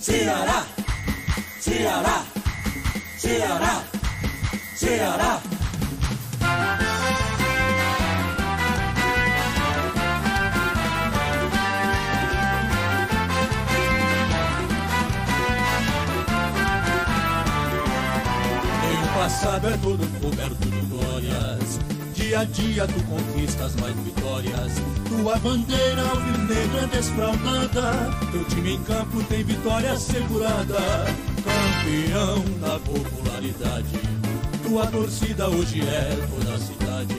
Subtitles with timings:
[0.00, 0.64] Ceará,
[1.60, 2.24] Ceará,
[3.18, 3.84] Ceará,
[4.76, 5.42] Ceará.
[18.80, 21.80] Teu passado é todo coberto de glórias.
[22.14, 24.97] Dia a dia tu conquistas mais vitórias.
[25.08, 27.92] Tua bandeira alvinegra desfraldada.
[28.30, 30.78] Teu time em campo tem vitória assegurada.
[31.44, 34.00] Campeão da popularidade.
[34.62, 37.16] Tua torcida hoje é toda a cidade.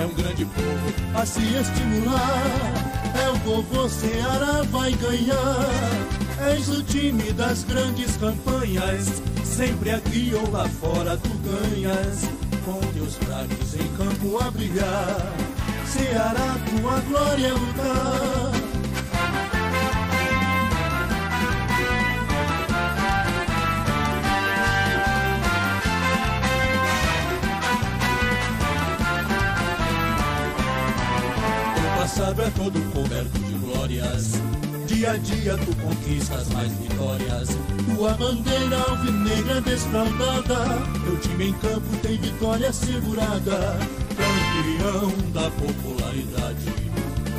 [0.00, 2.98] É um grande povo a se estimular.
[3.22, 6.48] É o povo Ceará vai ganhar.
[6.50, 9.22] És o time das grandes campanhas.
[9.44, 12.22] Sempre aqui ou lá fora tu ganhas.
[12.64, 15.47] Com teus craques em campo a brilhar.
[15.88, 18.52] Ceará, tua glória lutar.
[31.74, 34.32] Teu passado é todo coberto de glórias.
[34.86, 37.48] Dia a dia tu conquistas mais vitórias.
[37.96, 40.66] Tua bandeira alvinegra desfraldada.
[41.02, 43.78] Teu time em campo tem vitória assegurada.
[44.58, 46.64] Campeão da popularidade.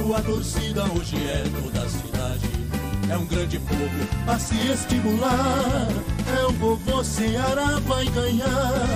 [0.01, 2.49] Tua torcida hoje é toda a cidade.
[3.09, 5.89] É um grande povo a se estimular.
[6.39, 8.87] É o povo Ceará vai ganhar.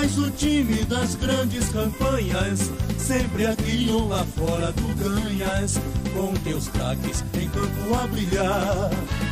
[0.00, 2.70] És o time das grandes campanhas.
[2.96, 5.80] Sempre aqui ou lá fora tu ganhas.
[6.14, 8.90] Com teus craques em campo a brilhar.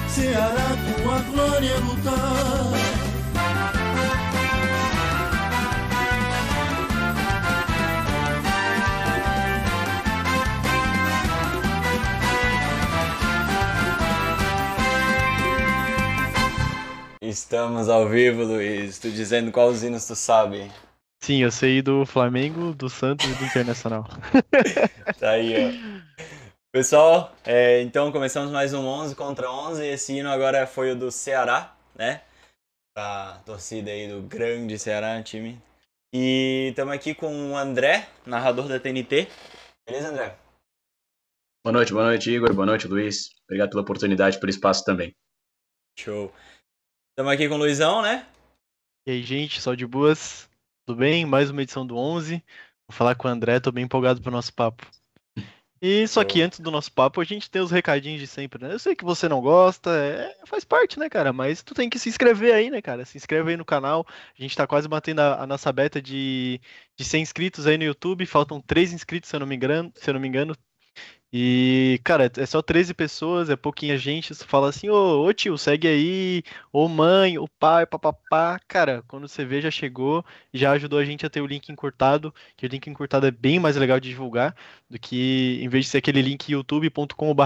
[0.08, 3.05] Ceará, tua glória lutar.
[17.36, 18.98] Estamos ao vivo, Luiz.
[18.98, 20.72] Tu dizendo qual os hinos tu sabe.
[21.22, 24.08] Sim, eu sei do Flamengo, do Santos e do Internacional.
[25.20, 26.22] Tá aí, ó.
[26.72, 29.84] Pessoal, é, então começamos mais um 11 contra 11.
[29.84, 32.22] Esse hino agora foi o do Ceará, né?
[32.94, 35.60] Pra torcida aí do grande Ceará, time.
[36.14, 39.28] E estamos aqui com o André, narrador da TNT.
[39.86, 40.38] Beleza, André?
[41.62, 42.54] Boa noite, boa noite, Igor.
[42.54, 43.28] Boa noite, Luiz.
[43.44, 45.14] Obrigado pela oportunidade, pelo espaço também.
[45.98, 46.32] Show.
[47.16, 48.26] Estamos aqui com o Luizão, né?
[49.06, 50.50] E aí, gente, só de boas?
[50.84, 51.24] Tudo bem?
[51.24, 52.44] Mais uma edição do 11.
[52.86, 54.86] Vou falar com o André, tô bem empolgado pro nosso papo.
[55.80, 58.70] E só que antes do nosso papo, a gente tem os recadinhos de sempre, né?
[58.70, 61.32] Eu sei que você não gosta, é, faz parte, né, cara?
[61.32, 63.02] Mas tu tem que se inscrever aí, né, cara?
[63.06, 64.06] Se inscreve aí no canal.
[64.38, 66.60] A gente tá quase batendo a, a nossa beta de,
[66.98, 68.26] de 100 inscritos aí no YouTube.
[68.26, 69.90] Faltam 3 inscritos, se eu não me engano.
[69.94, 70.54] Se eu não me engano.
[71.32, 74.34] E, cara, é só 13 pessoas, é pouquinha gente.
[74.34, 76.42] Você fala assim, ô, ô tio, segue aí,
[76.72, 78.60] ô mãe, ô pai, papapá.
[78.68, 82.32] Cara, quando você vê, já chegou, já ajudou a gente a ter o link encurtado,
[82.56, 84.54] que o link encurtado é bem mais legal de divulgar
[84.88, 87.42] do que, em vez de ser aquele link youtube.com.br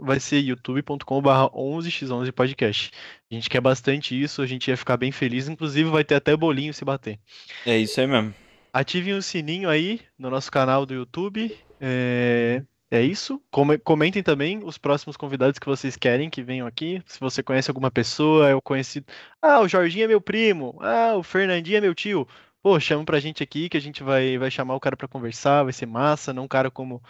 [0.00, 2.90] vai ser youtube.com.br 11x11 podcast.
[3.30, 6.36] A gente quer bastante isso, a gente ia ficar bem feliz, inclusive vai ter até
[6.36, 7.18] bolinho se bater.
[7.64, 8.34] É isso aí mesmo.
[8.72, 11.56] Ativem o sininho aí no nosso canal do YouTube.
[11.80, 13.42] É, é isso.
[13.50, 17.02] Come- Comentem também os próximos convidados que vocês querem que venham aqui.
[17.06, 19.04] Se você conhece alguma pessoa, eu conheci.
[19.40, 20.76] Ah, o Jorginho é meu primo.
[20.80, 22.26] Ah, o Fernandinho é meu tio.
[22.62, 25.62] Pô, chama pra gente aqui que a gente vai, vai chamar o cara pra conversar.
[25.62, 26.32] Vai ser massa.
[26.32, 27.02] Não um cara como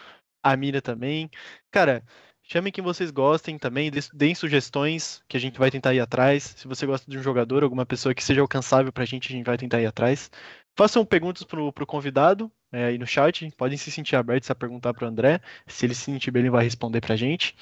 [0.42, 1.30] a Mira também.
[1.70, 2.04] Cara,
[2.42, 3.90] chamem quem vocês gostem também.
[4.14, 6.44] Deem sugestões que a gente vai tentar ir atrás.
[6.58, 9.46] Se você gosta de um jogador, alguma pessoa que seja alcançável pra gente, a gente
[9.46, 10.30] vai tentar ir atrás.
[10.78, 13.50] Façam perguntas pro, pro convidado é, aí no chat.
[13.56, 15.40] Podem se sentir abertos a perguntar pro André.
[15.66, 17.56] Se ele se sentir bem, ele vai responder pra gente.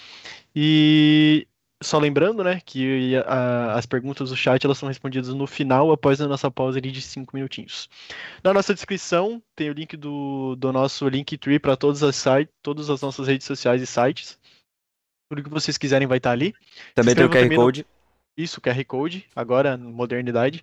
[0.54, 1.48] E
[1.82, 6.20] só lembrando, né, que a- as perguntas do chat elas são respondidas no final, após
[6.20, 7.88] a nossa pausa de 5 minutinhos.
[8.44, 12.90] Na nossa descrição tem o link do, do nosso Linktree para todas as sites, todas
[12.90, 14.38] as nossas redes sociais e sites.
[15.30, 16.54] Tudo que vocês quiserem vai estar ali.
[16.94, 17.86] Também tem o QR também no- Code.
[18.38, 20.62] Isso, QR Code, agora, modernidade.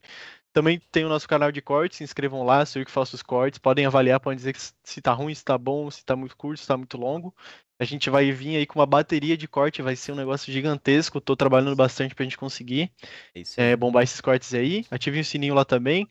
[0.54, 3.24] Também tem o nosso canal de cortes, se inscrevam lá, sou eu que faço os
[3.24, 3.58] cortes.
[3.58, 6.68] Podem avaliar, podem dizer se tá ruim, se tá bom, se tá muito curto, se
[6.68, 7.34] tá muito longo.
[7.80, 11.20] A gente vai vir aí com uma bateria de corte, vai ser um negócio gigantesco.
[11.20, 12.92] Tô trabalhando bastante pra gente conseguir
[13.36, 14.86] É é, bombar esses cortes aí.
[14.92, 16.08] Ativem o sininho lá também.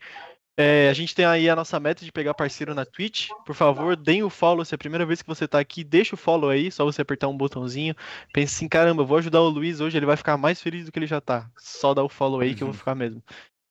[0.54, 3.28] É, a gente tem aí a nossa meta de pegar parceiro na Twitch.
[3.46, 4.64] Por favor, deem o follow.
[4.64, 6.70] Se é a primeira vez que você tá aqui, deixa o follow aí.
[6.70, 7.94] Só você apertar um botãozinho.
[8.32, 10.92] Pense assim, caramba, eu vou ajudar o Luiz hoje, ele vai ficar mais feliz do
[10.92, 11.50] que ele já tá.
[11.56, 13.22] Só dá o follow aí que eu vou ficar mesmo.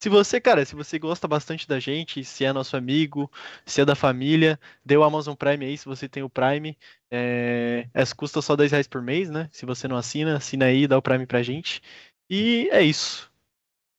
[0.01, 3.31] Se você, cara, se você gosta bastante da gente, se é nosso amigo,
[3.63, 6.75] se é da família, dê o Amazon Prime aí, se você tem o Prime.
[7.11, 9.47] É, é, custa só 10 reais por mês, né?
[9.51, 11.83] Se você não assina, assina aí, dá o Prime pra gente.
[12.27, 13.31] E é isso.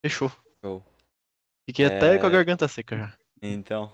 [0.05, 0.33] Fechou.
[0.65, 0.85] Show.
[1.71, 1.97] Fiquei É.
[1.97, 3.15] até com a garganta seca já.
[3.41, 3.93] Então.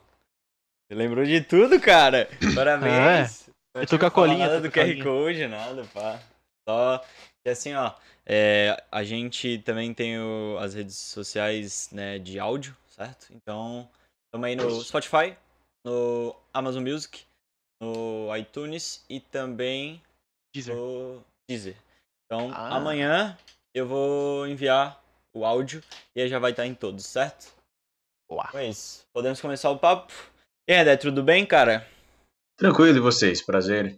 [0.88, 2.26] Você lembrou de tudo, cara.
[2.54, 3.50] Parabéns.
[3.74, 5.02] Não Eu tô com a colinha, tô do QR.
[5.02, 6.18] Code, nada, pá.
[6.66, 7.04] Só
[7.44, 7.92] que assim, ó.
[8.28, 13.28] É, a gente também tem o- as redes sociais né, de áudio, certo?
[13.32, 13.88] Então,
[14.26, 15.34] estamos aí no Spotify,
[15.84, 17.24] no Amazon Music,
[17.82, 20.02] no iTunes e também
[20.54, 20.74] Deezer.
[20.76, 21.76] no Deezer.
[22.26, 22.76] Então, Ah.
[22.76, 23.38] amanhã
[23.74, 25.02] eu vou enviar
[25.34, 25.82] o áudio
[26.14, 27.50] e aí já vai estar em todos, certo?
[28.30, 28.44] Boa.
[28.48, 29.06] Então é isso.
[29.14, 30.12] Podemos começar o papo?
[30.68, 31.88] E aí, André, tudo bem, cara?
[32.58, 33.40] Tranquilo, e vocês?
[33.40, 33.96] Prazer.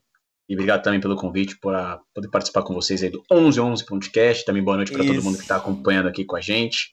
[0.51, 4.45] E obrigado também pelo convite para poder participar com vocês aí do 1111 Podcast.
[4.45, 6.93] Também boa noite para todo mundo que está acompanhando aqui com a gente.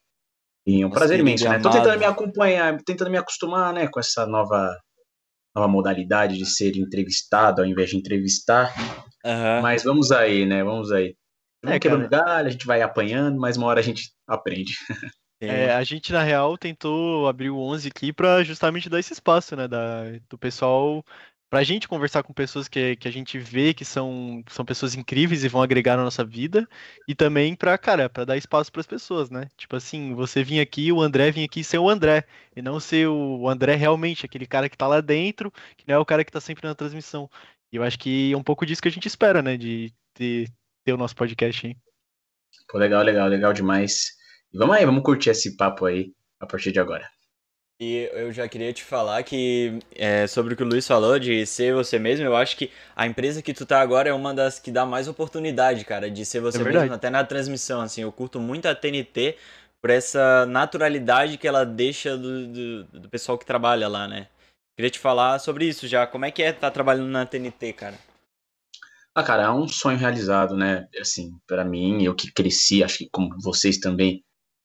[0.63, 1.57] E é um prazer imenso, né?
[1.57, 1.81] Tô amado.
[1.81, 4.77] tentando me acompanhar, tentando me acostumar, né, com essa nova
[5.56, 8.71] nova modalidade de ser entrevistado ao invés de entrevistar.
[9.25, 9.62] Aham.
[9.63, 10.63] Mas vamos aí, né?
[10.63, 11.15] Vamos aí.
[11.63, 14.74] Vamos É, quebrando galho, a gente vai apanhando, mas uma hora a gente aprende.
[15.39, 19.56] É, a gente, na real, tentou abrir o 11 aqui pra justamente dar esse espaço,
[19.56, 21.06] né, da, do pessoal,
[21.49, 25.44] pra gente conversar com pessoas que, que a gente vê que são, são pessoas incríveis
[25.44, 26.67] e vão agregar na nossa vida,
[27.07, 29.47] e também pra, cara, pra dar espaço pras pessoas, né?
[29.57, 33.07] Tipo assim, você vir aqui, o André vir aqui ser o André, e não ser
[33.07, 36.31] o André realmente, aquele cara que tá lá dentro, que não é o cara que
[36.31, 37.29] tá sempre na transmissão.
[37.71, 40.49] E eu acho que é um pouco disso que a gente espera, né, de ter,
[40.83, 41.77] ter o nosso podcast, hein?
[42.69, 44.07] Pô, legal, legal, legal demais.
[44.53, 47.07] E vamos aí, vamos curtir esse papo aí a partir de agora.
[47.79, 51.45] E eu já queria te falar que é, sobre o que o Luiz falou de
[51.45, 54.57] ser você mesmo, eu acho que a empresa que tu tá agora é uma das
[54.57, 58.12] que dá mais oportunidade, cara, de ser você É mesmo, até na transmissão, assim, eu
[58.12, 59.38] curto muito a TNT
[59.79, 64.27] por essa naturalidade que ela deixa do, do, do pessoal que trabalha lá, né?
[64.75, 68.00] Queria te falar sobre isso já, como é que é estar trabalhando na TNT, cara?
[69.13, 70.88] Ah, cara, é um sonho realizado, né?
[71.00, 74.23] Assim, para mim, eu que cresci, acho que como vocês também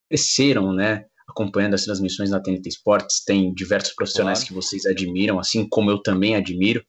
[0.08, 1.04] cresceram, né?
[1.32, 4.48] Acompanhando as transmissões na TNT Sports, tem diversos profissionais Claro.
[4.48, 6.84] que vocês admiram, assim como eu também admiro.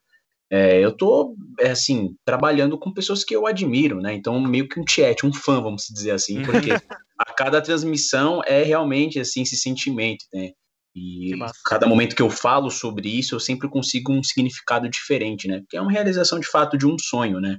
[0.52, 4.14] É, eu tô, é, assim, trabalhando com pessoas que eu admiro, né?
[4.14, 6.72] Então, meio que um chat, um fã, vamos dizer assim, porque
[7.18, 10.52] a cada transmissão é realmente, assim, esse sentimento, né?
[10.96, 11.32] E
[11.66, 15.60] cada momento que eu falo sobre isso, eu sempre consigo um significado diferente, né?
[15.62, 17.58] Porque é uma realização de fato de um sonho, né?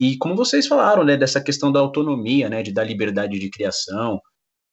[0.00, 4.18] E como vocês falaram, né, dessa questão da autonomia, né, de dar liberdade de criação,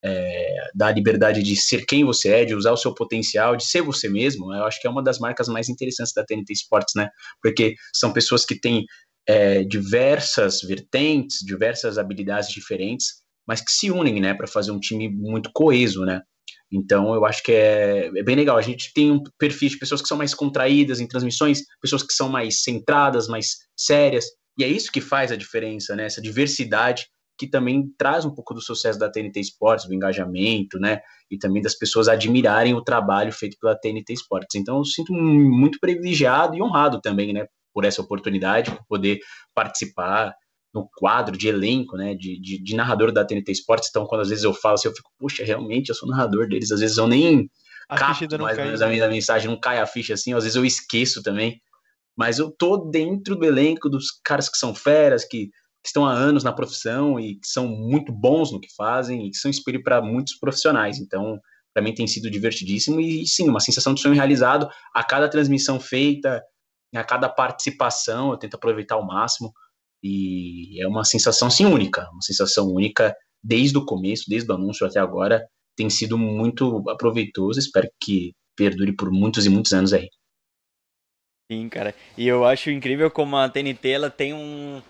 [0.03, 3.81] é, da liberdade de ser quem você é, de usar o seu potencial, de ser
[3.81, 7.09] você mesmo, eu acho que é uma das marcas mais interessantes da TNT Sports, né?
[7.41, 8.85] Porque são pessoas que têm
[9.27, 13.07] é, diversas vertentes, diversas habilidades diferentes,
[13.47, 16.21] mas que se unem, né, para fazer um time muito coeso, né?
[16.71, 18.57] Então, eu acho que é, é bem legal.
[18.57, 22.13] A gente tem um perfil de pessoas que são mais contraídas em transmissões, pessoas que
[22.13, 24.25] são mais centradas, mais sérias.
[24.57, 26.05] E é isso que faz a diferença, né?
[26.05, 27.07] Essa diversidade
[27.39, 30.99] que também traz um pouco do sucesso da TNT Sports, do engajamento, né?
[31.31, 34.55] E também das pessoas admirarem o trabalho feito pela TNT Sports.
[34.55, 37.47] Então, eu sinto muito privilegiado e honrado também, né?
[37.73, 39.19] Por essa oportunidade, por poder
[39.55, 40.35] participar
[40.73, 44.29] no quadro de elenco, né, de, de, de, narrador da TNT Sports, então quando às
[44.29, 47.07] vezes eu falo assim, eu fico, puxa, realmente eu sou narrador deles, às vezes eu
[47.07, 47.49] nem
[47.89, 50.55] A capto mais ou menos a minha mensagem, não cai a ficha assim, às vezes
[50.55, 51.59] eu esqueço também,
[52.15, 55.49] mas eu tô dentro do elenco dos caras que são feras, que
[55.87, 59.37] estão há anos na profissão e que são muito bons no que fazem e que
[59.37, 61.39] são espelho para muitos profissionais, então
[61.73, 65.79] para mim tem sido divertidíssimo e sim, uma sensação de sonho realizado a cada transmissão
[65.79, 66.43] feita,
[66.93, 69.53] a cada participação, eu tento aproveitar ao máximo,
[70.03, 74.85] e é uma sensação sim única, uma sensação única desde o começo, desde o anúncio
[74.85, 80.09] até agora, tem sido muito aproveitoso, espero que perdure por muitos e muitos anos aí.
[81.51, 81.95] Sim, cara.
[82.17, 84.81] E eu acho incrível como a TNT ela tem um,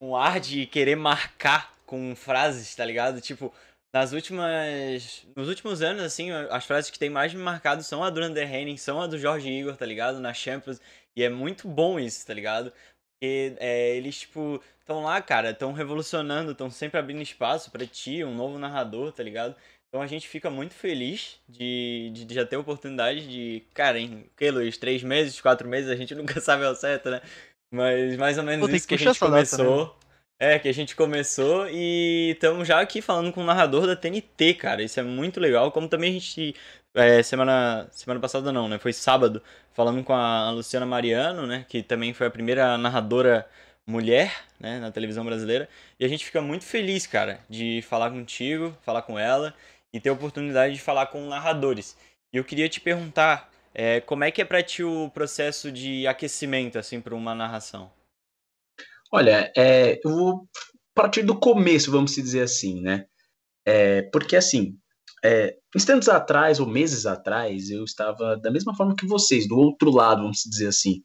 [0.00, 3.20] um ar de querer marcar com frases, tá ligado?
[3.20, 3.52] Tipo,
[3.92, 5.26] nas últimas.
[5.34, 8.52] Nos últimos anos, assim, as frases que tem mais me marcado são a do Under
[8.52, 10.20] Henning, são a do Jorge Igor, tá ligado?
[10.20, 10.80] Na Champions.
[11.16, 12.72] E é muito bom isso, tá ligado?
[13.20, 18.22] Porque é, eles, tipo, estão lá, cara, estão revolucionando, estão sempre abrindo espaço pra ti,
[18.22, 19.56] um novo narrador, tá ligado?
[19.88, 23.98] Então a gente fica muito feliz de, de, de já ter a oportunidade de, cara,
[23.98, 24.76] em que, Luiz?
[24.76, 27.22] Três meses, quatro meses, a gente nunca sabe ao certo, né?
[27.70, 29.80] Mas mais ou menos Pô, isso que que, a gente data, né?
[29.80, 29.96] começou.
[30.40, 34.54] É, que a gente começou e estamos já aqui falando com o narrador da TNT,
[34.54, 34.82] cara.
[34.82, 35.72] Isso é muito legal.
[35.72, 36.54] Como também a gente.
[36.94, 38.78] é, semana, semana passada não, né?
[38.78, 41.66] Foi sábado, falando com a Luciana Mariano, né?
[41.68, 43.48] Que também foi a primeira narradora
[43.86, 44.78] mulher, né?
[44.78, 45.68] Na televisão brasileira.
[45.98, 49.54] E a gente fica muito feliz, cara, de falar contigo, falar com ela.
[49.92, 51.96] e ter a oportunidade de falar com narradores.
[52.32, 56.04] E eu queria te perguntar, é, como é que é para ti o processo de
[56.04, 57.88] aquecimento assim para uma narração?
[59.12, 60.48] Olha, é, eu vou
[60.92, 63.04] partir do começo, vamos dizer assim, né?
[63.64, 64.76] É, porque assim,
[65.24, 69.92] é, instantes atrás ou meses atrás, eu estava da mesma forma que vocês, do outro
[69.92, 71.00] lado, vamos dizer assim.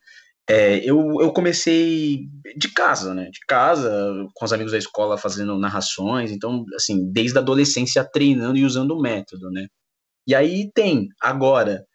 [0.50, 2.22] É, eu, eu comecei
[2.58, 3.30] de casa, né?
[3.30, 3.92] De casa,
[4.34, 8.92] com os amigos da escola fazendo narrações, então, assim, desde a adolescência treinando e usando
[8.92, 9.68] o método, né?
[10.27, 11.86] E aí tem, agora,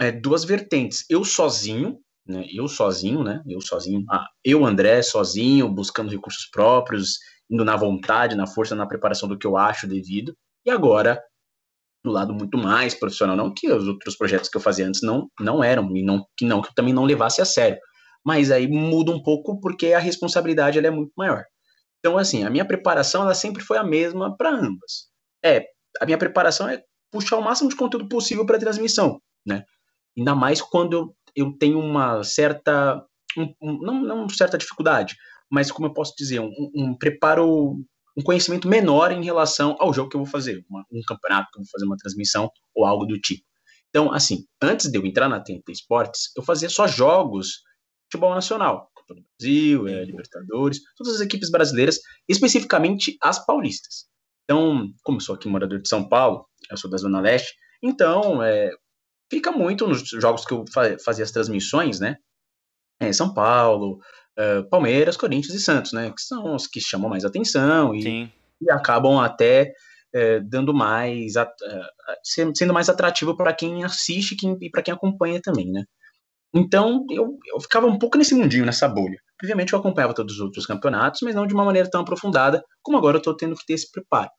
[0.00, 1.04] é, duas vertentes.
[1.08, 2.44] Eu sozinho, né?
[2.52, 3.42] Eu sozinho, né?
[3.46, 4.04] Eu sozinho.
[4.10, 7.18] Ah, eu, André, sozinho, buscando recursos próprios,
[7.50, 10.34] indo na vontade, na força, na preparação do que eu acho devido.
[10.64, 11.20] E agora,
[12.04, 15.28] do lado muito mais profissional, não que os outros projetos que eu fazia antes não,
[15.40, 17.78] não eram, e não que não que eu também não levasse a sério.
[18.24, 21.44] Mas aí muda um pouco porque a responsabilidade ela é muito maior.
[21.98, 25.08] Então, assim, a minha preparação ela sempre foi a mesma para ambas.
[25.44, 25.64] É,
[26.00, 29.64] a minha preparação é puxar o máximo de conteúdo possível para transmissão, né?
[30.16, 33.04] Ainda mais quando eu, eu tenho uma certa,
[33.36, 35.16] um, um, não, não certa dificuldade,
[35.50, 37.76] mas como eu posso dizer, um, um preparo
[38.16, 41.58] um conhecimento menor em relação ao jogo que eu vou fazer, uma, um campeonato que
[41.58, 43.44] eu vou fazer uma transmissão ou algo do tipo.
[43.88, 48.34] Então, assim, antes de eu entrar na TNT Esportes, eu fazia só jogos de futebol
[48.34, 54.06] nacional, Copa do Brasil, é, Libertadores, todas as equipes brasileiras, especificamente as paulistas.
[54.44, 58.42] Então, como eu sou aqui morador de São Paulo, eu sou da Zona Leste, então
[58.42, 58.70] é,
[59.32, 60.62] fica muito nos jogos que eu
[61.02, 62.18] fazia as transmissões, né?
[63.00, 63.98] É, São Paulo,
[64.38, 66.10] uh, Palmeiras, Corinthians e Santos, né?
[66.10, 69.72] Que são os que chamam mais atenção e, e acabam até
[70.14, 75.40] uh, dando mais, uh, sendo mais atrativo para quem assiste quem, e para quem acompanha
[75.40, 75.84] também, né?
[76.54, 79.16] Então eu, eu ficava um pouco nesse mundinho, nessa bolha.
[79.42, 82.98] Obviamente eu acompanhava todos os outros campeonatos, mas não de uma maneira tão aprofundada como
[82.98, 84.30] agora eu estou tendo que ter esse preparo.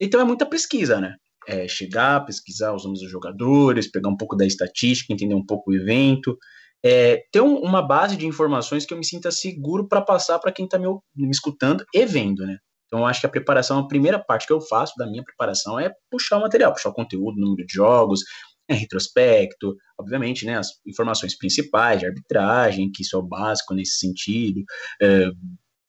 [0.00, 1.14] Então é muita pesquisa, né?
[1.50, 5.70] É chegar, pesquisar os nomes dos jogadores, pegar um pouco da estatística, entender um pouco
[5.70, 6.38] o evento,
[6.84, 10.52] é, ter um, uma base de informações que eu me sinta seguro para passar para
[10.52, 12.58] quem está me, me, escutando e vendo, né?
[12.86, 15.78] Então, eu acho que a preparação, a primeira parte que eu faço da minha preparação
[15.78, 18.20] é puxar o material, puxar o conteúdo, número de jogos,
[18.68, 23.98] é, retrospecto, obviamente, né, as informações principais de arbitragem, que isso é o básico nesse
[23.98, 24.62] sentido,
[25.02, 25.30] é,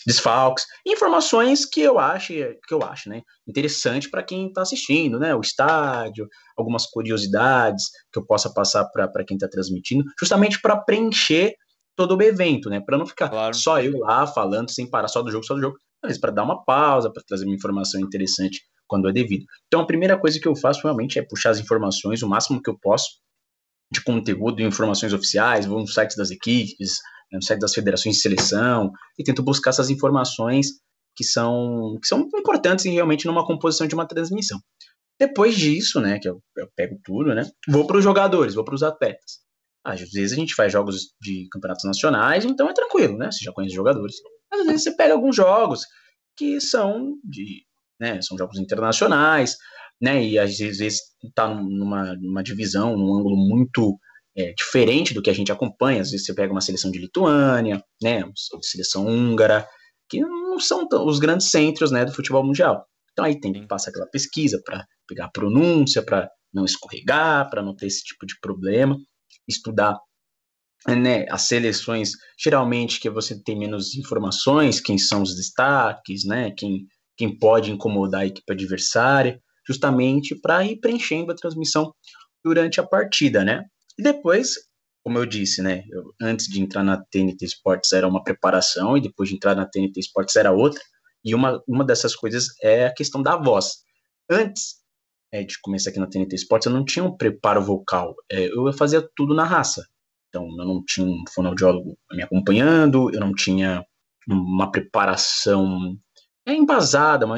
[0.06, 5.36] desfalques, informações que eu acho, que eu acho, né, interessante para quem está assistindo, né,
[5.36, 6.28] o estádio,
[6.58, 11.54] algumas curiosidades que eu possa passar para quem está transmitindo, justamente para preencher
[11.96, 13.54] todo o evento, né, para não ficar claro.
[13.54, 16.44] só eu lá falando sem parar só do jogo, só do jogo, mas para dar
[16.44, 19.46] uma pausa, para trazer uma informação interessante quando é devido.
[19.68, 22.70] Então a primeira coisa que eu faço realmente é puxar as informações o máximo que
[22.70, 23.22] eu posso
[23.92, 26.98] de conteúdo e informações oficiais, vou no site das equipes,
[27.32, 30.68] né, no site das federações de seleção, e tento buscar essas informações
[31.16, 34.60] que são, que são importantes realmente numa composição de uma transmissão.
[35.20, 38.76] Depois disso, né, que eu, eu pego tudo, né, vou para os jogadores, vou para
[38.76, 39.40] os atletas.
[39.84, 43.52] Às vezes a gente faz jogos de campeonatos nacionais, então é tranquilo, né, você já
[43.52, 44.16] conhece os jogadores.
[44.52, 45.86] Às vezes você pega alguns jogos
[46.38, 47.64] que são de,
[48.00, 49.58] né, são jogos internacionais,
[50.02, 53.98] né, e às vezes está numa, numa divisão, num ângulo muito
[54.36, 56.02] é, diferente do que a gente acompanha.
[56.02, 58.24] Às vezes você pega uma seleção de Lituânia, né,
[58.62, 59.68] seleção húngara,
[60.10, 62.86] que não são os grandes centros né, do futebol mundial.
[63.12, 67.62] Então aí tem que passar aquela pesquisa para pegar a pronúncia, para não escorregar, para
[67.62, 68.98] não ter esse tipo de problema,
[69.48, 69.98] estudar
[70.88, 76.88] né, as seleções, geralmente que você tem menos informações, quem são os destaques, né, quem,
[77.16, 79.40] quem pode incomodar a equipe adversária,
[79.72, 81.94] justamente para ir preenchendo a transmissão
[82.44, 83.66] durante a partida, né?
[83.98, 84.56] E depois,
[85.04, 89.02] como eu disse, né, eu, antes de entrar na TNT Sports era uma preparação e
[89.02, 90.82] depois de entrar na TNT Sports era outra.
[91.24, 93.84] E uma, uma dessas coisas é a questão da voz.
[94.30, 94.82] Antes
[95.32, 98.16] é, de começar aqui na TNT Sports, eu não tinha um preparo vocal.
[98.30, 99.86] É, eu fazia tudo na raça.
[100.30, 103.86] Então, eu não tinha um fonoaudiólogo me acompanhando, eu não tinha
[104.28, 105.98] uma preparação
[106.46, 107.38] é embasada, uma,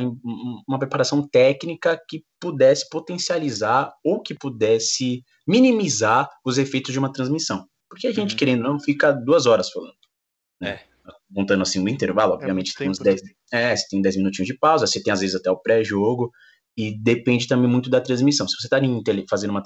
[0.68, 7.68] uma preparação técnica que pudesse potencializar ou que pudesse minimizar os efeitos de uma transmissão.
[7.90, 8.38] Porque a gente, uhum.
[8.38, 9.96] querendo não, fica duas horas falando.
[10.62, 10.72] Né?
[10.72, 10.94] É.
[11.30, 14.48] Montando assim no intervalo, é obviamente é tem uns 10, é, você tem 10 minutinhos
[14.48, 16.32] de pausa, você tem às vezes até o pré-jogo,
[16.78, 18.48] e depende também muito da transmissão.
[18.48, 18.80] Se você está
[19.30, 19.64] fazendo uma,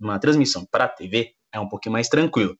[0.00, 2.56] uma transmissão para a TV, é um pouquinho mais tranquilo.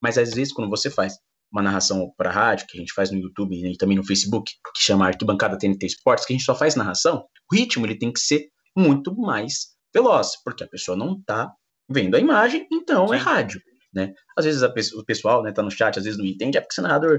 [0.00, 1.18] Mas às vezes, quando você faz
[1.50, 4.82] uma narração para rádio, que a gente faz no YouTube e também no Facebook, que
[4.82, 8.20] chama Arquibancada TNT Esportes, que a gente só faz narração, o ritmo ele tem que
[8.20, 11.50] ser muito mais veloz, porque a pessoa não está
[11.88, 13.14] vendo a imagem, então é Sim.
[13.14, 13.60] é rádio.
[13.94, 14.12] Né?
[14.36, 14.62] Às vezes
[14.92, 17.18] o pessoal né, tá no chat, às vezes não entende, é porque o narrador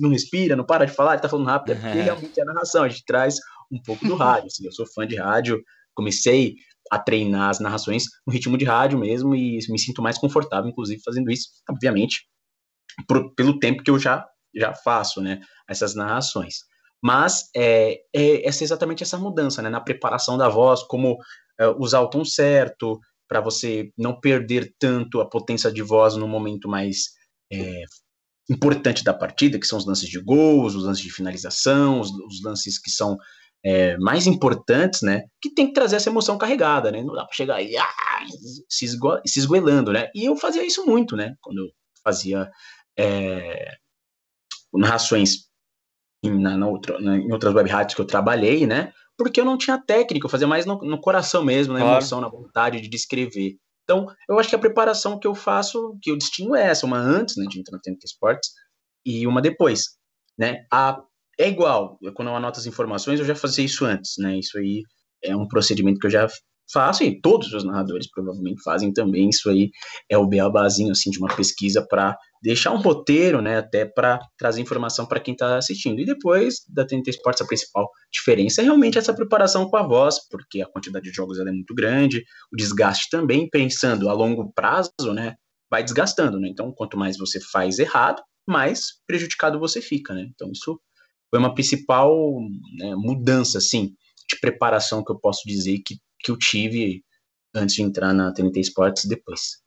[0.00, 2.46] não respira, não para de falar, ele tá falando rápido, é porque realmente é a
[2.46, 3.36] narração, a gente traz
[3.70, 4.46] um pouco do rádio.
[4.46, 5.62] Assim, eu sou fã de rádio,
[5.94, 6.54] comecei
[6.90, 11.02] a treinar as narrações no ritmo de rádio mesmo e me sinto mais confortável, inclusive,
[11.04, 12.26] fazendo isso, obviamente,
[13.36, 14.24] pelo tempo que eu já,
[14.54, 16.56] já faço, né, essas narrações.
[17.02, 21.16] Mas é, é, essa, exatamente essa mudança, né, na preparação da voz, como
[21.58, 26.28] é, usar o tom certo, para você não perder tanto a potência de voz no
[26.28, 27.10] momento mais
[27.52, 27.82] é,
[28.48, 32.42] importante da partida, que são os lances de gols, os lances de finalização, os, os
[32.42, 33.16] lances que são
[33.64, 35.24] é, mais importantes, né?
[35.40, 37.02] Que tem que trazer essa emoção carregada, né?
[37.02, 38.24] Não dá para chegar e ah,
[38.68, 40.08] se, esgo, se esgoelando, né?
[40.14, 41.34] E eu fazia isso muito, né?
[41.40, 41.66] Quando eu
[42.04, 42.48] fazia
[42.98, 43.76] é,
[44.72, 45.46] narrações
[46.22, 48.92] em, na, na outra, na, em outras web rádios que eu trabalhei, né?
[49.16, 51.94] Porque eu não tinha técnica, eu fazia mais no, no coração mesmo, na claro.
[51.96, 53.56] emoção, na vontade de descrever.
[53.84, 56.98] Então, eu acho que a preparação que eu faço, que eu distingo é essa, uma
[56.98, 58.50] antes, né, de entrar no TNT Esportes,
[59.04, 59.96] e uma depois,
[60.36, 60.66] né?
[60.72, 61.00] A
[61.38, 64.38] é igual, quando eu anoto as informações, eu já fazia isso antes, né?
[64.38, 64.82] Isso aí
[65.22, 66.26] é um procedimento que eu já
[66.72, 69.28] faço e todos os narradores provavelmente fazem também.
[69.28, 69.70] Isso aí
[70.10, 74.60] é o beabazinho assim de uma pesquisa para deixar um roteiro, né, até para trazer
[74.60, 76.00] informação para quem está assistindo.
[76.00, 80.18] E depois da TNT Sports a principal diferença é realmente essa preparação com a voz,
[80.30, 84.90] porque a quantidade de jogos é muito grande, o desgaste também, pensando a longo prazo,
[85.14, 85.34] né,
[85.70, 86.48] vai desgastando, né?
[86.48, 90.28] Então, quanto mais você faz errado, mais prejudicado você fica, né?
[90.32, 90.80] Então, isso
[91.28, 92.14] foi uma principal
[92.78, 93.94] né, mudança, assim,
[94.28, 97.04] de preparação que eu posso dizer que, que eu tive
[97.54, 99.62] antes de entrar na TNT Sports depois.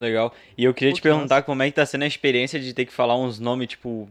[0.00, 0.34] Legal.
[0.56, 2.92] E eu queria te perguntar como é que tá sendo a experiência de ter que
[2.92, 4.08] falar uns nomes, tipo,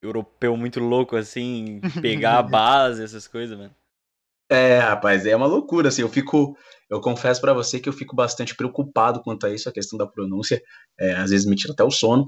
[0.00, 3.74] europeu muito louco, assim, pegar a base, essas coisas, mano.
[4.48, 6.56] É, rapaz, é uma loucura, assim, eu fico,
[6.88, 10.06] eu confesso para você que eu fico bastante preocupado quanto a isso, a questão da
[10.06, 10.62] pronúncia,
[10.98, 12.24] é, às vezes me tira até o sono,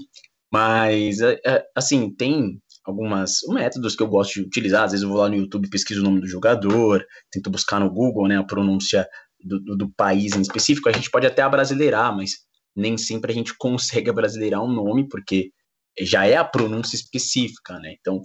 [0.51, 4.83] mas, é, é, assim, tem algumas métodos que eu gosto de utilizar.
[4.83, 7.89] Às vezes eu vou lá no YouTube, pesquiso o nome do jogador, tento buscar no
[7.89, 9.07] Google né, a pronúncia
[9.39, 10.89] do, do, do país em específico.
[10.89, 12.37] A gente pode até abrasileirar, mas
[12.75, 15.51] nem sempre a gente consegue abrasileirar um nome, porque
[15.99, 17.95] já é a pronúncia específica, né?
[17.99, 18.21] Então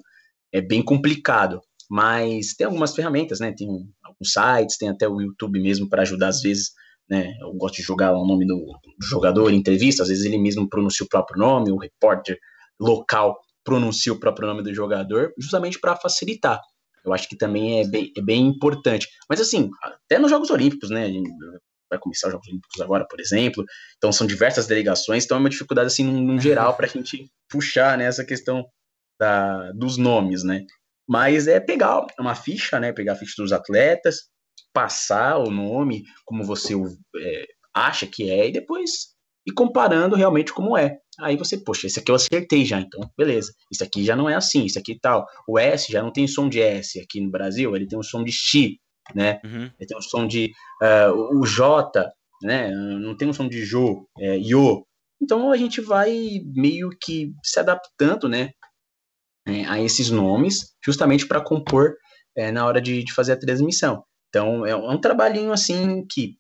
[0.53, 1.61] é bem complicado.
[1.91, 3.53] Mas tem algumas ferramentas, né?
[3.53, 3.69] Tem
[4.03, 6.73] alguns sites, tem até o YouTube mesmo para ajudar às vezes.
[7.07, 10.39] Né, eu gosto de jogar o nome do, do jogador em entrevista, às vezes ele
[10.39, 12.39] mesmo pronuncia o próprio nome, o repórter
[12.81, 16.61] local pronuncia o próprio nome do jogador, justamente para facilitar.
[17.05, 19.09] Eu acho que também é bem, é bem importante.
[19.29, 21.11] Mas assim, até nos Jogos Olímpicos, né?
[21.91, 23.65] Vai começar os Jogos Olímpicos agora, por exemplo.
[23.97, 27.99] Então são diversas delegações, então é uma dificuldade assim num, geral para a gente puxar
[27.99, 28.65] né, essa questão
[29.21, 30.65] da, dos nomes, né?
[31.07, 32.93] Mas é pegar uma ficha, né?
[32.93, 34.31] Pegar a ficha dos atletas,
[34.73, 39.15] passar o nome como você é, acha que é e depois
[39.47, 40.97] ir comparando realmente como é.
[41.21, 43.53] Aí você, poxa, esse aqui eu acertei já, então beleza.
[43.71, 45.27] Isso aqui já não é assim, isso aqui tal.
[45.47, 48.25] O S já não tem som de S aqui no Brasil, ele tem um som
[48.25, 48.77] de X,
[49.15, 49.41] né?
[49.45, 49.71] Uhum.
[49.79, 52.11] Ele tem um som de uh, o J,
[52.43, 52.71] né?
[52.71, 54.85] Não tem um som de Jo, é, Yo.
[55.21, 58.51] Então a gente vai meio que se adaptando, né?
[59.47, 61.95] É, a esses nomes, justamente para compor
[62.37, 64.03] é, na hora de, de, fazer a transmissão.
[64.29, 66.37] Então é um trabalhinho assim que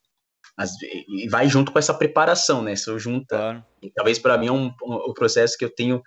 [0.56, 2.76] as, e vai junto com essa preparação, né?
[2.76, 3.64] Se eu junta, claro.
[3.94, 6.00] talvez para mim é um, um, um, processo que eu tenho,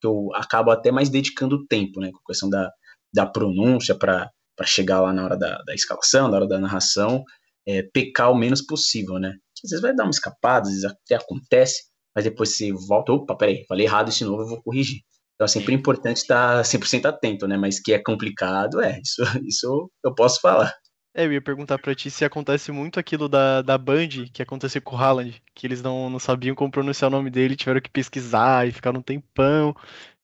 [0.00, 2.10] que eu acabo até mais dedicando tempo, né?
[2.10, 2.70] Com a questão da,
[3.12, 4.30] da pronúncia para
[4.64, 7.24] chegar lá na hora da, da escalação, na hora da narração,
[7.66, 9.34] é, pecar o menos possível, né?
[9.64, 13.36] Às vezes vai dar uma escapada, às vezes até acontece, mas depois você volta, opa,
[13.36, 15.00] peraí, falei errado esse novo, eu vou corrigir.
[15.34, 17.56] Então é sempre importante estar 100% atento, né?
[17.56, 20.74] Mas que é complicado, é, isso, isso eu posso falar.
[21.14, 24.80] É, eu ia perguntar pra ti se acontece muito aquilo da, da Band, que aconteceu
[24.80, 27.90] com o Haaland, que eles não, não sabiam como pronunciar o nome dele, tiveram que
[27.90, 29.76] pesquisar e ficaram um tempão.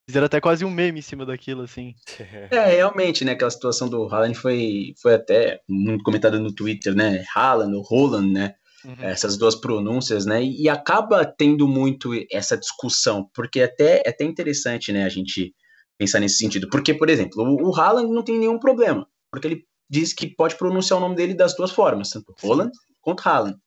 [0.08, 1.94] Fizeram até quase um meme em cima daquilo, assim.
[2.50, 3.32] É, realmente, né?
[3.32, 7.22] Aquela situação do Haaland foi, foi até muito comentada no Twitter, né?
[7.34, 8.54] Haaland, o Roland, né?
[8.82, 8.96] Uhum.
[9.00, 10.42] Essas duas pronúncias, né?
[10.42, 15.04] E acaba tendo muito essa discussão, porque até, é até interessante, né?
[15.04, 15.54] A gente
[15.98, 16.70] pensar nesse sentido.
[16.70, 20.56] Porque, por exemplo, o, o Haaland não tem nenhum problema, porque ele diz que pode
[20.56, 22.70] pronunciar o nome dele das duas formas, tanto Roland
[23.00, 23.58] quanto Haaland.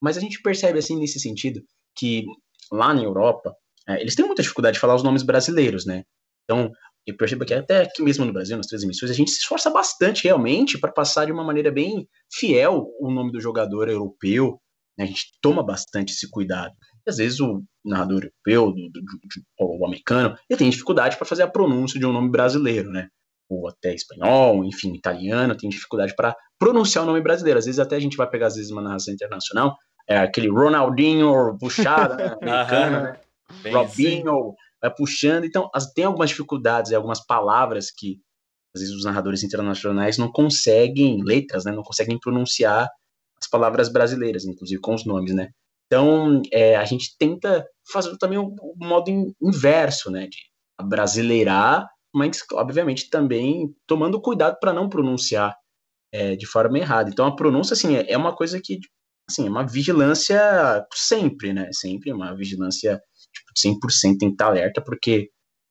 [0.00, 1.60] Mas a gente percebe, assim, nesse sentido,
[1.96, 2.24] que
[2.70, 3.54] lá na Europa,
[3.88, 6.04] é, eles têm muita dificuldade de falar os nomes brasileiros, né?
[6.44, 6.70] Então,
[7.06, 10.24] eu percebo que até aqui mesmo no Brasil, nas transmissões, a gente se esforça bastante
[10.24, 14.60] realmente para passar de uma maneira bem fiel o nome do jogador europeu.
[14.96, 15.04] Né?
[15.04, 16.74] A gente toma bastante esse cuidado.
[17.06, 21.26] E às vezes o narrador europeu, do, do, do, o americano, ele tem dificuldade para
[21.26, 23.08] fazer a pronúncia de um nome brasileiro, né?
[23.48, 27.58] Ou até espanhol, enfim, italiano, tem dificuldade para pronunciar o nome brasileiro.
[27.58, 29.76] Às vezes até a gente vai pegar, às vezes, uma narração internacional,
[30.08, 33.20] é aquele Ronaldinho puxado, né, americano, né?
[33.72, 35.44] Robinho, vai puxando.
[35.44, 38.20] Então, as, tem algumas dificuldades e algumas palavras que,
[38.74, 42.88] às vezes, os narradores internacionais não conseguem, letras, né, não conseguem pronunciar
[43.40, 45.50] as palavras brasileiras, inclusive com os nomes, né?
[45.86, 50.26] Então, é, a gente tenta fazer também o, o modo in, inverso, né?
[50.26, 50.38] De
[50.82, 55.56] brasileirar, mas, obviamente, também tomando cuidado para não pronunciar
[56.12, 57.10] é, de forma errada.
[57.10, 58.78] Então, a pronúncia, assim, é, é uma coisa que,
[59.28, 61.68] assim, é uma vigilância sempre, né?
[61.72, 63.00] Sempre uma vigilância
[63.32, 65.30] tipo, 100% tem que estar alerta, porque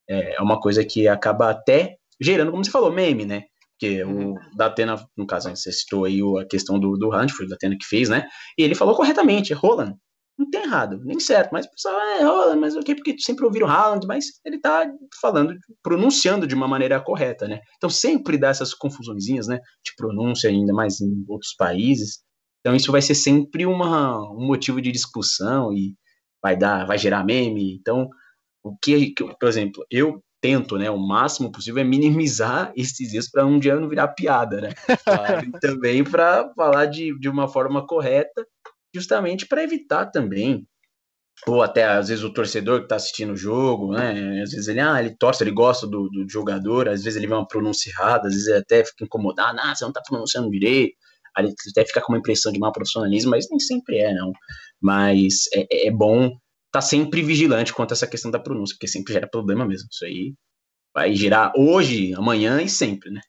[0.09, 3.43] é, é uma coisa que acaba até gerando, como você falou, meme, né?
[3.79, 4.35] Porque o uhum.
[4.55, 7.85] Datena, no caso, você citou aí a questão do, do Hunt, foi o Datena que
[7.85, 8.27] fez, né?
[8.57, 9.95] E ele falou corretamente, é Roland.
[10.37, 13.43] Não tem errado, nem certo, mas o pessoal é Roland, mas o okay, Porque sempre
[13.43, 14.87] ouviram Haaland, mas ele tá
[15.19, 17.59] falando, pronunciando de uma maneira correta, né?
[17.77, 19.59] Então sempre dá essas confusõezinhas, né?
[19.83, 22.19] De pronúncia, ainda mais em outros países.
[22.59, 25.95] Então isso vai ser sempre uma, um motivo de discussão e
[26.41, 27.75] vai dar, vai gerar meme.
[27.79, 28.07] Então,
[28.63, 33.45] o que, por exemplo, eu tento, né, o máximo possível é minimizar esses dias para
[33.45, 34.69] um dia não virar piada, né?
[35.61, 38.45] Também para falar de, de uma forma correta,
[38.97, 40.67] justamente para evitar também
[41.45, 44.41] ou até às vezes o torcedor que está assistindo o jogo, né?
[44.41, 47.33] Às vezes ele, ah, ele torce, ele gosta do, do jogador, às vezes ele vê
[47.33, 50.95] uma pronúncia errada, às vezes ele até fica incomodado, ah, você não está pronunciando direito,
[51.35, 54.31] aí até fica com uma impressão de mau profissionalismo, mas nem sempre é, não.
[54.81, 56.31] Mas é, é bom
[56.71, 59.87] tá sempre vigilante quanto a essa questão da pronúncia, porque sempre gera problema mesmo.
[59.91, 60.33] Isso aí
[60.93, 63.21] vai gerar hoje, amanhã e sempre, né?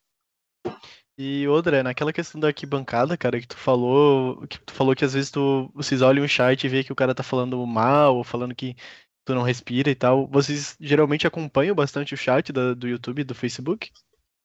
[1.20, 5.14] E outra, naquela questão da arquibancada, cara, que tu falou, que tu falou que às
[5.14, 8.22] vezes tu, vocês olham o chat e vê que o cara tá falando mal, ou
[8.22, 8.76] falando que
[9.24, 10.28] tu não respira e tal.
[10.28, 13.90] Vocês geralmente acompanham bastante o chat da, do YouTube, do Facebook?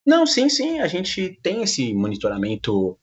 [0.03, 0.79] Não, sim, sim.
[0.79, 2.97] A gente tem esse monitoramento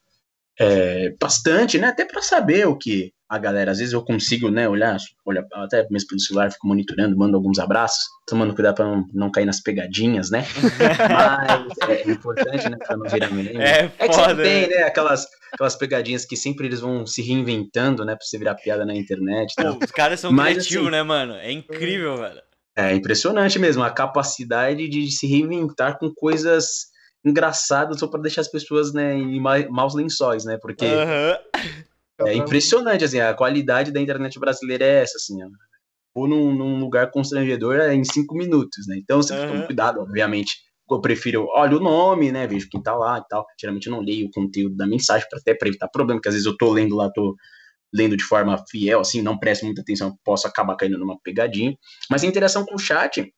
[0.59, 1.87] é, bastante, né?
[1.87, 3.71] Até para saber o que a galera.
[3.71, 7.61] Às vezes eu consigo, né, olhar, olhar até mesmo pelo celular, fico monitorando, mando alguns
[7.61, 10.45] abraços, tomando cuidado para não, não cair nas pegadinhas, né?
[11.79, 13.57] Mas é importante, né, para não virar meme.
[13.57, 18.05] É, é que sempre tem, né, aquelas, aquelas pegadinhas que sempre eles vão se reinventando,
[18.05, 19.55] né, para você virar piada na internet.
[19.55, 21.35] Pô, os caras são Mas, criativos, assim, né, mano?
[21.35, 22.43] É incrível, velho.
[22.77, 26.91] É impressionante mesmo a capacidade de se reinventar com coisas
[27.25, 30.59] engraçadas só para deixar as pessoas, né, em maus lençóis, né?
[30.61, 31.37] Porque uhum.
[32.27, 35.39] É impressionante, assim, a qualidade da internet brasileira é essa, assim,
[36.15, 38.99] ou num, num lugar constrangedor é em cinco minutos, né?
[38.99, 39.67] Então você uhum.
[39.67, 40.59] cuidado, obviamente.
[40.91, 42.47] Eu prefiro, olha o nome, né?
[42.49, 43.47] Vejo quem tá lá e tal.
[43.59, 46.35] Geralmente eu não leio o conteúdo da mensagem para até pra evitar problema, porque às
[46.35, 47.37] vezes eu tô lendo lá, tô
[47.93, 51.77] lendo de forma fiel, assim, não presto muita atenção, posso acabar caindo numa pegadinha.
[52.11, 53.33] Mas a interação com o chat,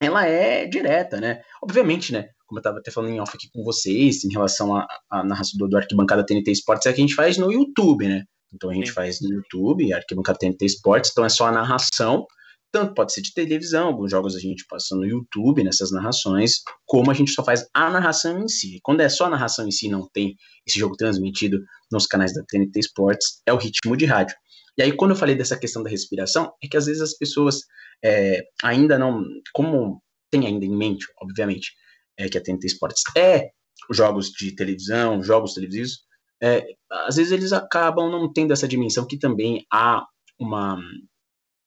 [0.00, 1.42] ela é direta, né?
[1.62, 2.30] Obviamente, né?
[2.50, 5.68] Como eu estava até falando em off aqui com vocês, em relação à narração do,
[5.68, 8.24] do Arquibancada TNT Esportes, é que a gente faz no YouTube, né?
[8.52, 8.94] Então a gente Sim.
[8.94, 12.26] faz no YouTube, Arquibancada TNT Esportes, então é só a narração,
[12.72, 17.08] tanto pode ser de televisão, alguns jogos a gente passa no YouTube, nessas narrações, como
[17.12, 18.80] a gente só faz a narração em si.
[18.82, 20.34] Quando é só a narração em si, não tem
[20.66, 21.60] esse jogo transmitido
[21.92, 24.34] nos canais da TNT Esportes, é o ritmo de rádio.
[24.76, 27.60] E aí, quando eu falei dessa questão da respiração, é que às vezes as pessoas
[28.04, 31.72] é, ainda não, como tem ainda em mente, obviamente,
[32.20, 33.50] é, que a TNT Sports é
[33.90, 36.04] jogos de televisão, jogos televisivos,
[36.42, 36.64] é,
[37.06, 40.04] às vezes eles acabam não tendo essa dimensão que também há
[40.38, 40.78] uma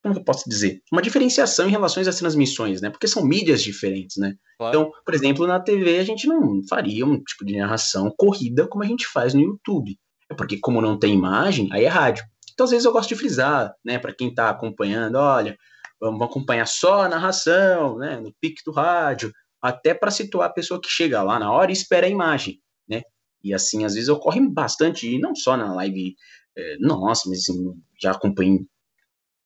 [0.04, 0.82] como eu posso dizer?
[0.92, 2.90] Uma diferenciação em relação às transmissões, né?
[2.90, 4.36] Porque são mídias diferentes, né?
[4.58, 4.78] Claro.
[4.78, 8.84] Então, por exemplo, na TV a gente não faria um tipo de narração corrida como
[8.84, 9.98] a gente faz no YouTube.
[10.30, 12.26] É porque como não tem imagem, aí é rádio.
[12.52, 15.58] Então, às vezes eu gosto de frisar, né, para quem está acompanhando, olha,
[16.02, 19.32] vamos acompanhar só a narração, né, no pique do rádio
[19.64, 23.02] até para situar a pessoa que chega lá na hora e espera a imagem, né?
[23.42, 26.18] E assim, às vezes ocorre bastante, e não só na live
[26.58, 28.60] é, nossa, mas assim, já acompanhei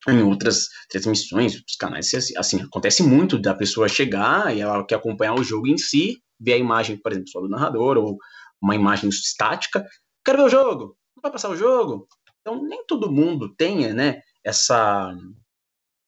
[0.08, 4.95] em outras transmissões, outros canais, assim, assim, acontece muito da pessoa chegar e ela quer
[4.95, 8.17] acompanhar o jogo em si, ver a imagem, por exemplo, só do narrador, ou
[8.60, 9.86] uma imagem estática,
[10.25, 12.08] quero ver o jogo, não vai passar o jogo.
[12.41, 15.15] Então, nem todo mundo tenha, né, essa,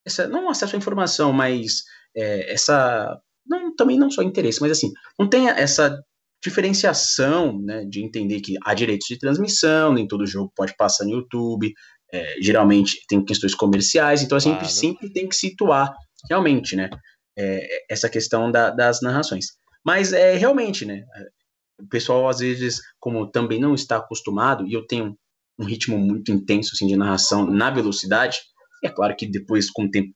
[0.04, 1.84] essa não acesso à informação, mas
[2.16, 5.98] é, essa não, também não só interesse, mas assim, não tem essa
[6.42, 11.10] diferenciação, né, de entender que há direitos de transmissão, nem todo jogo pode passar no
[11.10, 11.74] YouTube,
[12.12, 14.72] é, geralmente tem questões comerciais, então a gente claro.
[14.72, 15.92] sempre tem que situar
[16.28, 16.88] realmente, né,
[17.36, 19.46] é, essa questão da, das narrações.
[19.84, 21.02] Mas é realmente, né,
[21.78, 25.16] o pessoal às vezes, como também não está acostumado, e eu tenho
[25.58, 28.38] um ritmo muito intenso assim, de narração na velocidade,
[28.82, 30.14] é claro que depois, com o tempo,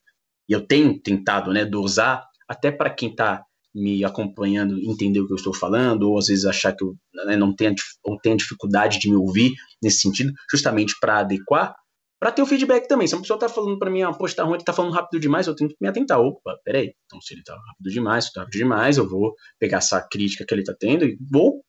[0.49, 5.33] e eu tenho tentado, né, dosar até para quem está me acompanhando entender o que
[5.33, 6.95] eu estou falando, ou às vezes achar que eu
[7.27, 9.53] né, não tenho, ou tenho dificuldade de me ouvir
[9.83, 11.75] nesse sentido, justamente para adequar,
[12.21, 13.07] para ter o feedback também.
[13.07, 15.21] Se uma pessoa está falando para mim, ah, poxa, tá ruim, ele tá falando rápido
[15.21, 16.21] demais, eu tenho que me atentar.
[16.21, 16.95] Opa, peraí.
[17.05, 20.45] Então, se ele está rápido demais, se está rápido demais, eu vou pegar essa crítica
[20.47, 21.63] que ele está tendo e vou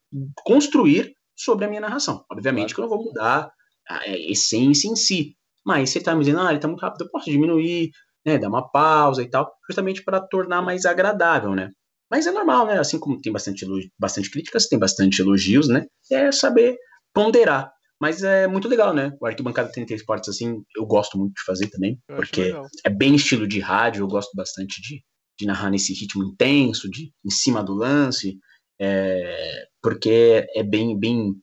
[0.46, 2.24] construir sobre a minha narração.
[2.32, 3.52] Obviamente que eu não vou mudar
[3.90, 5.36] a essência em si.
[5.66, 7.90] Mas você tá me dizendo, ah, ele tá muito rápido, eu posso diminuir,
[8.26, 11.70] né, dar uma pausa e tal, justamente para tornar mais agradável, né?
[12.10, 12.80] Mas é normal, né?
[12.80, 13.66] Assim como tem bastante,
[14.00, 15.86] bastante críticas, tem bastante elogios, né?
[16.12, 16.78] É saber
[17.14, 17.72] ponderar.
[18.00, 19.16] Mas é muito legal, né?
[19.20, 22.54] O Arquibancada 30 Esportes, assim, eu gosto muito de fazer também, eu porque
[22.86, 25.02] é bem estilo de rádio, eu gosto bastante de,
[25.40, 28.38] de narrar nesse ritmo intenso, de em cima do lance,
[28.80, 31.34] é, porque é bem, bem.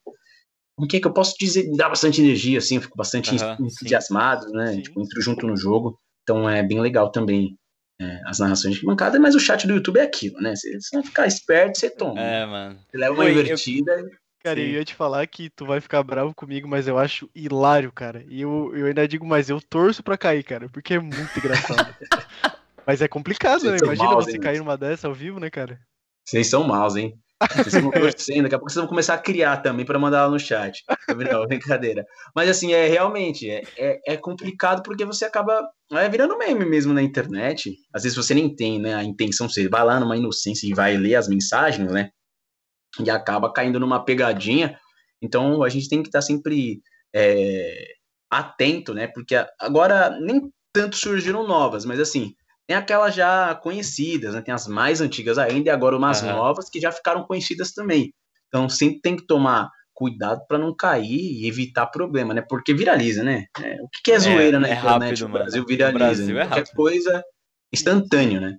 [0.76, 1.70] Como que é que eu posso dizer?
[1.74, 4.54] Dá bastante energia, assim, eu fico bastante uhum, entusiasmado, sim.
[4.54, 4.80] né?
[4.82, 5.98] Tipo, entro junto no jogo.
[6.22, 7.56] Então é bem legal também
[8.00, 10.56] é, as narrações de bancada, mas o chat do YouTube é aquilo, né?
[10.56, 12.20] Se você não ficar esperto, você toma.
[12.20, 12.78] É, mano.
[12.90, 13.92] Você leva uma Oi, invertida.
[13.92, 14.10] Eu...
[14.42, 14.66] Cara, Sim.
[14.66, 18.24] eu ia te falar que tu vai ficar bravo comigo, mas eu acho hilário, cara.
[18.28, 21.94] E eu, eu ainda digo mais, eu torço pra cair, cara, porque é muito engraçado.
[22.84, 23.76] mas é complicado, né?
[23.80, 24.40] Imagina maus, você hein?
[24.40, 25.78] cair numa dessa ao vivo, né, cara?
[26.26, 27.16] Vocês são maus, hein?
[27.56, 30.30] Vocês vão torcendo, daqui a pouco vocês vão começar a criar também para mandar lá
[30.30, 30.82] no chat.
[31.30, 32.04] Não, brincadeira.
[32.34, 36.92] Mas assim, é realmente é, é, é, complicado porque você acaba é, virando meme mesmo
[36.92, 37.76] na internet.
[37.92, 40.96] Às vezes você nem tem né, a intenção, você vai lá numa inocência e vai
[40.96, 42.10] ler as mensagens, né?
[43.00, 44.78] E acaba caindo numa pegadinha.
[45.20, 46.80] Então a gente tem que estar sempre
[47.14, 47.94] é,
[48.30, 49.06] atento, né?
[49.06, 52.34] Porque agora nem tanto surgiram novas, mas assim,
[52.66, 54.40] tem aquelas já conhecidas, né?
[54.40, 56.28] Tem as mais antigas ainda e agora umas uhum.
[56.28, 58.12] novas que já ficaram conhecidas também.
[58.48, 62.42] Então sempre tem que tomar cuidado para não cair e evitar problema, né?
[62.42, 63.46] Porque viraliza, né?
[63.60, 65.22] É, o que, é, é zoeira na é internet?
[65.22, 65.96] Rápido, o Brasil viraliza.
[65.96, 67.24] O Brasil é Qualquer coisa
[67.72, 68.58] instantâneo, né?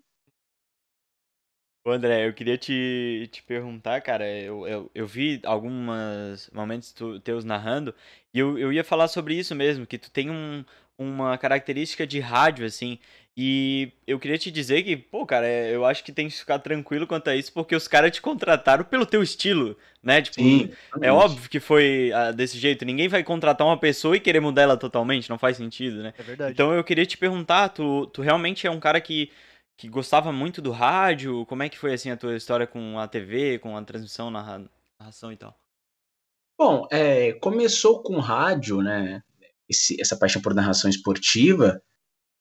[1.86, 7.20] Ô André, eu queria te, te perguntar, cara, eu, eu, eu vi alguns momentos tu,
[7.20, 7.94] teus narrando,
[8.34, 10.64] e eu, eu ia falar sobre isso mesmo, que tu tem um,
[10.98, 12.98] uma característica de rádio, assim,
[13.36, 16.60] e eu queria te dizer que, pô, cara, é, eu acho que tem que ficar
[16.60, 20.22] tranquilo quanto a isso, porque os caras te contrataram pelo teu estilo, né?
[20.22, 22.86] Tipo, Sim, é óbvio que foi ah, desse jeito.
[22.86, 26.14] Ninguém vai contratar uma pessoa e querer mudar ela totalmente, não faz sentido, né?
[26.16, 26.52] É verdade.
[26.52, 29.32] Então eu queria te perguntar, tu, tu realmente é um cara que,
[29.76, 31.44] que gostava muito do rádio?
[31.48, 35.32] Como é que foi, assim, a tua história com a TV, com a transmissão, narração
[35.32, 35.58] e tal?
[36.56, 39.24] Bom, é, começou com rádio, né?
[39.68, 41.82] Esse, essa paixão por narração esportiva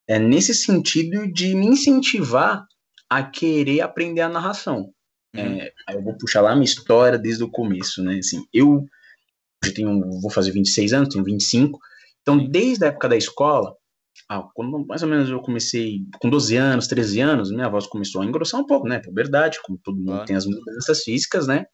[0.09, 2.65] é nesse sentido de me incentivar
[3.09, 4.91] a querer aprender a narração.
[5.35, 5.61] Uhum.
[5.61, 8.19] É, eu vou puxar lá a minha história desde o começo, né?
[8.19, 8.85] Assim, eu
[9.65, 11.79] já tenho, vou fazer 26 anos, tenho 25.
[12.21, 13.75] Então, desde a época da escola,
[14.29, 18.23] ah, quando mais ou menos eu comecei com 12 anos, 13 anos, minha voz começou
[18.23, 19.01] a engrossar um pouco, né?
[19.01, 20.25] Puberdade, como todo mundo ah.
[20.25, 21.65] tem as mudanças físicas, né?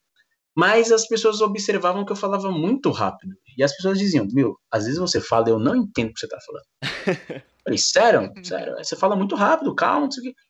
[0.57, 3.33] Mas as pessoas observavam que eu falava muito rápido.
[3.57, 6.29] E as pessoas diziam: Meu, às vezes você fala, eu não entendo o que você
[6.29, 6.65] tá falando.
[7.69, 8.33] Falei, sério?
[8.43, 8.77] Sério?
[8.79, 10.41] Você fala muito rápido, calma, não sei o quê.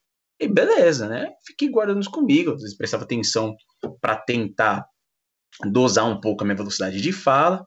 [0.40, 1.32] E beleza, né?
[1.44, 2.52] Fiquei guardando isso comigo.
[2.52, 3.56] Às vezes prestava atenção
[4.00, 4.86] para tentar
[5.72, 7.66] dosar um pouco a minha velocidade de fala.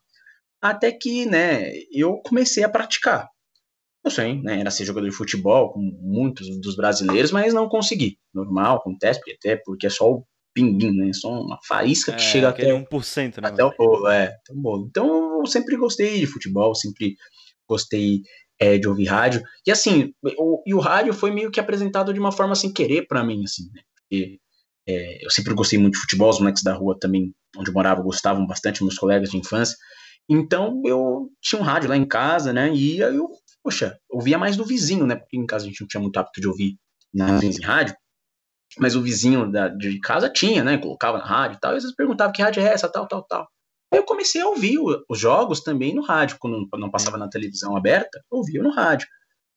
[0.61, 3.27] Até que, né, eu comecei a praticar.
[4.05, 8.17] Eu sei, né, era ser jogador de futebol, como muitos dos brasileiros, mas não consegui.
[8.33, 11.11] Normal, acontece, até porque é só o pinguim, né?
[11.13, 13.49] Só uma faísca que é, chega até 1%, né?
[13.49, 14.87] Até o bolo, é, até o bolo.
[14.89, 17.15] Então eu sempre gostei de futebol, sempre
[17.67, 18.21] gostei
[18.61, 19.41] é, de ouvir rádio.
[19.65, 23.07] E assim, o, e o rádio foi meio que apresentado de uma forma sem querer
[23.07, 23.81] para mim, assim, né?
[23.95, 24.39] Porque
[24.87, 28.03] é, eu sempre gostei muito de futebol, os moleques da rua também, onde eu morava,
[28.03, 29.75] gostavam bastante, meus colegas de infância.
[30.29, 32.71] Então eu tinha um rádio lá em casa, né?
[32.71, 33.29] E eu,
[33.63, 35.15] poxa, ouvia mais do vizinho, né?
[35.15, 36.77] Porque em casa a gente não tinha muito hábito de ouvir
[37.11, 37.95] nas em rádio
[38.79, 40.77] mas o vizinho da, de casa tinha, né?
[40.77, 43.21] Colocava na rádio e tal, e às vezes perguntava que rádio é essa, tal, tal,
[43.23, 43.45] tal.
[43.91, 44.77] Aí eu comecei a ouvir
[45.09, 49.07] os jogos também no rádio, quando não passava na televisão aberta, eu ouvia no rádio.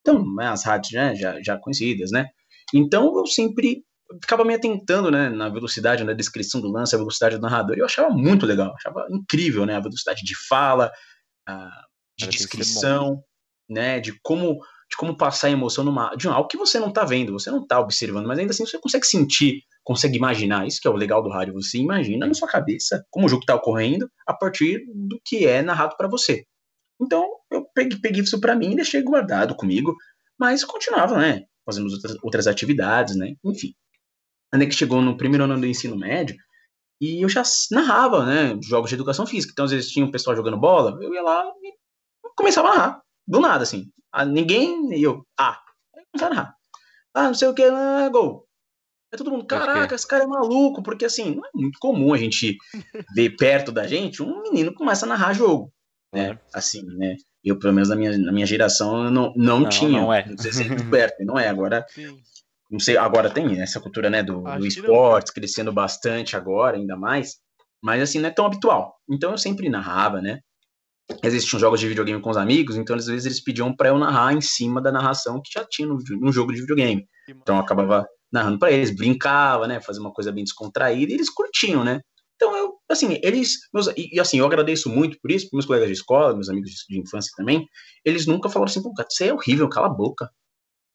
[0.01, 2.29] Então, né, as rádios né, já, já conhecidas, né?
[2.75, 3.85] Então eu sempre
[4.21, 7.81] ficava me atentando, né, na velocidade, na descrição do lance, a velocidade do narrador, e
[7.81, 10.93] eu achava muito legal, achava incrível, né, a velocidade de fala,
[11.47, 11.71] a,
[12.19, 13.23] de descrição,
[13.69, 14.59] né, de como
[14.91, 17.63] de como passar a emoção numa, de algo que você não está vendo, você não
[17.63, 20.67] está observando, mas ainda assim você consegue sentir, consegue imaginar.
[20.67, 23.43] Isso que é o legal do rádio, você imagina na sua cabeça como o jogo
[23.43, 26.45] está ocorrendo a partir do que é narrado para você.
[27.01, 29.95] Então eu peguei, peguei isso para mim e deixei guardado comigo,
[30.39, 33.75] mas continuava, né, fazendo outras, outras atividades, né, enfim.
[34.53, 36.37] Até que chegou no primeiro ano do ensino médio,
[37.01, 39.53] e eu já narrava, né, jogos de educação física.
[39.53, 41.75] Então, às vezes tinha um pessoal jogando bola, eu ia lá e
[42.37, 43.03] começava a narrar.
[43.27, 43.91] Do nada, assim.
[44.13, 44.93] Ah, ninguém.
[45.01, 45.27] Eu.
[45.39, 45.61] Ah.
[46.15, 46.57] Não a narrar.
[47.13, 48.44] Ah, não sei o que, é gol.
[49.15, 52.19] É todo mundo, caraca, esse cara é maluco, porque assim, não é muito comum a
[52.19, 52.57] gente
[53.15, 55.73] ver perto da gente um menino começa a narrar jogo.
[56.13, 56.31] Né?
[56.31, 56.39] É.
[56.53, 57.15] Assim, né?
[57.45, 60.01] Eu, pelo menos na minha, na minha geração, não, não, não tinha.
[60.01, 60.27] Não é.
[60.27, 61.47] Não sei se é perto, não é.
[61.47, 61.87] Agora.
[61.91, 62.19] Sim.
[62.69, 67.37] Não sei, agora tem essa cultura, né, do, do esporte crescendo bastante agora, ainda mais.
[67.81, 68.97] Mas assim, não é tão habitual.
[69.09, 70.41] Então eu sempre narrava, né?
[71.23, 74.33] existiam jogos de videogame com os amigos, então às vezes eles pediam para eu narrar
[74.33, 77.07] em cima da narração que já tinha no, no jogo de videogame.
[77.29, 81.31] Então eu acabava narrando para eles, brincava, né, fazia uma coisa bem descontraída e eles
[81.31, 82.01] curtiam, né?
[82.35, 85.95] Então eu, assim, eles, meus, e, assim, eu agradeço muito por isso, meus colegas de
[85.95, 87.65] escola, meus amigos de, de infância também,
[88.05, 90.29] eles nunca falaram assim, pô, cara, você é horrível, cala a boca,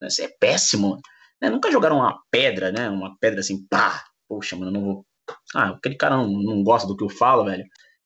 [0.02, 1.00] né, você é péssimo,
[1.42, 1.50] né?
[1.50, 5.06] Nunca jogaram uma pedra, né, uma pedra assim, pá, poxa, mano, eu não vou,
[5.56, 7.64] ah, aquele cara não, não gosta do que eu falo, velho,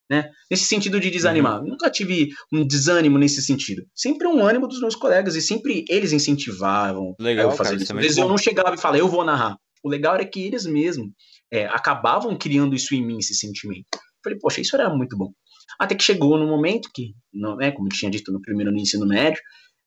[0.09, 0.29] né?
[0.49, 1.61] Nesse sentido de desanimar.
[1.61, 1.69] Uhum.
[1.69, 3.83] Nunca tive um desânimo nesse sentido.
[3.95, 7.93] Sempre um ânimo dos meus colegas e sempre eles incentivavam Legal, eu fazer cara, isso.
[7.93, 9.57] É Às vezes eu não chegava e falava, eu vou narrar.
[9.83, 11.07] O legal era que eles mesmos
[11.51, 13.87] é, acabavam criando isso em mim, esse sentimento.
[13.93, 15.31] Eu falei, poxa, isso era muito bom.
[15.79, 18.79] Até que chegou no momento que, não, né, como eu tinha dito no primeiro no
[18.79, 19.41] ensino médio,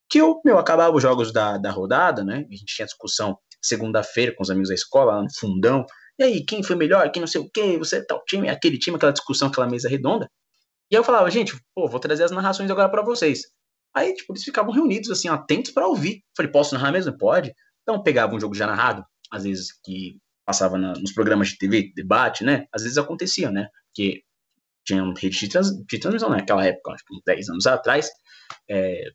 [0.08, 2.46] que eu, meu, acabava os jogos da, da rodada, né?
[2.48, 5.84] A gente tinha discussão segunda-feira com os amigos da escola, lá no fundão,
[6.18, 8.78] e aí, quem foi melhor, quem não sei o quê, você é tal time, aquele
[8.78, 10.30] time, aquela discussão, aquela mesa redonda.
[10.90, 13.42] E eu falava, gente, pô, vou trazer as narrações agora para vocês.
[13.94, 16.22] Aí, tipo, eles ficavam reunidos, assim, atentos para ouvir.
[16.36, 17.16] Falei, posso narrar mesmo?
[17.16, 17.52] Pode.
[17.82, 21.92] Então, pegava um jogo já narrado, às vezes que passava na, nos programas de TV,
[21.94, 22.66] debate, né?
[22.72, 23.68] Às vezes acontecia, né?
[23.88, 24.22] Porque
[24.86, 26.68] tinha um rede de, trans, de transmissão naquela né?
[26.68, 28.08] época, acho que uns 10 anos atrás.
[28.70, 29.10] É,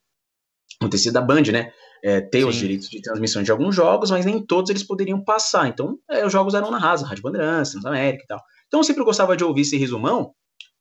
[0.82, 1.72] acontecia da Band, né?
[2.04, 2.48] É, ter Sim.
[2.48, 5.68] os direitos de transmissão de alguns jogos, mas nem todos eles poderiam passar.
[5.68, 8.42] Então, é, os jogos eram narrados, Rádio Bandeirantes, Transamérica e tal.
[8.68, 10.34] Então, eu sempre gostava de ouvir esse resumão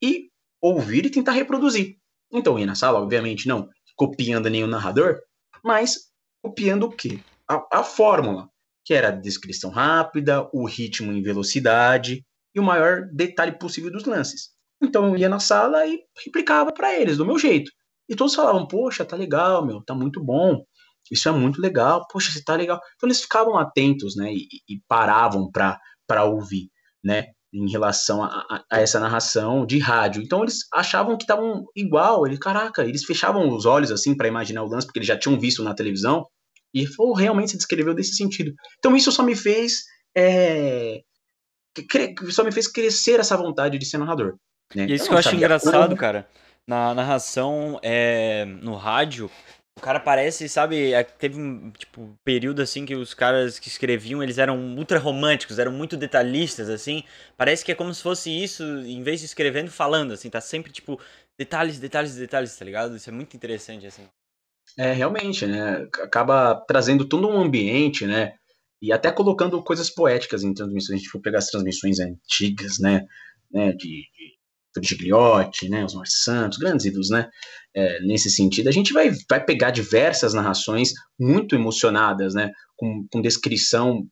[0.03, 0.31] e
[0.63, 1.97] ouvir e tentar reproduzir.
[2.33, 5.19] Então, ia na sala, obviamente, não copiando nenhum narrador,
[5.63, 6.11] mas
[6.43, 7.19] copiando o quê?
[7.47, 8.49] A, a fórmula,
[8.83, 14.07] que era a descrição rápida, o ritmo em velocidade e o maior detalhe possível dos
[14.07, 14.51] lances.
[14.83, 17.71] Então, eu ia na sala e replicava para eles, do meu jeito.
[18.11, 20.64] E todos falavam, poxa, tá legal, meu, tá muito bom.
[21.09, 22.81] Isso é muito legal, poxa, você tá legal.
[22.96, 26.68] Então eles ficavam atentos, né, e, e paravam para ouvir,
[27.05, 30.23] né, em relação a, a, a, essa narração de rádio.
[30.23, 34.64] Então eles achavam que estavam igual, ele, caraca, eles fechavam os olhos assim para imaginar
[34.64, 36.27] o lance, porque eles já tinham visto na televisão,
[36.75, 38.53] e falou, realmente se descreveu desse sentido.
[38.79, 39.85] Então isso só me fez
[40.16, 41.01] é,
[42.31, 44.35] só me fez crescer essa vontade de ser narrador.
[44.75, 44.87] Né?
[44.88, 45.96] E isso eu que eu acho engraçado, como...
[45.96, 46.29] cara
[46.66, 49.31] na narração é, no rádio,
[49.81, 54.23] o cara parece, sabe, é, teve um tipo, período assim que os caras que escreviam,
[54.23, 57.03] eles eram ultra românticos, eram muito detalhistas, assim.
[57.37, 60.70] Parece que é como se fosse isso, em vez de escrevendo, falando, assim, tá sempre,
[60.70, 61.01] tipo,
[61.38, 62.94] detalhes, detalhes, detalhes, tá ligado?
[62.94, 64.07] Isso é muito interessante, assim.
[64.77, 65.88] É, realmente, né?
[66.03, 68.35] Acaba trazendo todo um ambiente, né?
[68.83, 70.96] E até colocando coisas poéticas em transmissões.
[70.96, 73.07] A gente for pegar as transmissões antigas, né?
[73.51, 74.39] né de, de
[74.83, 77.29] Gigliotti, né, os Marcos Santos, grandes ídolos, né,
[77.75, 83.21] é, nesse sentido, a gente vai, vai pegar diversas narrações muito emocionadas, né, com, com
[83.21, 84.07] descrição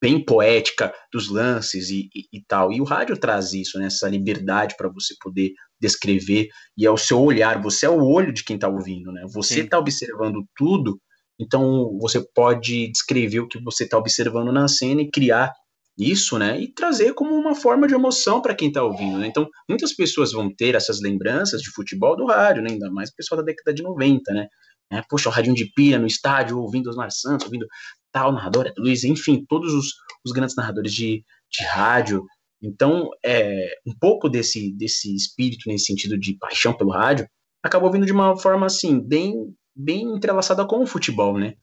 [0.00, 2.70] bem poética dos lances e, e, e, tal.
[2.70, 6.96] E o rádio traz isso, né, essa liberdade para você poder descrever, e é o
[6.96, 11.00] seu olhar, você é o olho de quem está ouvindo, né, você está observando tudo,
[11.40, 15.52] então você pode descrever o que você está observando na cena e criar
[15.96, 19.28] isso, né, e trazer como uma forma de emoção para quem está ouvindo, né?
[19.28, 22.70] Então, muitas pessoas vão ter essas lembranças de futebol do rádio, né?
[22.72, 24.48] Ainda mais o pessoal da década de 90, né?
[24.92, 27.66] É, poxa, o rádio de pilha no estádio, ouvindo Osmar Santos, ouvindo
[28.12, 32.24] tal narrador, Luiz, enfim, todos os, os grandes narradores de, de rádio.
[32.62, 37.28] Então, é, um pouco desse, desse espírito, nesse sentido de paixão pelo rádio,
[37.62, 39.32] acabou vindo de uma forma, assim, bem,
[39.74, 41.54] bem entrelaçada com o futebol, né?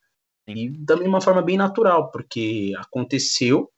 [0.47, 3.69] E também uma forma bem natural, porque aconteceu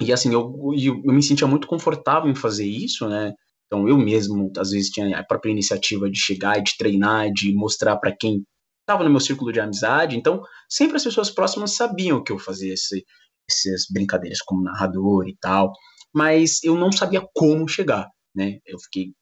[0.00, 3.32] e assim, eu, eu, eu me sentia muito confortável em fazer isso, né?
[3.66, 7.52] Então eu mesmo, às vezes, tinha a própria iniciativa de chegar e de treinar, de
[7.54, 8.42] mostrar para quem
[8.80, 10.16] estava no meu círculo de amizade.
[10.16, 13.04] Então, sempre as pessoas próximas sabiam que eu fazia esse,
[13.48, 15.72] essas brincadeiras como narrador e tal,
[16.14, 18.58] mas eu não sabia como chegar, né?
[18.66, 19.12] Eu fiquei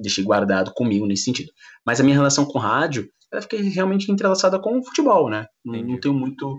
[0.00, 1.52] deixei guardado comigo nesse sentido.
[1.86, 5.46] Mas a minha relação com rádio, ela fica realmente entrelaçada com o futebol, né?
[5.64, 6.58] Não, não tenho muito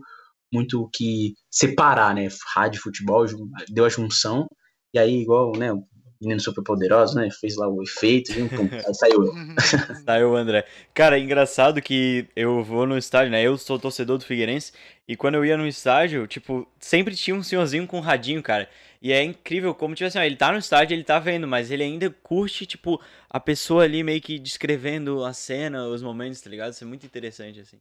[0.54, 2.28] muito o que separar, né?
[2.54, 3.26] Rádio futebol,
[3.70, 4.48] deu a junção,
[4.94, 5.72] e aí, igual, né?
[5.72, 5.84] O
[6.22, 7.30] menino super poderoso, né?
[7.40, 9.26] Fez lá o efeito, e pum, saiu
[10.06, 10.66] saiu o André.
[10.94, 13.42] Cara, é engraçado que eu vou no estádio, né?
[13.42, 14.74] Eu sou torcedor do Figueirense,
[15.08, 18.70] e quando eu ia no estádio, tipo, sempre tinha um senhorzinho com um radinho, cara.
[19.02, 21.72] E é incrível como, tipo assim, ó, ele tá no estádio, ele tá vendo, mas
[21.72, 26.50] ele ainda curte, tipo, a pessoa ali meio que descrevendo a cena, os momentos, tá
[26.50, 26.74] ligado?
[26.74, 27.80] Isso é muito interessante, assim.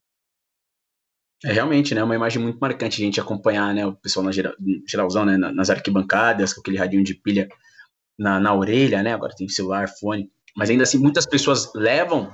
[1.45, 2.03] É realmente, né?
[2.03, 3.87] Uma imagem muito marcante a gente acompanhar, né?
[3.87, 4.55] O pessoal na geral,
[4.89, 5.37] geralzão, né?
[5.37, 7.49] Nas arquibancadas, com aquele radinho de pilha
[8.19, 9.13] na, na orelha, né?
[9.13, 10.31] Agora tem celular, fone.
[10.57, 12.33] Mas ainda assim, muitas pessoas levam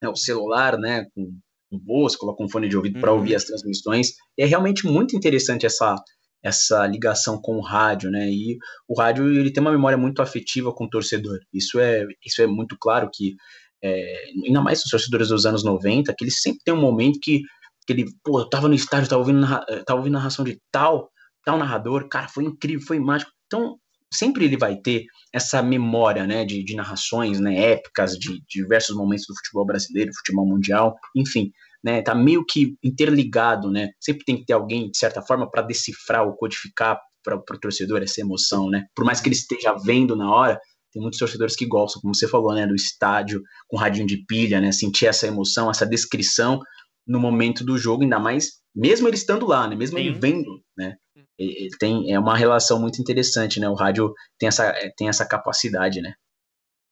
[0.00, 1.06] né, o celular, né?
[1.14, 1.36] Com
[1.72, 3.00] no bolso, colocam um fone de ouvido uhum.
[3.00, 4.10] para ouvir as transmissões.
[4.36, 5.96] E é realmente muito interessante essa,
[6.42, 8.28] essa ligação com o rádio, né?
[8.28, 11.38] E o rádio ele tem uma memória muito afetiva com o torcedor.
[11.52, 13.34] Isso é, isso é muito claro que
[13.82, 17.40] é, ainda mais os torcedores dos anos 90, que eles sempre tem um momento que,
[17.86, 19.46] que ele, pô, eu tava no estádio, tava ouvindo,
[19.84, 21.10] tava ouvindo narração de tal,
[21.44, 23.30] tal narrador, cara, foi incrível, foi mágico.
[23.46, 23.76] Então,
[24.12, 28.94] sempre ele vai ter essa memória, né, de, de narrações, né, épicas de, de diversos
[28.94, 31.50] momentos do futebol brasileiro, futebol mundial, enfim,
[31.82, 35.62] né, tá meio que interligado, né, sempre tem que ter alguém, de certa forma, para
[35.62, 40.14] decifrar ou codificar para o torcedor essa emoção, né, por mais que ele esteja vendo
[40.14, 40.60] na hora,
[40.92, 44.60] tem muitos torcedores que gostam, como você falou, né, do estádio com radinho de pilha,
[44.60, 46.60] né, sentir essa emoção, essa descrição
[47.06, 50.04] no momento do jogo, ainda mais, mesmo ele estando lá, né, mesmo Sim.
[50.04, 50.96] ele vendo, né,
[51.38, 53.68] ele tem é uma relação muito interessante, né?
[53.68, 56.14] O rádio tem essa, é, tem essa capacidade, né?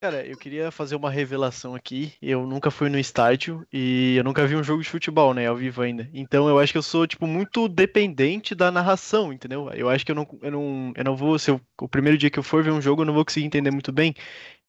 [0.02, 2.14] Cara, eu queria fazer uma revelação aqui.
[2.22, 5.56] Eu nunca fui no estádio e eu nunca vi um jogo de futebol, né, ao
[5.56, 6.08] vivo ainda.
[6.14, 9.70] Então eu acho que eu sou, tipo, muito dependente da narração, entendeu?
[9.74, 12.30] Eu acho que eu não, eu não, eu não vou, se eu, o primeiro dia
[12.30, 14.14] que eu for ver um jogo, eu não vou conseguir entender muito bem.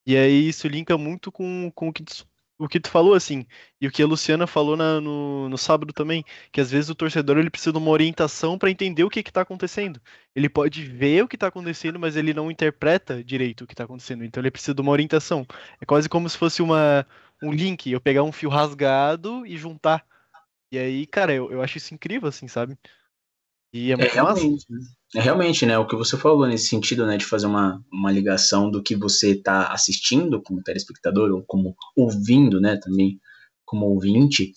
[0.06, 2.04] E aí isso linka muito com, com o que
[2.62, 3.46] o que tu falou, assim,
[3.80, 6.96] e o que a Luciana falou na, no, no sábado também, que às vezes o
[6.96, 10.00] torcedor ele precisa de uma orientação para entender o que está acontecendo.
[10.36, 13.86] Ele pode ver o que está acontecendo, mas ele não interpreta direito o que está
[13.86, 14.24] acontecendo.
[14.24, 15.46] Então ele precisa de uma orientação.
[15.82, 17.06] É quase como se fosse uma,
[17.42, 20.06] um link, eu pegar um fio rasgado e juntar.
[20.72, 22.78] E aí, cara, eu, eu acho isso incrível, assim, sabe?
[23.74, 25.01] E é muito é, realmente, massa.
[25.16, 28.72] É realmente, né, o que você falou nesse sentido, né, de fazer uma, uma ligação
[28.72, 33.20] do que você está assistindo como telespectador ou como ouvindo, né, também
[33.66, 34.54] como ouvinte,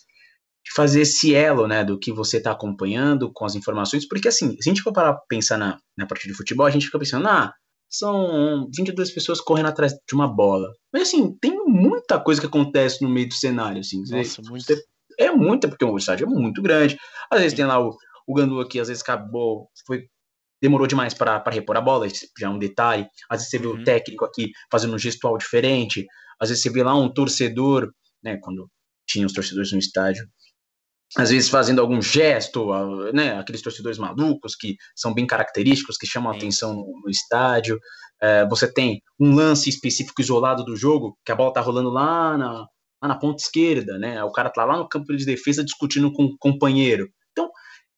[0.65, 4.53] de fazer esse elo, né, do que você está acompanhando com as informações, porque assim,
[4.61, 6.99] se a gente for parar pra pensar na, na partida de futebol, a gente fica
[7.01, 7.53] pensando, ah,
[7.91, 10.69] são 22 pessoas correndo atrás de uma bola.
[10.93, 14.03] Mas assim, tem muita coisa que acontece no meio do cenário, assim.
[14.11, 14.75] Nossa, muito.
[15.19, 16.99] É muita, porque o estádio é muito grande.
[17.31, 17.95] Às vezes tem lá o,
[18.27, 20.09] o Gandu aqui, às vezes acabou, foi
[20.65, 23.07] demorou demais para repor a bola, já é um detalhe.
[23.29, 23.75] Às vezes você vê uhum.
[23.75, 26.07] o técnico aqui fazendo um gestual diferente,
[26.41, 27.93] às vezes você vê lá um torcedor,
[28.23, 28.67] né, quando
[29.07, 30.27] tinha os torcedores no estádio,
[31.19, 32.71] às vezes fazendo algum gesto,
[33.12, 37.79] né, aqueles torcedores malucos que são bem característicos, que chamam a atenção no, no estádio.
[38.23, 42.39] É, você tem um lance específico isolado do jogo, que a bola tá rolando lá
[42.39, 42.53] na,
[43.03, 44.25] lá na ponta esquerda, né?
[44.25, 47.07] O cara tá lá no campo de defesa discutindo com o companheiro.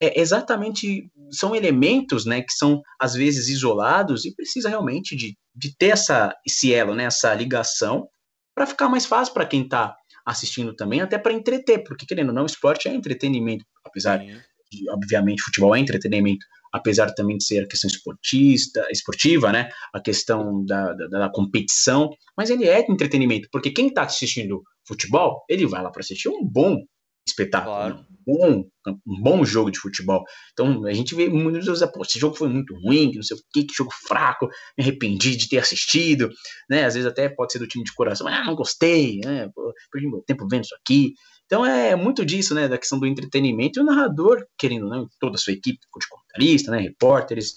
[0.01, 5.75] É exatamente são elementos, né, que são às vezes isolados e precisa realmente de, de
[5.77, 8.09] ter essa esse elo, né, essa ligação
[8.55, 9.95] para ficar mais fácil para quem está
[10.25, 14.39] assistindo também, até para entreter, porque querendo ou não, esporte é entretenimento, apesar Sim.
[14.73, 20.01] de obviamente futebol é entretenimento, apesar também de ser a questão esportista, esportiva, né, a
[20.01, 25.67] questão da, da, da competição, mas ele é entretenimento, porque quem está assistindo futebol, ele
[25.67, 26.83] vai lá para assistir um bom
[27.27, 27.97] espetáculo, claro.
[27.97, 28.05] né?
[28.27, 28.65] um, bom,
[29.07, 30.25] um bom jogo de futebol.
[30.53, 33.41] Então a gente vê muitos vezes, pô, esse jogo foi muito ruim, não sei o
[33.53, 34.47] que, que jogo fraco,
[34.77, 36.31] me arrependi de ter assistido,
[36.69, 36.85] né?
[36.85, 39.49] Às vezes até pode ser do time de coração, ah, não gostei, né?
[39.91, 41.15] Perdi meu tempo vendo isso aqui.
[41.47, 42.69] Então é muito disso, né?
[42.69, 45.05] Da questão do entretenimento e o narrador, querendo, né?
[45.21, 46.79] Toda a sua equipe de comentarista, né?
[46.79, 47.55] Repórteres,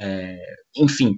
[0.00, 0.38] é,
[0.76, 1.16] enfim,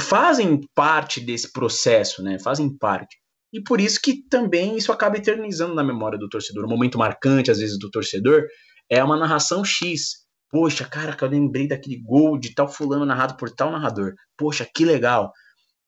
[0.00, 2.38] fazem parte desse processo, né?
[2.38, 3.16] Fazem parte.
[3.52, 6.64] E por isso que também isso acaba eternizando na memória do torcedor.
[6.64, 8.44] Um momento marcante, às vezes, do torcedor
[8.90, 10.26] é uma narração X.
[10.50, 14.14] Poxa, cara, que eu lembrei daquele gol de tal fulano narrado por tal narrador.
[14.36, 15.32] Poxa, que legal.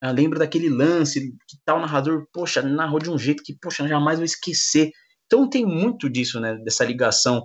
[0.03, 4.19] Eu lembro daquele lance que tal narrador, poxa, narrou de um jeito que, poxa, jamais
[4.19, 4.91] vou esquecer.
[5.27, 6.57] Então tem muito disso, né?
[6.65, 7.43] Dessa ligação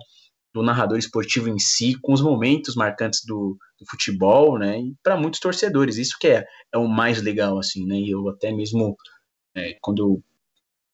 [0.54, 4.80] do narrador esportivo em si com os momentos marcantes do, do futebol, né?
[4.80, 6.44] E para muitos torcedores, isso que é,
[6.74, 7.96] é o mais legal, assim, né?
[7.96, 8.96] E eu até mesmo
[9.56, 10.22] é, quando eu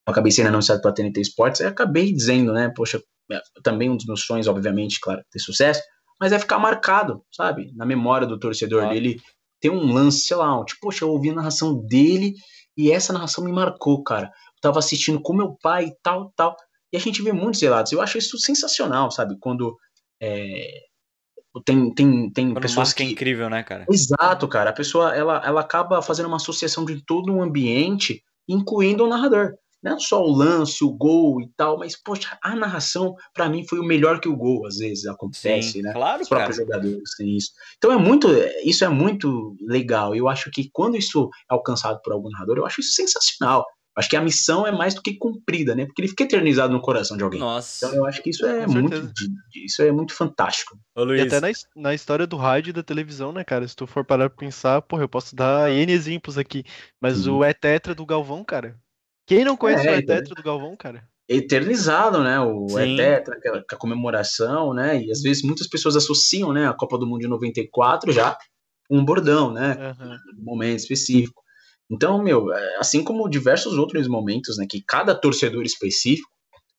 [0.07, 4.07] acabei sendo anunciado pela TNT Sports, eu acabei dizendo, né, poxa, é, também um dos
[4.07, 5.83] meus sonhos, obviamente, claro, ter sucesso,
[6.21, 9.21] mas é ficar marcado, sabe, na memória do torcedor dele,
[9.61, 12.35] ter um lance, sei lá, um, tipo, poxa, eu ouvi a narração dele
[12.77, 14.27] e essa narração me marcou, cara.
[14.27, 16.57] Eu tava assistindo com meu pai e tal, tal.
[16.93, 17.93] E a gente vê muitos relatos.
[17.93, 19.37] Eu acho isso sensacional, sabe?
[19.39, 19.77] Quando
[20.21, 20.83] é,
[21.65, 23.03] tem, tem, tem Quando pessoas que...
[23.03, 23.85] é incrível, né, cara?
[23.91, 24.71] Exato, cara.
[24.71, 29.55] A pessoa, ela, ela acaba fazendo uma associação de todo um ambiente incluindo o narrador.
[29.83, 33.67] Não é só o lance, o gol e tal, mas, poxa, a narração, para mim,
[33.67, 35.93] foi o melhor que o gol, às vezes, acontece, Sim, né?
[35.93, 36.69] Claro, Os próprios cara.
[36.69, 37.51] jogadores têm isso.
[37.79, 38.29] Então é muito,
[38.65, 40.15] isso é muito legal.
[40.15, 43.67] Eu acho que quando isso é alcançado por algum narrador, eu acho isso sensacional.
[43.97, 45.85] Acho que a missão é mais do que cumprida, né?
[45.85, 47.39] Porque ele fica eternizado no coração de alguém.
[47.39, 47.87] Nossa.
[47.87, 49.13] Então eu acho que isso é muito,
[49.55, 50.79] isso é muito fantástico.
[50.97, 51.23] Ô, Luiz.
[51.23, 53.69] E até na, na, história do rádio e da televisão, né, cara?
[53.69, 56.65] Se tu for parar pra pensar, porra, eu posso dar N exemplos aqui.
[57.01, 57.39] Mas uhum.
[57.39, 58.77] o É Tetra do Galvão, cara.
[59.27, 61.07] Quem não conhece é, o Etetra do Galvão, cara?
[61.29, 62.41] Eternizado, né?
[62.41, 62.95] O Sim.
[62.95, 63.39] Etetra,
[63.71, 65.03] a comemoração, né?
[65.03, 68.37] E às vezes muitas pessoas associam, né, a Copa do Mundo de 94 já
[68.89, 69.95] com um bordão, né?
[70.01, 70.17] Uhum.
[70.41, 71.42] Um momento específico.
[71.93, 76.31] Então, meu, é, assim como diversos outros momentos, né, que cada torcedor específico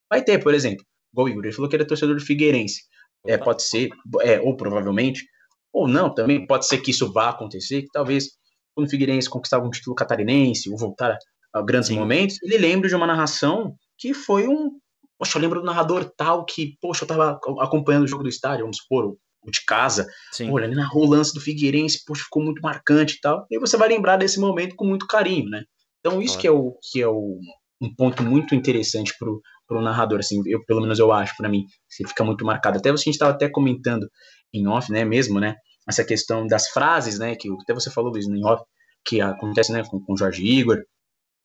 [0.10, 0.84] vai ter, por exemplo,
[1.14, 2.82] igual o Igor, ele falou que ele é torcedor do Figueirense.
[3.28, 3.90] É, pode ser,
[4.22, 5.24] é, ou provavelmente,
[5.72, 8.30] ou não, também pode ser que isso vá acontecer, que talvez
[8.74, 11.16] quando o Figueirense conquistar algum título catarinense ou voltar
[11.54, 12.00] a grandes Sim.
[12.00, 14.72] momentos, ele lembre de uma narração que foi um.
[15.18, 18.64] Poxa, eu lembro do narrador tal que, poxa, eu tava acompanhando o jogo do estádio,
[18.64, 19.16] vamos supor,
[19.46, 20.08] o de casa.
[20.32, 20.50] Sim.
[20.52, 23.46] Olha, ele narrou o lance do Figueirense, poxa, ficou muito marcante e tal.
[23.50, 25.64] E aí você vai lembrar desse momento com muito carinho, né?
[26.00, 27.40] Então, isso que é, o, que é o,
[27.82, 31.66] um ponto muito interessante pro, pro narrador, assim, eu, pelo menos eu acho, para mim,
[31.88, 32.78] você fica muito marcado.
[32.78, 34.08] Até você, a gente estava até comentando
[34.54, 35.56] em off, né, mesmo, né,
[35.88, 38.64] essa questão das frases, né, que até você falou, Luiz, em off,
[39.06, 40.78] que acontece, né, com, com o Jorge Igor,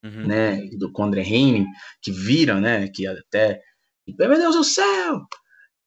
[0.04, 0.26] uhum.
[0.26, 1.66] né, do, com o André Henning,
[2.02, 3.60] que viram, né, que até,
[4.06, 5.20] meu Deus do céu,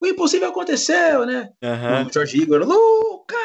[0.01, 2.07] o impossível aconteceu, né, uhum.
[2.07, 3.37] o Jorge Igor, Lucas!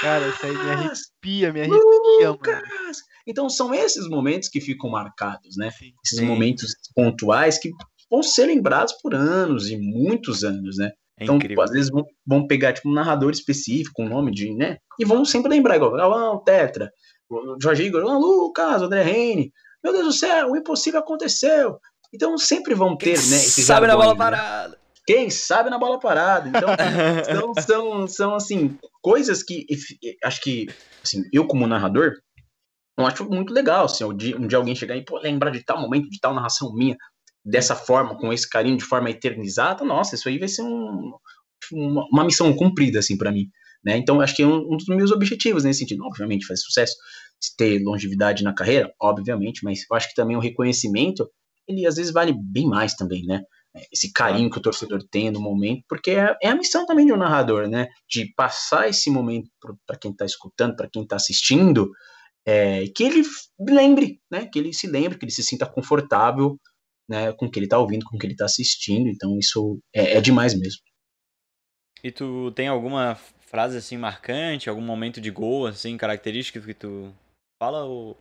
[0.00, 2.54] Cara, isso aí me arrepia, me arrepia, Lucas!
[2.54, 2.92] Mano.
[3.26, 5.92] Então são esses momentos que ficam marcados, né, Sim.
[6.04, 6.26] esses Sim.
[6.26, 7.70] momentos pontuais que
[8.10, 10.92] vão ser lembrados por anos e muitos anos, né?
[11.18, 11.62] É então, incrível.
[11.62, 14.78] às vezes vão, vão, pegar tipo, um narrador específico, um nome de, né?
[14.98, 16.90] E vão sempre lembrar, igual, ah, o Tetra,
[17.30, 19.52] o Jorge Igor, ah, Lucas, o André Reine,
[19.82, 21.78] meu Deus do céu, o impossível aconteceu.
[22.12, 23.38] Então sempre vão ter, Quem né?
[23.38, 24.18] Sabe na bola né?
[24.18, 24.83] parada.
[25.06, 26.48] Quem sabe na bola parada.
[26.48, 26.68] Então,
[27.54, 29.66] são, são, são, assim, coisas que
[30.22, 30.66] acho que,
[31.02, 32.12] assim, eu como narrador,
[32.98, 35.64] eu acho muito legal, assim, um dia, um dia alguém chegar e, pô, lembrar de
[35.64, 36.96] tal momento, de tal narração minha
[37.44, 41.12] dessa forma, com esse carinho, de forma eternizada, nossa, isso aí vai ser um,
[41.72, 43.48] uma, uma missão cumprida, assim, para mim.
[43.84, 43.98] Né?
[43.98, 46.04] Então, acho que é um, um, dos meus objetivos nesse sentido.
[46.04, 46.94] Obviamente, fazer sucesso,
[47.58, 51.28] ter longevidade na carreira, obviamente, mas eu acho que também o reconhecimento,
[51.68, 53.42] ele às vezes vale bem mais também, né?
[53.92, 57.12] Esse carinho que o torcedor tem no momento, porque é, é a missão também de
[57.12, 57.88] um narrador, né?
[58.08, 59.50] De passar esse momento
[59.86, 61.90] para quem está escutando, para quem está assistindo,
[62.46, 63.22] é, que ele
[63.58, 64.46] lembre, né?
[64.46, 66.58] Que ele se lembre, que ele se sinta confortável
[67.08, 69.78] né, com o que ele tá ouvindo, com o que ele tá assistindo, então isso
[69.94, 70.80] é, é demais mesmo.
[72.02, 77.14] E tu tem alguma frase assim marcante, algum momento de gol assim, característico que tu
[77.58, 78.16] fala ou...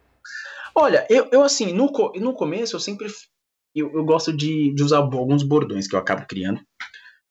[0.76, 3.08] Olha, eu, eu assim, no, no começo eu sempre
[3.76, 6.60] eu, eu gosto de, de usar alguns bordões que eu acabo criando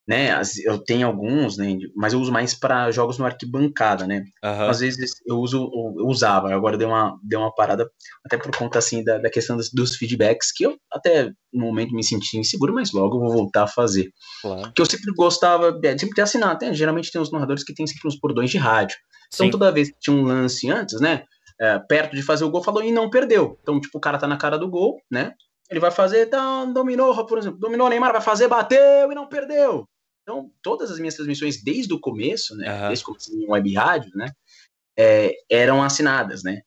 [0.06, 0.30] né?
[0.64, 1.76] Eu tenho alguns, né?
[1.94, 4.24] Mas eu uso mais para jogos no arquibancada, né?
[4.44, 4.68] Uhum.
[4.68, 7.88] Às vezes eu uso, eu usava, agora deu uma, deu uma parada,
[8.24, 11.94] até por conta assim da, da questão dos, dos, feedbacks, que eu até no momento
[11.94, 14.10] me senti inseguro, mas logo eu vou voltar a fazer.
[14.40, 14.72] Claro.
[14.74, 16.74] Que eu sempre gostava, é, sempre ter assinado, né?
[16.74, 18.96] Geralmente tem os narradores que tem sempre uns bordões de rádio.
[19.32, 19.50] Então Sim.
[19.50, 21.24] toda vez que tinha um lance antes, né?
[21.60, 23.56] É, perto de fazer o gol, falou e não perdeu.
[23.62, 25.32] Então, tipo, o cara tá na cara do gol, né?
[25.72, 29.26] Ele vai fazer, então, dominou, por exemplo, dominou o Neymar, vai fazer, bateu e não
[29.26, 29.88] perdeu.
[30.22, 32.88] Então, todas as minhas transmissões desde o começo, né, uhum.
[32.88, 34.26] desde o começo em web rádio, né,
[34.98, 36.60] é, eram assinadas, né,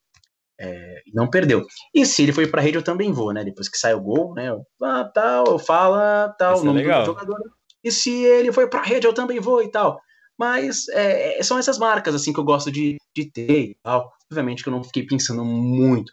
[0.60, 1.68] é, não perdeu.
[1.94, 4.34] E se ele foi pra rede, eu também vou, né, depois que sai o gol,
[4.34, 7.38] né, eu, ah, tal, eu falo, tal, o é nome é do jogador.
[7.84, 10.02] E se ele foi pra rede, eu também vou e tal.
[10.36, 14.12] Mas é, são essas marcas, assim, que eu gosto de, de ter e tal.
[14.32, 16.12] Obviamente que eu não fiquei pensando muito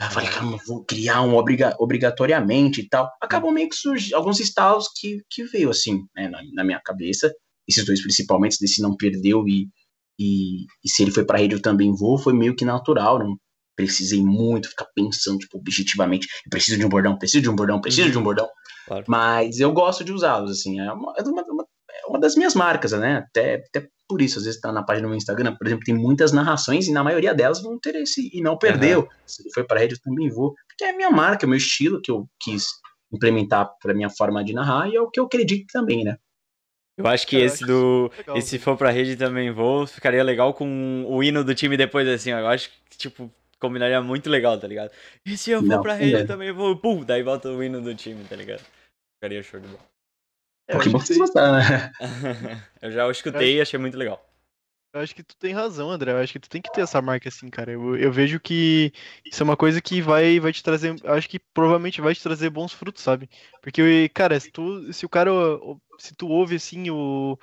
[0.00, 3.08] eu falei, caramba, vou criar um obriga obrigatoriamente e tal.
[3.22, 7.32] Acabou meio que surgindo alguns estalos que, que veio assim, né, na, na, minha cabeça.
[7.66, 9.68] Esses dois principalmente, desse não perdeu e,
[10.18, 13.36] e, e se ele foi pra rede eu também vou, foi meio que natural, não
[13.76, 17.80] precisei muito ficar pensando, tipo, objetivamente, eu preciso de um bordão, preciso de um bordão,
[17.80, 18.24] preciso de um uhum.
[18.24, 18.48] bordão.
[18.86, 19.04] Claro.
[19.08, 22.92] Mas eu gosto de usá-los, assim, é uma, é uma, é uma das minhas marcas,
[22.92, 23.24] né?
[23.28, 25.94] Até, até por isso, às vezes tá na página do meu Instagram, por exemplo, tem
[25.94, 29.00] muitas narrações e na maioria delas vão ter esse e não perdeu.
[29.00, 29.08] Uhum.
[29.26, 31.50] Se ele foi para rede, eu também vou, porque é a minha marca, é o
[31.50, 32.66] meu estilo que eu quis
[33.12, 36.18] implementar para minha forma de narrar e é o que eu acredito também, né?
[36.96, 40.22] Eu acho que eu esse acho do legal, esse for pra rede também vou, ficaria
[40.22, 42.38] legal com o hino do time depois assim, ó.
[42.38, 44.90] Eu acho que tipo combinaria muito legal, tá ligado?
[45.24, 46.24] E se eu for não, pra rede, é.
[46.24, 48.62] também vou, pum, daí volta o hino do time, tá ligado?
[49.16, 49.93] Ficaria show de bola.
[50.66, 50.76] É,
[51.18, 51.92] gostar, né?
[52.80, 54.24] eu já escutei e achei muito legal.
[54.94, 56.12] Eu acho que tu tem razão, André.
[56.12, 57.72] Eu acho que tu tem que ter essa marca assim, cara.
[57.72, 58.92] Eu, eu vejo que
[59.26, 60.94] isso é uma coisa que vai, vai te trazer.
[61.04, 63.28] Acho que provavelmente vai te trazer bons frutos, sabe?
[63.60, 65.32] Porque, cara, se tu, se o cara.
[65.98, 67.36] Se tu ouve assim o.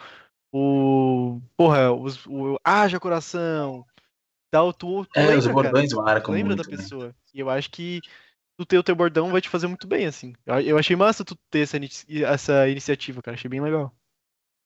[0.54, 1.42] O.
[1.58, 2.58] Porra, os, o.
[2.64, 3.86] Haja coração.
[4.50, 6.34] Tal, tu, tu é, lembra, os bordões marcam.
[6.34, 6.78] Lembra muito, da né?
[6.78, 7.08] pessoa.
[7.08, 7.14] Né?
[7.34, 8.00] E eu acho que
[8.62, 10.34] tu ter o teu bordão vai te fazer muito bem, assim.
[10.64, 11.80] Eu achei massa tu ter essa,
[12.26, 13.36] essa iniciativa, cara.
[13.36, 13.94] Achei bem legal.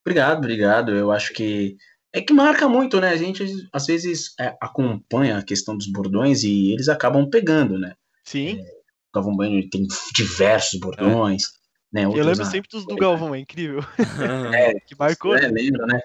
[0.06, 0.92] Obrigado, obrigado.
[0.92, 1.78] Eu acho que
[2.14, 3.10] é que marca muito, né?
[3.10, 3.44] A gente
[3.74, 7.94] às vezes é, acompanha a questão dos bordões e eles acabam pegando, né?
[8.24, 8.60] Sim.
[8.60, 11.44] É, o Galvão Bueno tem diversos bordões.
[11.44, 11.66] É.
[11.92, 13.80] Né, eu lembro sempre dos do Galvão, é incrível.
[14.54, 15.36] É, que marcou.
[15.36, 16.02] É, lembra, né?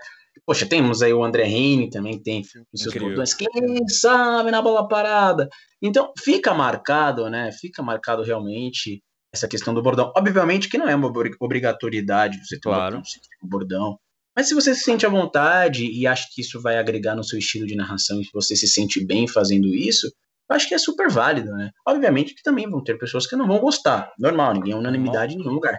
[0.51, 2.43] Poxa, temos aí o André Reine também, tem
[2.73, 3.47] os seus bordões, quem
[3.87, 5.49] sabe na bola parada.
[5.81, 7.53] Então, fica marcado, né?
[7.53, 9.01] Fica marcado realmente
[9.33, 10.13] essa questão do bordão.
[10.17, 13.01] Obviamente que não é uma obrigatoriedade você ter claro.
[13.41, 13.97] um bordão.
[14.37, 17.39] Mas se você se sente à vontade e acha que isso vai agregar no seu
[17.39, 21.09] estilo de narração e você se sente bem fazendo isso, eu acho que é super
[21.09, 21.71] válido, né?
[21.87, 24.13] Obviamente que também vão ter pessoas que não vão gostar.
[24.19, 25.79] Normal, ninguém é unanimidade em nenhum lugar.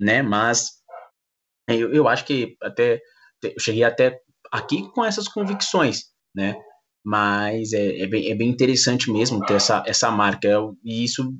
[0.00, 0.22] Né?
[0.22, 0.74] Mas
[1.68, 3.02] eu, eu acho que até
[3.42, 4.18] eu cheguei até
[4.52, 6.56] aqui com essas convicções, né?
[7.04, 10.48] Mas é, é, bem, é bem interessante mesmo ter essa, essa marca.
[10.84, 11.32] E isso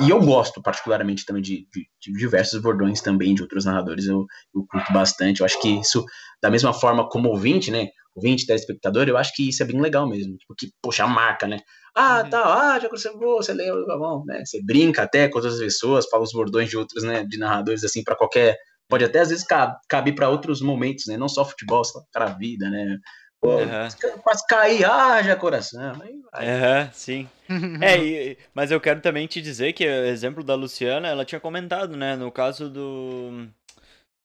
[0.00, 4.26] e eu gosto particularmente também de, de, de, diversos bordões também de outros narradores, eu,
[4.54, 5.40] eu curto bastante.
[5.40, 6.04] Eu acho que isso,
[6.42, 7.88] da mesma forma como ouvinte, né?
[8.14, 10.36] Ouvinte, telespectador, eu acho que isso é bem legal mesmo.
[10.46, 11.58] Porque, tipo, poxa, a marca, né?
[11.94, 12.30] Ah, uhum.
[12.30, 14.44] tá, ah, já você, você leu, tá bom, né?
[14.44, 17.24] Você brinca até com outras pessoas, fala os bordões de outros, né?
[17.24, 18.56] De narradores, assim, para qualquer
[18.92, 19.46] pode até às vezes
[19.88, 21.16] caber para outros momentos, né?
[21.16, 22.98] Não só futebol, só para a vida, né?
[23.40, 24.20] Pô, uhum.
[24.22, 25.94] Quase cair, haja coração.
[25.94, 27.26] Uhum, sim.
[27.80, 31.40] é, e, mas eu quero também te dizer que o exemplo da Luciana, ela tinha
[31.40, 32.16] comentado, né?
[32.16, 33.48] No caso do.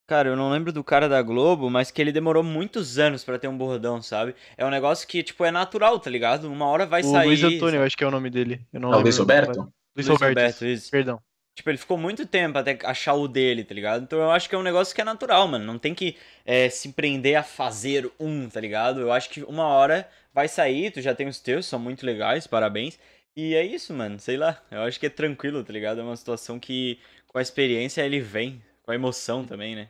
[0.06, 3.40] Cara, eu não lembro do cara da Globo, mas que ele demorou muitos anos para
[3.40, 4.36] ter um bordão, sabe?
[4.58, 6.52] É um negócio que, tipo, é natural, tá ligado?
[6.52, 7.28] Uma hora vai o sair.
[7.28, 8.60] Luiz Antônio, eu acho que é o nome dele.
[8.74, 9.60] Eu não é o Luiz Roberto?
[9.60, 10.92] Luiz, Luiz Roberto, Roberto isso.
[10.92, 11.22] Perdão.
[11.58, 14.04] Tipo, ele ficou muito tempo até achar o dele, tá ligado?
[14.04, 15.66] Então eu acho que é um negócio que é natural, mano.
[15.66, 19.02] Não tem que é, se prender a fazer um, tá ligado?
[19.02, 22.46] Eu acho que uma hora vai sair, tu já tem os teus, são muito legais,
[22.46, 23.00] parabéns.
[23.36, 24.20] E é isso, mano.
[24.20, 24.62] Sei lá.
[24.70, 26.00] Eu acho que é tranquilo, tá ligado?
[26.00, 29.90] É uma situação que com a experiência ele vem, com a emoção também, né?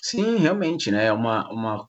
[0.00, 1.06] Sim, realmente, né?
[1.06, 1.88] É uma, uma,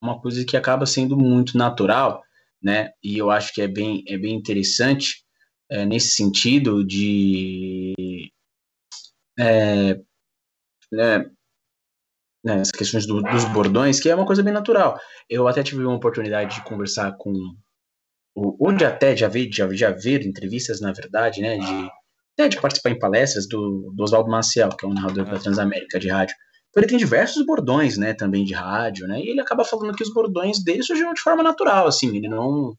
[0.00, 2.22] uma coisa que acaba sendo muito natural,
[2.62, 2.92] né?
[3.02, 5.24] E eu acho que é bem, é bem interessante
[5.72, 8.30] é, nesse sentido de
[9.38, 9.94] é,
[10.92, 11.30] né,
[12.44, 14.98] né, as questões do, dos bordões, que é uma coisa bem natural.
[15.30, 17.32] Eu até tive uma oportunidade de conversar com
[18.34, 21.90] ou de até já ver, já, já ver entrevistas, na verdade, né, de,
[22.34, 25.98] até de participar em palestras do, do Oswaldo Maciel, que é um narrador da Transamérica
[25.98, 26.34] de rádio.
[26.70, 30.02] Então ele tem diversos bordões, né, também de rádio, né, e ele acaba falando que
[30.02, 32.74] os bordões dele surgiram de forma natural, assim, ele não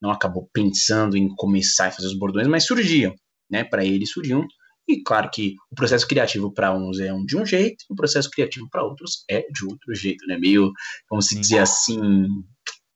[0.00, 3.14] não acabou pensando em começar a fazer os bordões, mas surgiam,
[3.50, 3.64] né?
[3.64, 4.46] Para ele surgiam.
[4.88, 8.30] E claro que o processo criativo para uns é um de um jeito, o processo
[8.30, 10.38] criativo para outros é de outro jeito, né?
[10.38, 10.72] Meio,
[11.10, 12.26] vamos se dizer assim,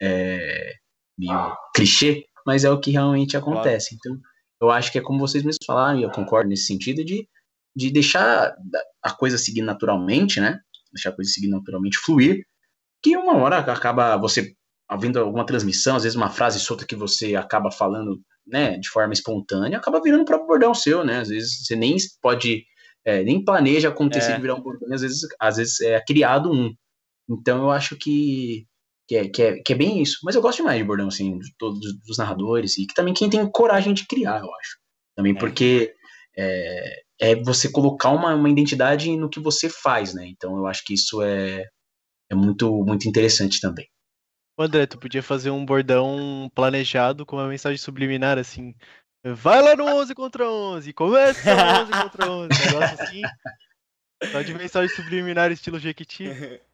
[0.00, 0.72] é,
[1.18, 3.94] meio clichê, mas é o que realmente acontece.
[3.94, 4.18] Então,
[4.60, 7.28] eu acho que é como vocês mesmos falaram, e eu concordo nesse sentido, de,
[7.76, 8.54] de deixar
[9.02, 10.58] a coisa seguir naturalmente, né?
[10.94, 12.46] Deixar a coisa seguir naturalmente, fluir,
[13.02, 14.54] que uma hora acaba você
[14.92, 19.12] havendo alguma transmissão, às vezes uma frase solta que você acaba falando, né, de forma
[19.12, 21.20] espontânea, acaba virando o próprio bordão seu, né?
[21.20, 22.64] Às vezes você nem pode,
[23.04, 24.34] é, nem planeja acontecer é.
[24.36, 26.72] de virar um bordão, às vezes, às vezes é criado um.
[27.30, 28.66] Então eu acho que,
[29.08, 30.18] que, é, que, é, que é bem isso.
[30.24, 33.30] Mas eu gosto demais de bordão, assim, de todos os narradores, e que também quem
[33.30, 34.76] tem coragem de criar, eu acho.
[35.16, 35.38] Também é.
[35.38, 35.94] porque
[36.36, 40.26] é, é você colocar uma, uma identidade no que você faz, né?
[40.26, 41.64] Então eu acho que isso é,
[42.30, 43.86] é muito, muito interessante também.
[44.62, 48.74] André, tu podia fazer um bordão planejado com uma mensagem subliminar assim.
[49.24, 52.48] Vai lá no 11 contra 11, começa no 11 contra 11.
[52.66, 53.22] Negócio assim.
[54.30, 56.26] Só de mensagem subliminar estilo Jequiti.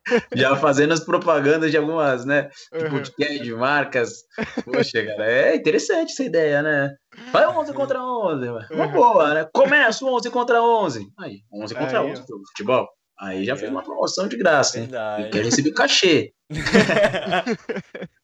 [0.34, 2.50] Já fazendo as propagandas de algumas, né?
[2.72, 4.24] Tipo, de, de marcas.
[4.64, 6.94] Poxa, cara, é interessante essa ideia, né?
[7.32, 8.48] Vai 11 contra 11.
[8.70, 9.48] Uma boa, né?
[9.52, 11.10] Começa o 11 contra 11.
[11.18, 12.88] Aí, 11 contra Aí, 11, futebol.
[13.20, 14.88] Aí já fez uma promoção de graça, hein?
[15.18, 16.32] E quer receber cachê.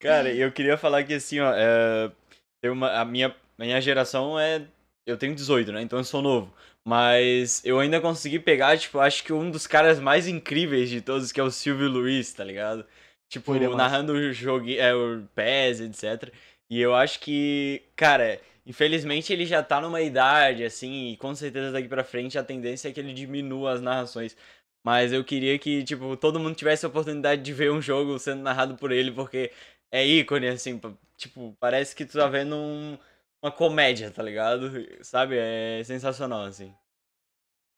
[0.00, 4.64] Cara, eu queria falar que assim, ó, é, uma, a minha, minha geração é.
[5.06, 5.82] Eu tenho 18, né?
[5.82, 6.52] Então eu sou novo.
[6.86, 11.32] Mas eu ainda consegui pegar, tipo, acho que um dos caras mais incríveis de todos,
[11.32, 12.86] que é o Silvio Luiz, tá ligado?
[13.30, 16.32] Tipo, é narrando o jogo, é, o PES, etc.
[16.70, 21.72] E eu acho que, cara, Infelizmente ele já tá numa idade, assim, e com certeza
[21.72, 24.36] daqui pra frente a tendência é que ele diminua as narrações.
[24.84, 28.42] Mas eu queria que, tipo, todo mundo tivesse a oportunidade de ver um jogo sendo
[28.42, 29.50] narrado por ele, porque
[29.90, 30.78] é ícone, assim,
[31.16, 32.98] tipo, parece que tu tá vendo um,
[33.42, 34.70] uma comédia, tá ligado?
[35.00, 35.36] Sabe?
[35.38, 36.70] É sensacional, assim.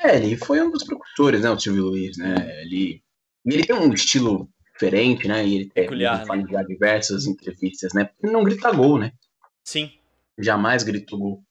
[0.01, 2.35] É, ele foi um dos precursores, né, o Silvio Luiz, né?
[2.63, 3.01] Ele,
[3.47, 5.47] ele tem um estilo diferente, né?
[5.47, 6.65] E ele, Peculiar, ele né?
[6.65, 8.11] diversas entrevistas, né?
[8.21, 9.13] Ele não grita gol, né?
[9.63, 10.00] Sim
[10.39, 11.45] jamais gritou gol.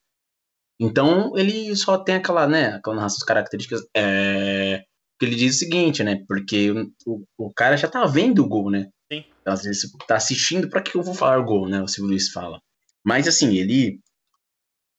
[0.80, 3.82] Então ele só tem aquela, né, aquela narração características.
[3.96, 4.84] É,
[5.20, 6.24] que ele diz o seguinte, né?
[6.26, 6.72] Porque
[7.06, 8.90] o, o cara já tá vendo o gol, né?
[9.12, 9.26] Sim.
[9.46, 11.82] Às vezes tá assistindo, para que eu vou falar gol, né?
[11.82, 12.62] O Silvio Luiz fala.
[13.04, 14.00] Mas assim, ele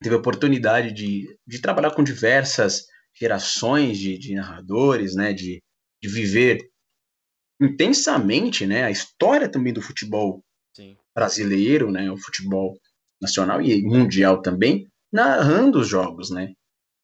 [0.03, 2.85] teve a oportunidade de, de trabalhar com diversas
[3.19, 5.33] gerações de, de narradores, né?
[5.33, 5.63] De,
[6.03, 6.71] de viver
[7.61, 10.43] intensamente, né, a história também do futebol
[10.75, 10.97] Sim.
[11.15, 12.81] brasileiro, né, o futebol
[13.21, 16.53] nacional e mundial também, narrando os jogos, né?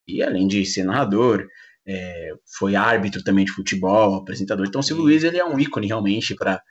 [0.06, 1.46] E além de ser narrador,
[1.86, 4.66] é, foi árbitro também de futebol, apresentador.
[4.66, 6.62] Então, o Silvio Luiz ele é um ícone realmente para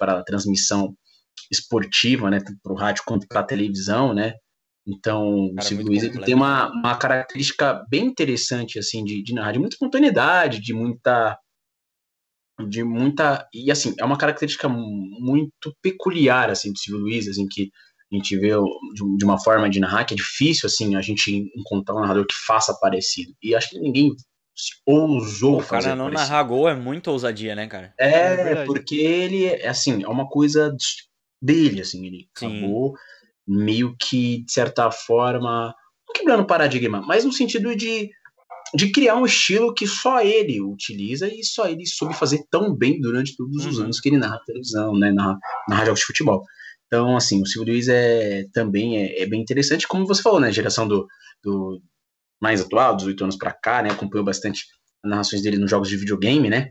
[0.00, 0.94] a transmissão
[1.50, 4.34] esportiva, né, tanto para o rádio quanto para a televisão, né?
[4.86, 9.34] Então, Cara, o Silvio Luiz ele tem uma, uma característica bem interessante assim de, de
[9.34, 11.36] narrar, de muita espontaneidade, de muita
[12.68, 17.70] de muita e assim é uma característica muito peculiar assim do Silvio Luiz assim que
[18.12, 18.50] a gente vê
[19.18, 22.34] de, uma forma de narrar que é difícil assim a gente encontrar um narrador que
[22.34, 24.14] faça parecido e acho que ninguém
[24.86, 26.30] ousou o fazer cara não parecido.
[26.30, 30.28] narrar gol é muito ousadia né cara é, é porque ele é assim é uma
[30.28, 30.74] coisa
[31.42, 32.58] dele assim ele Sim.
[32.58, 32.94] acabou
[33.46, 35.74] meio que de certa forma
[36.08, 38.10] não quebrando paradigma mas no sentido de
[38.74, 43.00] de criar um estilo que só ele utiliza e só ele soube fazer tão bem
[43.00, 43.84] durante todos os uhum.
[43.84, 45.38] anos que ele narra televisão, né, narra,
[45.68, 46.42] narra jogos de futebol.
[46.86, 50.52] Então, assim, o Silvio Luiz é, também é, é, bem interessante, como você falou, né,
[50.52, 51.06] geração do,
[51.42, 51.80] do
[52.40, 54.64] mais atual, dos oito anos para cá, né, acompanhou bastante
[55.04, 56.70] as narrações dele nos jogos de videogame, né,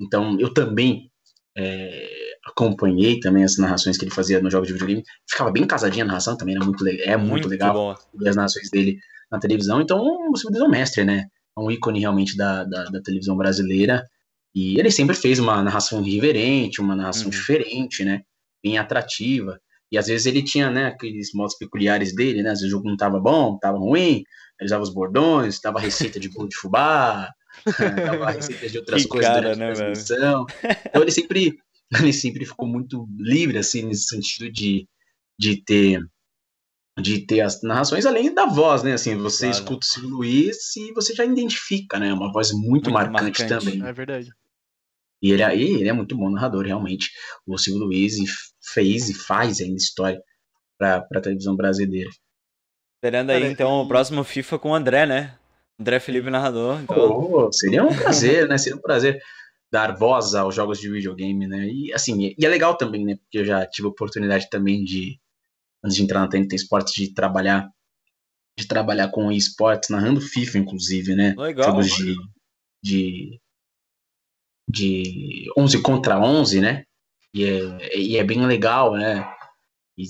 [0.00, 1.10] então eu também
[1.56, 2.08] é,
[2.44, 6.08] acompanhei também as narrações que ele fazia nos jogos de videogame, ficava bem casadinha a
[6.08, 8.98] narração também, era muito, é muito, muito legal ver as narrações dele
[9.32, 9.80] na televisão.
[9.80, 9.98] Então,
[10.30, 11.26] o Silvio Luiz é um mestre, né?
[11.56, 14.06] É um ícone realmente da, da, da, televisão brasileira.
[14.54, 17.30] E ele sempre fez uma narração irreverente, uma narração uhum.
[17.30, 18.22] diferente, né?
[18.62, 19.58] Bem atrativa.
[19.90, 22.50] E às vezes ele tinha, né, aqueles modos peculiares dele, né?
[22.50, 24.22] Às vezes o jogo não tava bom, tava ruim,
[24.58, 27.30] ele usava os bordões, dava receita de bolo de fubá,
[28.06, 30.46] dava receita de outras que coisas cara, né, transmissão.
[30.86, 31.58] Então ele sempre,
[32.00, 34.88] ele sempre ficou muito livre, assim, nesse sentido de,
[35.38, 36.00] de ter
[37.00, 38.92] de ter as narrações, além da voz, né?
[38.92, 39.62] Assim, você claro.
[39.62, 42.12] escuta o Silvio Luiz e você já identifica, né?
[42.12, 43.86] Uma voz muito, muito marcante, marcante, também.
[43.86, 44.30] É verdade.
[45.22, 47.10] E ele, é, ele é muito bom narrador, realmente.
[47.46, 48.16] O Silvio Luiz
[48.60, 50.20] fez e faz ainda história
[50.76, 52.10] para a televisão brasileira.
[52.96, 55.38] Esperando aí, então, o próximo FIFA com o André, né?
[55.78, 56.80] André Felipe narrador.
[56.80, 56.96] Então...
[56.96, 58.58] Oh, seria um prazer, né?
[58.58, 59.20] Seria um prazer
[59.70, 61.66] dar voz aos jogos de videogame, né?
[61.66, 63.16] E assim, e é legal também, né?
[63.16, 65.18] Porque eu já tive a oportunidade também de
[65.82, 67.68] antes de entrar na TNT Esportes, de trabalhar
[68.58, 71.34] de trabalhar com esportes, narrando FIFA, inclusive, né?
[71.38, 71.70] Legal.
[71.70, 72.16] Jogos de,
[72.82, 73.40] de,
[74.68, 76.84] de 11 contra 11, né?
[77.34, 79.26] E é, e é bem legal, né?
[79.96, 80.04] E,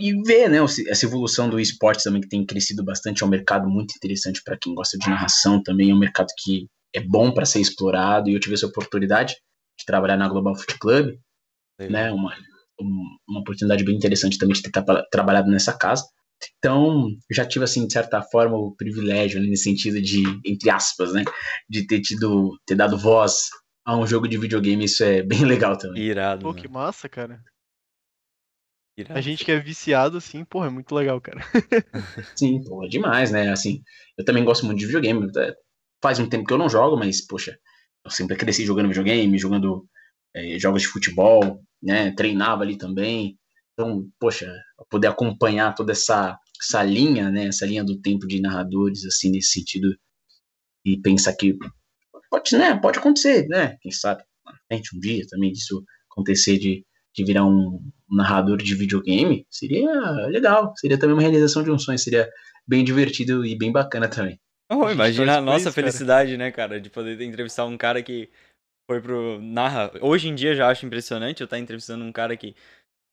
[0.00, 3.68] e, ver, né, essa evolução do esporte também que tem crescido bastante, é um mercado
[3.68, 7.46] muito interessante para quem gosta de narração também, é um mercado que é bom para
[7.46, 9.34] ser explorado, e eu tive essa oportunidade
[9.78, 11.18] de trabalhar na Global Foot Club,
[11.78, 12.34] né, uma,
[13.28, 14.72] uma oportunidade bem interessante também de ter
[15.10, 16.04] trabalhado nessa casa.
[16.58, 21.12] Então, já tive, assim, de certa forma, o privilégio, né, nesse sentido de, entre aspas,
[21.12, 21.24] né,
[21.68, 23.48] de ter tido, ter dado voz
[23.88, 26.02] a um jogo de videogame, isso é bem legal também.
[26.02, 26.42] Irado.
[26.42, 27.42] Pô, que massa, cara.
[28.98, 29.18] Irado.
[29.18, 31.40] A gente que é viciado, assim, porra, é muito legal, cara.
[32.36, 33.82] Sim, pô, é demais, né, assim,
[34.18, 35.54] eu também gosto muito de videogame, é,
[36.02, 37.58] faz um tempo que eu não jogo, mas, poxa,
[38.04, 39.88] eu sempre cresci jogando videogame, jogando
[40.36, 42.10] é, jogos de futebol, né?
[42.12, 43.38] Treinava ali também.
[43.72, 44.52] Então, poxa,
[44.90, 47.46] poder acompanhar toda essa, essa linha, né?
[47.46, 49.88] Essa linha do tempo de narradores, assim, nesse sentido,
[50.84, 51.56] e pensar que
[52.30, 52.76] pode, né?
[52.76, 53.76] Pode acontecer, né?
[53.80, 54.22] Quem sabe,
[54.66, 59.90] frente um dia também disso acontecer de, de virar um narrador de videogame, seria
[60.28, 60.72] legal.
[60.76, 62.28] Seria também uma realização de um sonho, seria
[62.66, 64.38] bem divertido e bem bacana também.
[64.70, 66.44] Oh, imagina a nossa isso, felicidade, cara.
[66.44, 68.28] né, cara, de poder entrevistar um cara que
[68.86, 69.40] foi pro.
[69.40, 69.90] narra.
[70.02, 72.54] Hoje em dia já acho impressionante eu estar entrevistando um cara que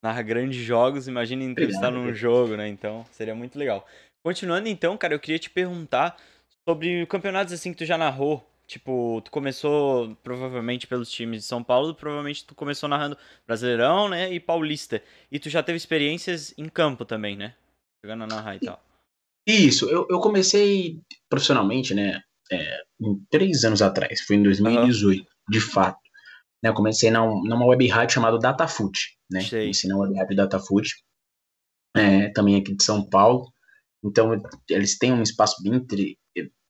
[0.03, 1.07] narra grandes jogos.
[1.07, 2.67] Imagina entrevistar num jogo, né?
[2.67, 3.87] Então seria muito legal.
[4.21, 6.17] Continuando então, cara, eu queria te perguntar
[6.67, 8.45] sobre campeonatos assim que tu já narrou.
[8.67, 14.33] Tipo, tu começou provavelmente pelos times de São Paulo, provavelmente tu começou narrando Brasileirão, né,
[14.33, 15.03] e Paulista.
[15.31, 17.55] E tu já teve experiências em campo também, né?
[18.03, 18.83] Jogando a narrar e tal.
[19.47, 20.99] Isso, eu, eu comecei
[21.29, 22.81] profissionalmente, né, é,
[23.29, 25.19] três anos atrás, foi em 2018.
[25.19, 25.99] Uhum de fato.
[26.63, 29.41] Né, eu comecei numa web rádio chamada DataFoot, né?
[29.41, 29.61] Sei.
[29.61, 30.95] Comecei na web rádio DataFoot,
[31.95, 33.51] é, também aqui de São Paulo.
[34.03, 35.85] Então, eles têm um espaço bem,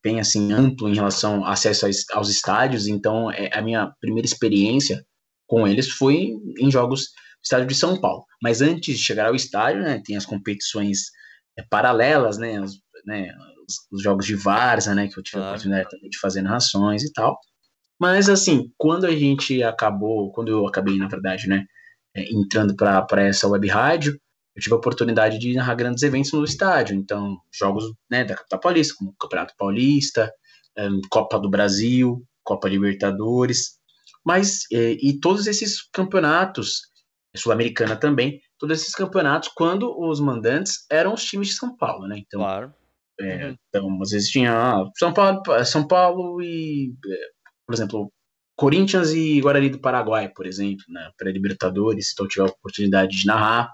[0.06, 2.86] bem assim, amplo em relação ao acesso aos estádios.
[2.86, 5.04] Então, é, a minha primeira experiência
[5.48, 6.30] com eles foi
[6.60, 8.24] em jogos do estádio de São Paulo.
[8.42, 11.10] Mas antes de chegar ao estádio, né, tem as competições
[11.58, 13.36] é, paralelas, né, os, né,
[13.68, 15.48] os, os, jogos de Varsa, né, que eu tive claro.
[15.48, 17.40] a oportunidade de fazer narrações e tal.
[18.00, 21.66] Mas, assim, quando a gente acabou, quando eu acabei, na verdade, né,
[22.16, 24.20] é, entrando para essa web rádio,
[24.56, 26.96] eu tive a oportunidade de narrar grandes eventos no estádio.
[26.96, 30.34] Então, jogos né, da capital paulista, como Campeonato Paulista,
[30.78, 33.78] um, Copa do Brasil, Copa Libertadores.
[34.26, 36.82] mas é, e todos esses campeonatos,
[37.36, 42.18] Sul-Americana também, todos esses campeonatos quando os mandantes eram os times de São Paulo, né?
[42.20, 42.74] Então, Claro.
[43.20, 47.18] é, então às vezes tinha ah, São Paulo, São Paulo e, é,
[47.68, 48.12] por exemplo,
[48.56, 53.26] Corinthians e Guarani do Paraguai, por exemplo, na pré-Libertadores, então eu tive a oportunidade de
[53.28, 53.70] narrar.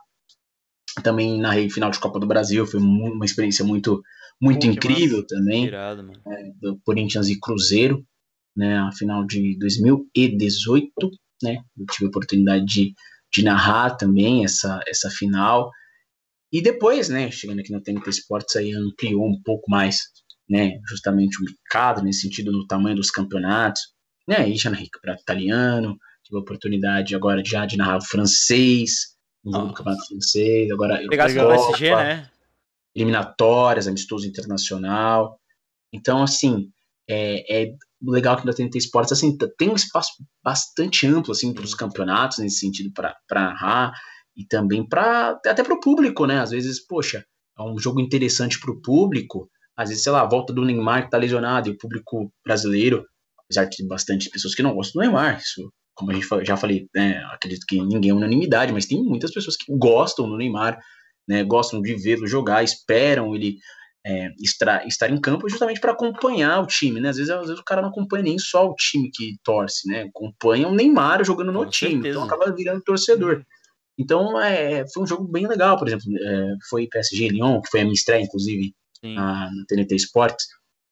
[1.03, 4.01] Também narrei final de Copa do Brasil, foi uma experiência muito,
[4.41, 6.21] muito Pô, incrível também Irado, mano.
[6.59, 8.05] do Corinthians e Cruzeiro,
[8.55, 10.91] né, a final de 2018,
[11.41, 12.93] né, eu tive a oportunidade de,
[13.33, 15.71] de narrar também essa, essa final,
[16.51, 19.99] e depois, né, chegando aqui no TNT Esportes, aí ampliou um pouco mais,
[20.49, 23.81] né, justamente o mercado, nesse sentido, no tamanho dos campeonatos,
[24.27, 29.10] né, aí já narrei campeonato italiano, tive a oportunidade agora já de narrar o francês,
[29.45, 29.77] jogo do Nossa.
[29.77, 32.29] campeonato francês, agora Pegasse no Eurocopa, PSG, né?
[32.95, 35.39] eliminatórias, amistoso internacional.
[35.93, 36.69] Então, assim,
[37.09, 40.11] é, é legal que da TNT Esportes assim, tem um espaço
[40.43, 43.93] bastante amplo assim para os campeonatos nesse sentido para narrar
[44.35, 46.39] e também para até para o público, né?
[46.39, 47.23] Às vezes, poxa,
[47.57, 49.49] é um jogo interessante para o público.
[49.75, 53.05] Às vezes, sei lá, a volta do Neymar que tá lesionado e o público brasileiro,
[53.37, 56.87] apesar de bastante pessoas que não gostam do Neymar, isso, como a gente já falei,
[56.95, 57.23] né?
[57.31, 60.79] Acredito que ninguém é unanimidade, mas tem muitas pessoas que gostam do Neymar,
[61.27, 61.43] né?
[61.43, 63.57] Gostam de vê-lo jogar, esperam ele
[64.05, 67.09] é, estar, estar em campo justamente para acompanhar o time, né?
[67.09, 70.03] Às vezes, às vezes o cara não acompanha nem só o time que torce, né?
[70.03, 72.19] Acompanha o Neymar jogando no Com time, certeza.
[72.19, 73.43] então acaba virando torcedor.
[73.97, 77.81] Então, é, foi um jogo bem legal, por exemplo, é, foi PSG Lyon, que foi
[77.81, 78.73] a minha estreia, inclusive,
[79.03, 80.45] na, na TNT Sports.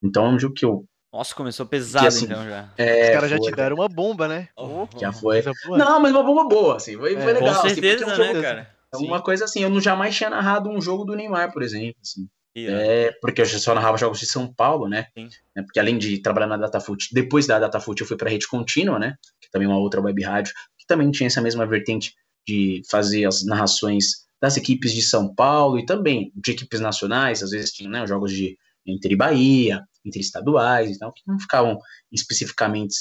[0.04, 2.70] Então, é um jogo que eu Nossa, começou pesado assim, então já.
[2.78, 4.48] é, Os caras já foi- te deram uma bomba, né?
[4.56, 5.42] Oh, Já foi.
[5.70, 7.62] Não, mas uma bomba boa, assim, foi, foi É, legal.
[7.62, 8.76] Com assim, porque é um certeza, jogo- né, cara?
[8.94, 12.00] É uma coisa assim, eu não jamais tinha narrado um jogo do Neymar, por exemplo,
[12.02, 12.28] assim.
[12.56, 12.80] Irado.
[12.82, 15.06] É, porque eu já só narrava jogos de São Paulo, né?
[15.18, 15.30] Sim.
[15.56, 18.98] É, Porque além de trabalhar na Datafoot, depois da Datafoot eu fui para Rede Contínua,
[18.98, 19.16] né?
[19.40, 22.14] Que também é uma outra web rádio, que também tinha essa mesma vertente
[22.48, 27.52] de fazer as narrações das equipes de São Paulo e também de equipes nacionais, às
[27.52, 28.58] vezes tinha né, jogos de
[28.88, 31.78] entre Bahia, entre estaduais e tal, que não ficavam
[32.12, 32.96] especificamente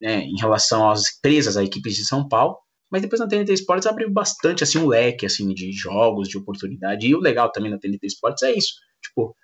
[0.00, 2.56] né, em relação às presas a equipes de São Paulo,
[2.90, 7.06] mas depois na TNT Sports abriu bastante assim um leque assim de jogos, de oportunidade.
[7.06, 9.34] E o legal também na TNT Sports é isso, tipo,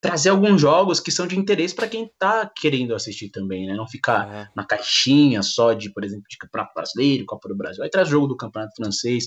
[0.00, 3.74] trazer alguns jogos que são de interesse para quem tá querendo assistir também, né?
[3.74, 4.48] Não ficar Aham.
[4.56, 7.82] na caixinha só de, por exemplo, de Campeonato Brasileiro, Copa do Brasil.
[7.82, 9.24] Aí traz jogo do Campeonato Francês,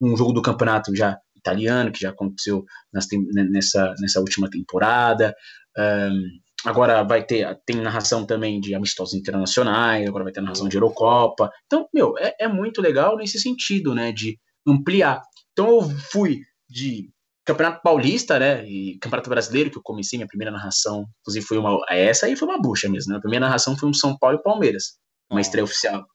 [0.00, 2.64] um jogo do Campeonato já italiano, que já aconteceu
[3.10, 5.34] tem- né, nessa, nessa última temporada.
[5.76, 6.12] Ahn,
[6.64, 11.50] agora vai ter, tem narração também de amistosos internacionais, agora vai ter narração de Eurocopa.
[11.66, 14.12] Então, meu, é, é muito legal nesse sentido, né?
[14.12, 15.22] De ampliar.
[15.52, 17.10] Então eu fui de
[17.44, 18.64] Campeonato Paulista, né?
[18.68, 21.78] E Campeonato Brasileiro, que eu comecei minha primeira narração, inclusive foi uma.
[21.88, 23.18] Essa aí foi uma bucha mesmo, né?
[23.18, 24.98] A primeira narração foi um São Paulo e Palmeiras,
[25.30, 25.48] uma Nossa.
[25.48, 26.06] estreia oficial.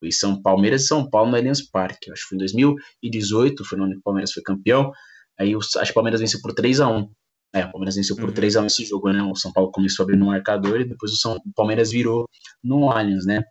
[0.00, 2.10] Foi São Palmeiras e São Paulo no Allianz Parque.
[2.10, 4.90] Acho que foi em 2018, foi no ano que o Palmeiras foi campeão.
[5.38, 7.08] Aí acho que o Palmeiras venceu por 3x1.
[7.54, 8.34] É, o Palmeiras venceu por Uhum.
[8.34, 9.22] 3x1 esse jogo, né?
[9.22, 12.26] O São Paulo começou a abrir no marcador e depois o, São, o Palmeiras virou
[12.62, 13.42] no Allianz, né?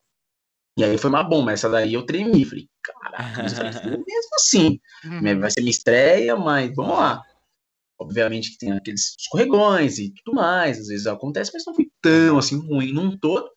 [0.78, 1.52] E aí foi uma bomba.
[1.52, 2.46] Essa daí eu tremi.
[2.46, 3.44] Falei, caraca,
[4.08, 4.80] mesmo assim.
[5.06, 5.40] Uhum.
[5.40, 7.22] Vai ser minha estreia, mas vamos lá.
[8.00, 12.40] Obviamente que tem aqueles escorregões e tudo mais, às vezes acontece, mas não foi tão
[12.40, 13.48] assim ruim num todo.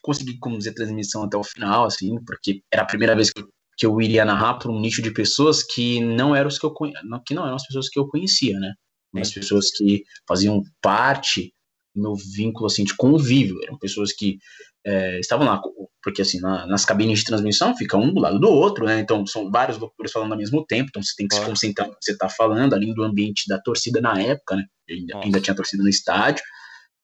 [0.00, 3.48] Consegui conduzir a transmissão até o final, assim, porque era a primeira vez que eu,
[3.76, 6.72] que eu iria narrar para um nicho de pessoas que não eram os que eu
[6.74, 8.72] que não eram as pessoas que eu conhecia, né?
[9.20, 11.52] As pessoas que faziam parte
[11.94, 14.38] do meu vínculo assim de convívio, eram pessoas que
[14.84, 15.60] é, estavam lá,
[16.02, 18.98] porque assim, na- nas cabines de transmissão fica um do lado do outro, né?
[18.98, 21.94] Então são vários locutores falando ao mesmo tempo, então você tem que se concentrar no
[21.94, 24.64] que você está falando, além do ambiente da torcida na época, né?
[24.90, 26.42] Ainda, ainda tinha torcida no estádio.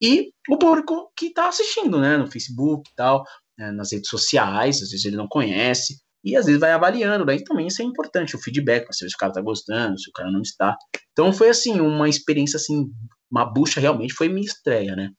[0.02, 2.16] E o público que está assistindo, né?
[2.16, 3.24] No Facebook e tal,
[3.56, 7.42] né, nas redes sociais, às vezes ele não conhece, e às vezes vai avaliando, daí
[7.44, 10.12] também isso é importante, o feedback, pra saber se o cara tá gostando, se o
[10.12, 10.76] cara não está.
[11.12, 12.86] Então foi assim, uma experiência assim,
[13.30, 15.10] uma bucha realmente, foi minha estreia, né?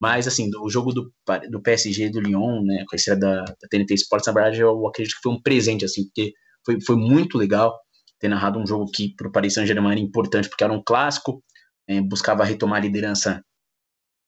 [0.00, 1.12] Mas, assim, do jogo do,
[1.50, 4.86] do PSG do Lyon, né, com a estreia da, da TNT Sports, na verdade, eu
[4.86, 6.32] acredito que foi um presente, assim, porque
[6.64, 7.76] foi, foi muito legal
[8.20, 11.42] ter narrado um jogo que pro Paris Saint-Germain era importante, porque era um clássico,
[11.88, 13.42] eh, buscava retomar a liderança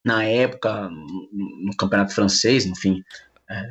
[0.05, 3.01] na época, no, no campeonato francês, enfim,
[3.51, 3.69] eh,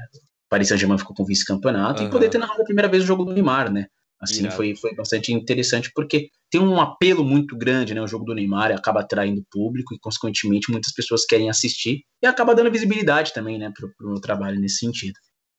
[0.49, 2.11] Paris Saint-Germain ficou com vice-campeonato, e Aham.
[2.11, 3.85] poder ter narrado a primeira vez o jogo do Neymar, né,
[4.19, 4.55] assim, Irado.
[4.55, 8.01] foi, foi bastante interessante, porque tem um apelo muito grande, né?
[8.01, 12.55] O jogo do Neymar acaba atraindo público e, consequentemente, muitas pessoas querem assistir e acaba
[12.55, 15.13] dando visibilidade também, né, pro, pro meu trabalho nesse sentido.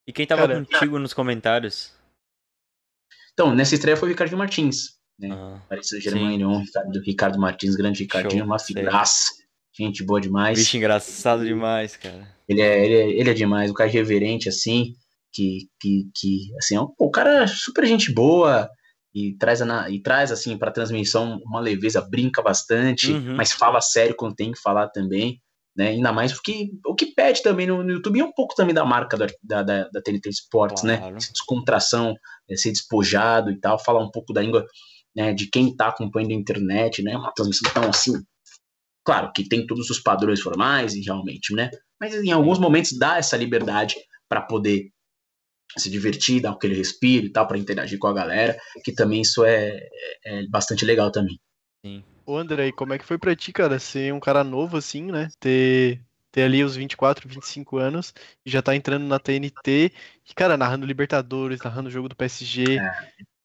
[0.06, 1.92] E quem tava Cara, contigo nos comentários?
[3.32, 5.28] Então, nessa estreia foi o Ricardo Martins, né?
[5.30, 8.74] Ah, Paris Saint-Germain, Lyon, Ricardo, Ricardo Martins, grande Ricardinho, Show, uma sei.
[8.74, 9.30] figuraça,
[9.86, 10.58] gente boa demais.
[10.58, 12.28] bicho engraçado demais, cara.
[12.48, 14.92] Ele é, ele, é, ele é demais, o cara é reverente, assim,
[15.32, 18.68] que, que, que assim, é o cara é super gente boa
[19.14, 19.60] e traz,
[19.90, 23.36] e traz assim, para transmissão uma leveza, brinca bastante, uhum.
[23.36, 25.40] mas fala sério quando tem que falar também.
[25.76, 25.90] Né?
[25.90, 28.84] Ainda mais porque o que pede também no, no YouTube é um pouco também da
[28.84, 30.96] marca da, da, da TNT Sports, né?
[30.96, 31.12] claro.
[31.12, 31.18] né?
[31.18, 32.14] Essa descontração,
[32.50, 34.66] é, ser despojado e tal, falar um pouco da língua
[35.14, 37.16] né, de quem está acompanhando a internet, né?
[37.16, 38.12] Uma transmissão tão assim.
[39.04, 41.70] Claro que tem todos os padrões formais e realmente, né?
[41.98, 43.94] Mas em alguns momentos dá essa liberdade
[44.28, 44.90] para poder
[45.76, 49.44] se divertir, dar aquele respiro e tal, para interagir com a galera, que também isso
[49.44, 49.78] é,
[50.24, 51.38] é, é bastante legal também.
[51.84, 52.02] Sim.
[52.26, 55.10] Ô André, e como é que foi pra ti, cara, ser um cara novo assim,
[55.10, 55.30] né?
[55.38, 58.12] Ter, ter ali os 24, 25 anos
[58.44, 59.92] e já tá entrando na TNT
[60.28, 62.78] e, cara, narrando Libertadores, narrando o jogo do PSG.
[62.78, 62.92] É.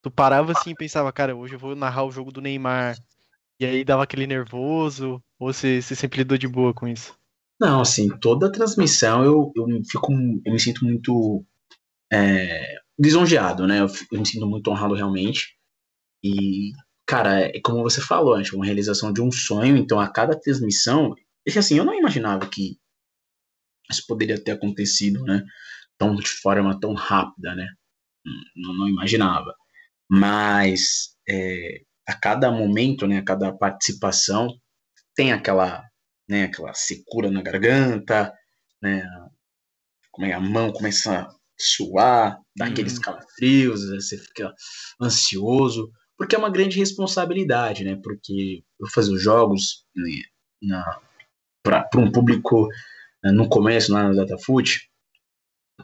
[0.01, 2.95] Tu parava assim e pensava, cara, hoje eu vou narrar o jogo do Neymar.
[3.59, 7.17] E aí dava aquele nervoso, ou você, você sempre lidou de boa com isso?
[7.59, 10.11] Não, assim, toda transmissão eu, eu fico.
[10.45, 11.45] Eu me sinto muito
[12.11, 13.79] é, lisonjeado, né?
[13.79, 15.55] Eu, eu, me sinto muito honrado realmente.
[16.23, 16.71] E,
[17.05, 19.77] cara, é como você falou, acho uma realização de um sonho.
[19.77, 21.13] Então, a cada transmissão,
[21.47, 22.77] é assim, eu não imaginava que
[23.89, 25.43] isso poderia ter acontecido, né?
[25.97, 27.67] Tão de forma tão rápida, né?
[28.55, 29.53] Não, não imaginava.
[30.09, 33.19] Mas é, a cada momento, né?
[33.19, 34.49] A cada participação
[35.15, 35.83] tem aquela,
[36.27, 36.43] né?
[36.43, 38.33] Aquela secura na garganta,
[38.81, 39.03] né?
[40.11, 42.71] Como é a mão começa suar, dar uhum.
[42.71, 44.53] aqueles calafrios, você fica
[45.01, 47.99] ansioso, porque é uma grande responsabilidade, né?
[48.03, 50.83] Porque eu fazer os jogos né,
[51.63, 52.67] para um público
[53.23, 54.89] né, no começo lá no DataFoot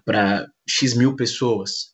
[0.05, 1.93] para X mil pessoas,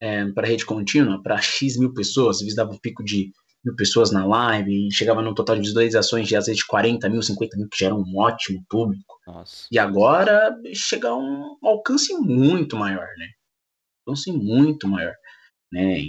[0.00, 3.32] é, para rede contínua, para X mil pessoas, às vezes dava um pico de
[3.66, 7.08] mil pessoas na live e chegava num total de visualizações de às vezes de 40
[7.08, 9.20] mil, 50 mil, que já era um ótimo público.
[9.26, 9.66] Nossa.
[9.70, 13.26] E agora chega a um alcance muito maior, né?
[14.06, 15.14] Alcance muito maior.
[15.72, 16.00] Né?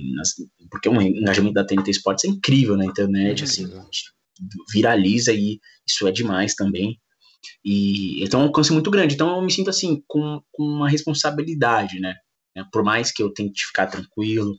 [0.69, 3.67] Porque o engajamento da TNT Sports é incrível na internet, assim,
[4.71, 6.99] viraliza e isso é demais também.
[7.65, 9.15] E então é um alcance muito grande.
[9.15, 12.15] Então eu me sinto assim, com, com uma responsabilidade, né?
[12.71, 14.55] Por mais que eu tente ficar tranquilo,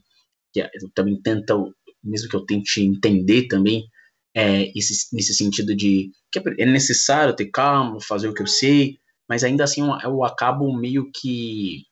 [0.53, 1.73] que eu também tento
[2.03, 3.89] mesmo que eu tente entender também
[4.35, 8.97] é, esse, nesse sentido de que é necessário ter calma, fazer o que eu sei,
[9.27, 11.83] mas ainda assim eu, eu acabo meio que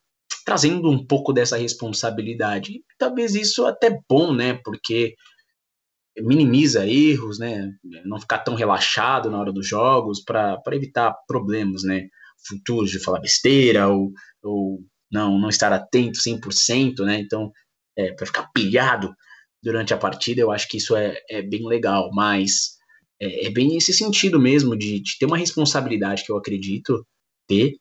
[0.44, 2.72] trazendo um pouco dessa responsabilidade.
[2.72, 4.54] E talvez isso até bom, né?
[4.64, 5.14] Porque
[6.16, 7.70] minimiza erros, né?
[8.04, 12.08] Não ficar tão relaxado na hora dos jogos para evitar problemas, né?
[12.46, 14.80] Futuros de falar besteira ou, ou
[15.12, 17.20] não, não estar atento 100%, né?
[17.20, 17.52] Então,
[17.96, 19.14] é, para ficar pilhado
[19.62, 22.76] durante a partida, eu acho que isso é, é bem legal, mas
[23.20, 27.04] é, é bem esse sentido mesmo de, de, ter uma responsabilidade que eu acredito
[27.46, 27.74] ter,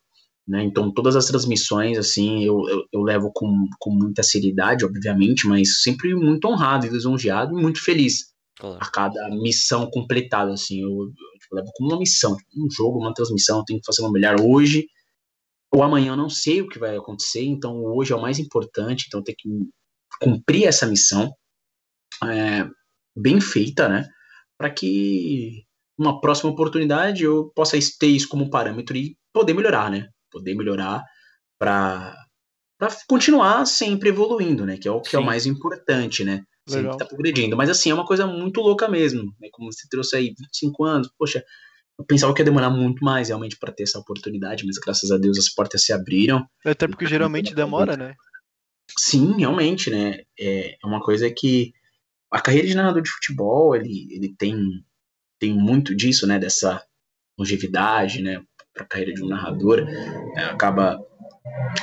[0.48, 0.64] né?
[0.64, 5.82] Então todas as transmissões, assim, eu, eu, eu, levo com, com muita seriedade, obviamente, mas
[5.82, 8.78] sempre muito honrado e lisonjeado e muito feliz claro.
[8.80, 13.14] a cada missão completada, assim, eu, eu tipo, levo como uma missão, um jogo, uma
[13.14, 14.88] transmissão, eu tenho que fazer uma melhor hoje,
[15.72, 19.06] ou amanhã eu não sei o que vai acontecer, então hoje é o mais importante,
[19.08, 19.50] então tem que
[20.22, 21.32] cumprir essa missão,
[22.24, 22.68] é,
[23.16, 24.08] bem feita, né?
[24.58, 25.64] Para que
[25.98, 30.10] uma próxima oportunidade eu possa ter isso como parâmetro e poder melhorar, né?
[30.32, 31.04] Poder melhorar
[31.60, 32.16] para
[32.80, 34.78] para continuar sempre evoluindo, né?
[34.78, 36.44] Que é o que é o mais importante, né?
[36.68, 37.56] Sempre tá progredindo.
[37.58, 39.48] Mas assim, é uma coisa muito louca mesmo, né?
[39.52, 41.44] Como você trouxe aí 25 anos, poxa,
[41.98, 45.18] eu pensava que ia demorar muito mais realmente para ter essa oportunidade, mas graças a
[45.18, 46.46] Deus as portas se abriram.
[46.64, 48.14] Até porque geralmente demora, né?
[48.96, 50.22] Sim, realmente, né?
[50.40, 51.72] É, é uma coisa que
[52.32, 54.84] a carreira de narrador de futebol, ele, ele tem,
[55.40, 56.84] tem muito disso, né, dessa
[57.38, 59.80] longevidade, né, para a carreira de um narrador,
[60.36, 61.00] é, acaba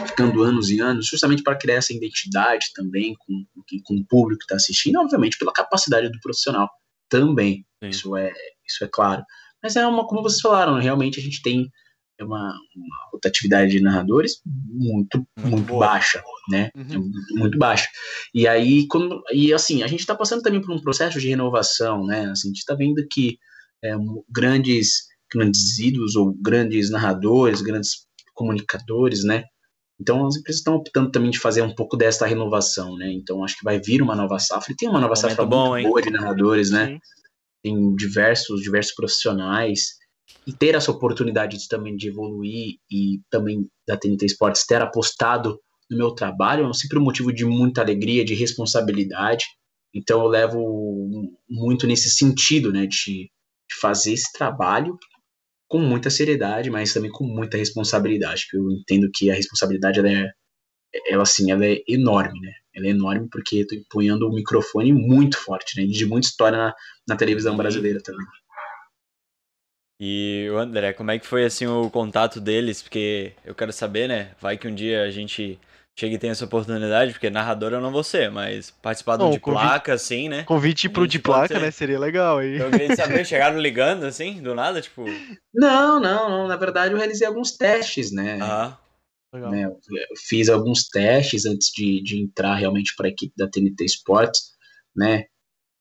[0.06, 3.44] ficando anos e anos, justamente para criar essa identidade também com,
[3.84, 6.68] com o público que está assistindo, obviamente pela capacidade do profissional
[7.08, 8.32] também, isso é,
[8.66, 9.24] isso é claro.
[9.62, 11.70] Mas é uma, como vocês falaram, realmente a gente tem
[12.18, 16.70] é uma, uma rotatividade de narradores muito, muito, baixa, né?
[16.74, 16.84] Uhum.
[16.90, 17.88] É muito, muito, baixa.
[18.32, 22.04] E aí, quando, e assim, a gente está passando também por um processo de renovação,
[22.06, 22.26] né?
[22.30, 23.38] Assim, a gente está vendo que
[23.84, 23.94] é,
[24.30, 29.44] grandes, grandes ídolos ou grandes narradores, grandes comunicadores, né?
[30.00, 33.12] Então as empresas estão optando também de fazer um pouco dessa renovação, né?
[33.12, 34.72] Então acho que vai vir uma nova safra.
[34.72, 35.88] E tem uma nova safra bom, muito hein?
[35.88, 36.86] boa de narradores, né?
[36.86, 36.98] Sim.
[37.62, 40.03] Tem diversos, diversos profissionais
[40.46, 45.58] e ter essa oportunidade de, também de evoluir e também da TNT Sports ter apostado
[45.90, 49.44] no meu trabalho é sempre um motivo de muita alegria, de responsabilidade.
[49.94, 53.30] Então eu levo muito nesse sentido, né, de,
[53.68, 54.98] de fazer esse trabalho
[55.68, 60.30] com muita seriedade, mas também com muita responsabilidade, que eu entendo que a responsabilidade é,
[61.06, 62.52] ela assim, ela é enorme, né?
[62.74, 65.86] Ela é enorme porque eu tô empunhando um microfone muito forte, né?
[65.86, 66.74] De muita história na,
[67.08, 68.26] na televisão brasileira também.
[70.00, 72.82] E o André, como é que foi assim o contato deles?
[72.82, 74.32] Porque eu quero saber, né?
[74.40, 75.58] Vai que um dia a gente
[75.96, 79.38] chega e tem essa oportunidade, porque narrador eu não vou ser, mas participar do de
[79.38, 80.42] convite- placa, assim, né?
[80.42, 81.60] Convite pro gente de placa, ser.
[81.60, 81.70] né?
[81.70, 82.58] Seria legal aí.
[82.58, 85.04] Eu queria saber, chegaram ligando assim, do nada, tipo.
[85.54, 86.48] Não, não, não.
[86.48, 88.38] Na verdade, eu realizei alguns testes, né?
[88.40, 88.78] Aham.
[89.32, 89.50] Legal.
[89.50, 89.76] né, eu
[90.28, 94.52] fiz alguns testes antes de, de entrar realmente para a equipe da TNT Sports,
[94.94, 95.24] né?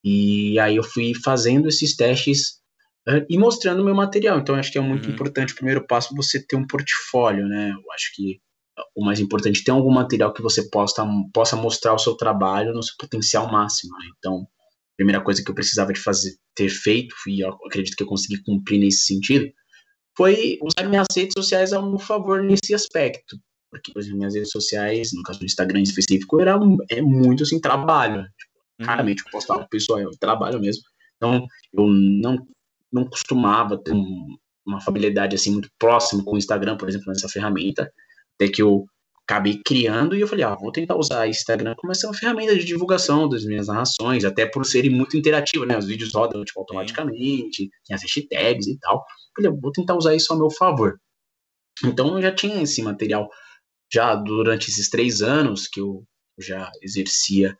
[0.03, 2.62] E aí eu fui fazendo esses testes
[3.07, 4.39] eh, e mostrando meu material.
[4.39, 5.13] Então, acho que é muito Uhum.
[5.13, 7.71] importante, o primeiro passo, você ter um portfólio, né?
[7.71, 8.39] Eu acho que
[8.95, 12.73] o mais importante é ter algum material que você possa, possa mostrar o seu trabalho
[12.73, 13.91] no seu potencial máximo.
[13.99, 14.05] Né?
[14.17, 18.03] Então, a primeira coisa que eu precisava de fazer, ter feito, e eu acredito que
[18.03, 19.45] eu consegui cumprir nesse sentido,
[20.17, 23.37] foi usar minhas redes sociais a meu favor nesse aspecto.
[23.71, 26.57] Porque, por exemplo, minhas redes sociais, no caso do Instagram em específico, era,
[26.89, 28.21] é muito assim, trabalho.
[28.79, 28.85] Uhum.
[28.85, 30.83] Raramente eu postava pessoal, eu trabalho mesmo.
[31.17, 32.37] Então, eu não,
[32.93, 37.27] não costumava ter um- uma familiaridade assim muito próxima com o Instagram, por exemplo, nessa
[37.27, 37.91] ferramenta.
[38.35, 38.85] Até que eu
[39.27, 42.55] acabei criando e eu falei, ah, vou tentar usar o Instagram como essa uma ferramenta
[42.57, 45.77] de divulgação das minhas narrações, até por serem muito interativos, né?
[45.77, 48.97] Os vídeos rodam tipo, automaticamente, tem as hashtags e tal.
[49.37, 50.99] Eu falei, vou tentar usar isso ao meu favor.
[51.85, 53.29] Então eu já tinha esse material
[53.91, 56.03] já durante esses três anos que eu
[56.39, 57.57] já exercia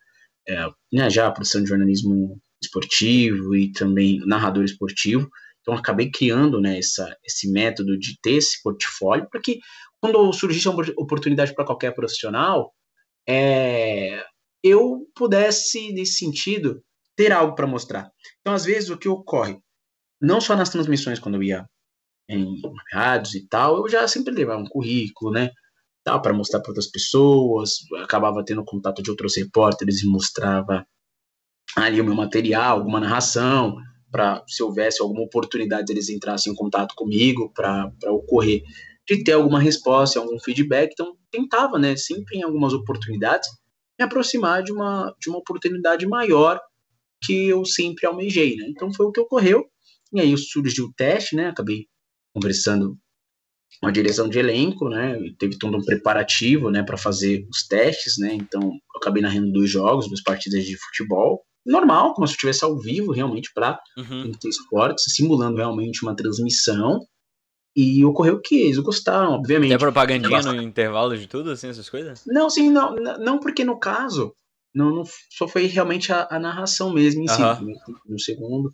[0.48, 5.30] é, né, já a produção de jornalismo esportivo e também narrador esportivo.
[5.62, 9.60] Então, acabei criando né, essa, esse método de ter esse portfólio para que,
[10.02, 12.74] quando surgisse uma oportunidade para qualquer profissional,
[13.28, 14.24] é,
[14.62, 16.84] eu pudesse, nesse sentido,
[17.16, 18.12] ter algo para mostrar.
[18.42, 19.58] Então, às vezes, o que ocorre,
[20.22, 21.66] não só nas transmissões, quando eu ia
[22.30, 22.62] em
[22.92, 25.50] rádios e tal, eu já sempre levava um currículo, né?
[26.04, 30.86] Tal, para mostrar para outras pessoas, acabava tendo contato de outros repórteres e mostrava
[31.76, 33.76] ali o meu material, alguma narração,
[34.12, 38.62] para se houvesse alguma oportunidade eles entrassem em contato comigo para ocorrer
[39.08, 40.92] de ter alguma resposta, algum feedback.
[40.94, 43.50] Então, tentava, né, sempre em algumas oportunidades,
[44.00, 46.60] me aproximar de uma, de uma oportunidade maior
[47.24, 48.66] que eu sempre almejei, né?
[48.70, 49.66] Então, foi o que ocorreu.
[50.14, 51.48] E aí surgiu o teste, né?
[51.48, 51.88] Acabei
[52.34, 52.98] conversando
[53.80, 55.18] com a direção de elenco, né?
[55.40, 58.34] Teve todo um preparativo, né, para fazer os testes, né?
[58.34, 63.12] Então, acabei narrando dois jogos, duas partidas de futebol, normal, como se estivesse ao vivo,
[63.12, 64.32] realmente, para Uhum.
[64.46, 67.00] Esportes, simulando realmente uma transmissão.
[67.76, 69.70] E ocorreu que eles gostaram, obviamente.
[69.70, 72.22] Tem propagandinha no intervalo de tudo, assim, essas coisas?
[72.28, 74.32] Não, sim, não, não porque no caso,
[74.76, 77.66] não, não só foi realmente a, a narração mesmo em si, Aham.
[77.66, 77.74] né,
[78.08, 78.72] no segundo,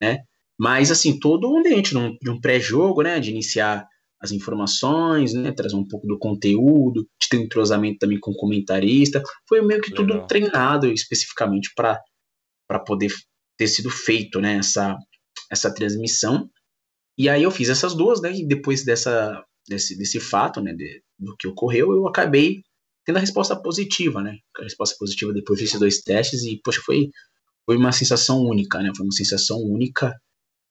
[0.00, 0.18] né?
[0.58, 3.18] Mas assim, todo o ambiente num- de um pré-jogo, né?
[3.18, 3.86] De iniciar
[4.20, 5.50] as informações, né?
[5.50, 9.22] Trazer um pouco do conteúdo, de ter um entrosamento também com o comentarista.
[9.48, 10.26] Foi meio que tudo Legal.
[10.26, 11.98] treinado especificamente para
[12.78, 13.12] poder
[13.56, 14.56] ter sido feito, né?
[14.56, 14.96] Essa,
[15.50, 16.48] essa transmissão.
[17.18, 18.32] E aí eu fiz essas duas, né?
[18.32, 20.72] E depois dessa, desse, desse fato, né?
[20.74, 22.62] de- do que ocorreu, eu acabei
[23.04, 24.36] tendo a resposta positiva, né?
[24.58, 27.08] A resposta positiva depois desses dois testes e, poxa, foi,
[27.66, 28.90] foi uma sensação única, né?
[28.96, 30.14] Foi uma sensação única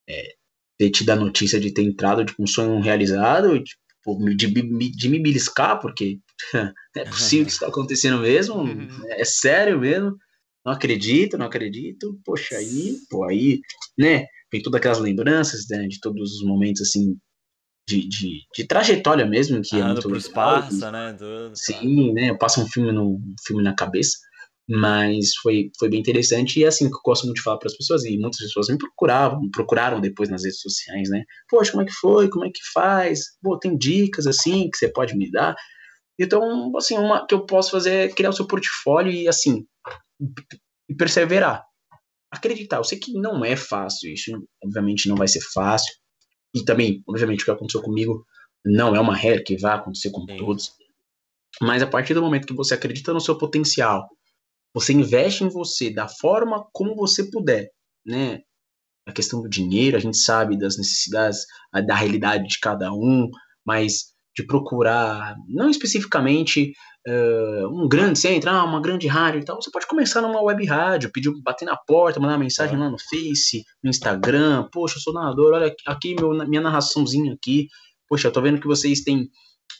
[0.10, 0.34] é,
[0.78, 5.10] ter tido a notícia de ter entrado de um sonho realizado, tipo, de, me- de
[5.10, 6.20] me beliscar, porque
[6.95, 8.66] é possível que isso está acontecendo mesmo,
[9.10, 10.16] é sério mesmo,
[10.66, 13.59] não acredito, não acredito, poxa, aí, pô, aí,
[13.97, 14.26] né?
[14.51, 17.18] Vem todas aquelas lembranças, né, de todos os momentos, assim,
[17.88, 21.13] de, de, de trajetória mesmo, que é Ando muito pro legal, espaço, né?
[21.13, 21.55] Tudo.
[21.55, 22.33] Sim, né?
[22.36, 24.17] Passa um filme no um filme na cabeça,
[24.70, 27.67] mas foi, foi bem interessante e é assim que eu gosto muito de falar para
[27.67, 31.24] as pessoas e muitas pessoas me procuravam, me procuraram depois nas redes sociais, né?
[31.50, 32.29] Poxa, como é que foi?
[32.29, 33.21] Como é que faz?
[33.42, 35.55] Pô, tem dicas assim que você pode me dar?
[36.20, 39.66] Então, assim, uma que eu posso fazer é criar o seu portfólio e assim
[40.89, 41.64] e perseverar.
[42.32, 44.32] Acreditar, eu sei que não é fácil, isso
[44.64, 45.93] obviamente não vai ser fácil.
[46.54, 48.26] E também, obviamente, o que aconteceu comigo
[48.64, 50.74] não é uma regra que vai acontecer com todos.
[51.62, 54.08] Mas a partir do momento que você acredita no seu potencial,
[54.74, 57.70] você investe em você da forma como você puder,
[58.06, 58.42] né?
[59.06, 61.46] A questão do dinheiro, a gente sabe das necessidades,
[61.86, 63.30] da realidade de cada um,
[63.66, 66.74] mas de procurar, não especificamente
[67.05, 70.63] eh, um grande centro, ah, uma grande rádio e tal, você pode começar numa web
[70.66, 75.01] rádio, pedir, bater na porta, mandar uma mensagem lá no Face, no Instagram, poxa, eu
[75.01, 77.67] sou narrador, olha aqui meu, minha narraçãozinha aqui,
[78.08, 79.28] poxa, eu tô vendo que vocês têm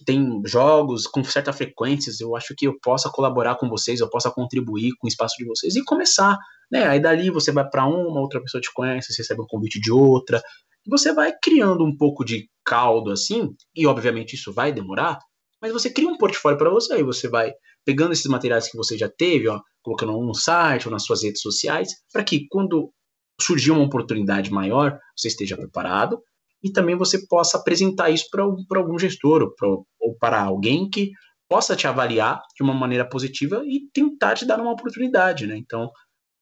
[0.06, 4.32] tem jogos com certa frequência, eu acho que eu possa colaborar com vocês, eu possa
[4.32, 6.38] contribuir com o espaço de vocês e começar,
[6.72, 6.88] né?
[6.88, 9.92] Aí dali você vai para uma, outra pessoa te conhece, você recebe um convite de
[9.92, 10.42] outra,
[10.90, 15.20] você vai criando um pouco de caldo assim, e obviamente isso vai demorar,
[15.62, 17.54] mas você cria um portfólio para você, aí você vai
[17.86, 21.42] pegando esses materiais que você já teve, ó, colocando no site ou nas suas redes
[21.42, 22.92] sociais, para que quando
[23.40, 26.22] surgir uma oportunidade maior, você esteja preparado
[26.64, 28.44] e também você possa apresentar isso para
[28.80, 31.12] algum gestor ou, pra, ou para alguém que
[31.50, 35.58] possa te avaliar de uma maneira positiva e tentar te dar uma oportunidade, né?
[35.58, 35.90] Então,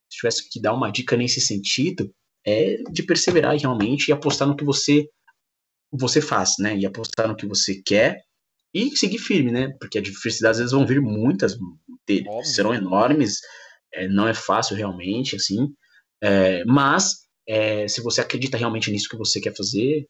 [0.08, 2.12] se tivesse que dar uma dica nesse sentido,
[2.46, 5.06] é de perseverar realmente e apostar no que você
[5.92, 6.76] você faz, né?
[6.76, 8.22] E apostar no que você quer
[8.72, 9.68] e seguir firme, né?
[9.80, 11.56] Porque as diversidades às vezes vão vir muitas,
[12.44, 13.40] serão enormes,
[13.92, 15.68] é, não é fácil realmente, assim,
[16.22, 20.06] é, mas é, se você acredita realmente nisso que você quer fazer,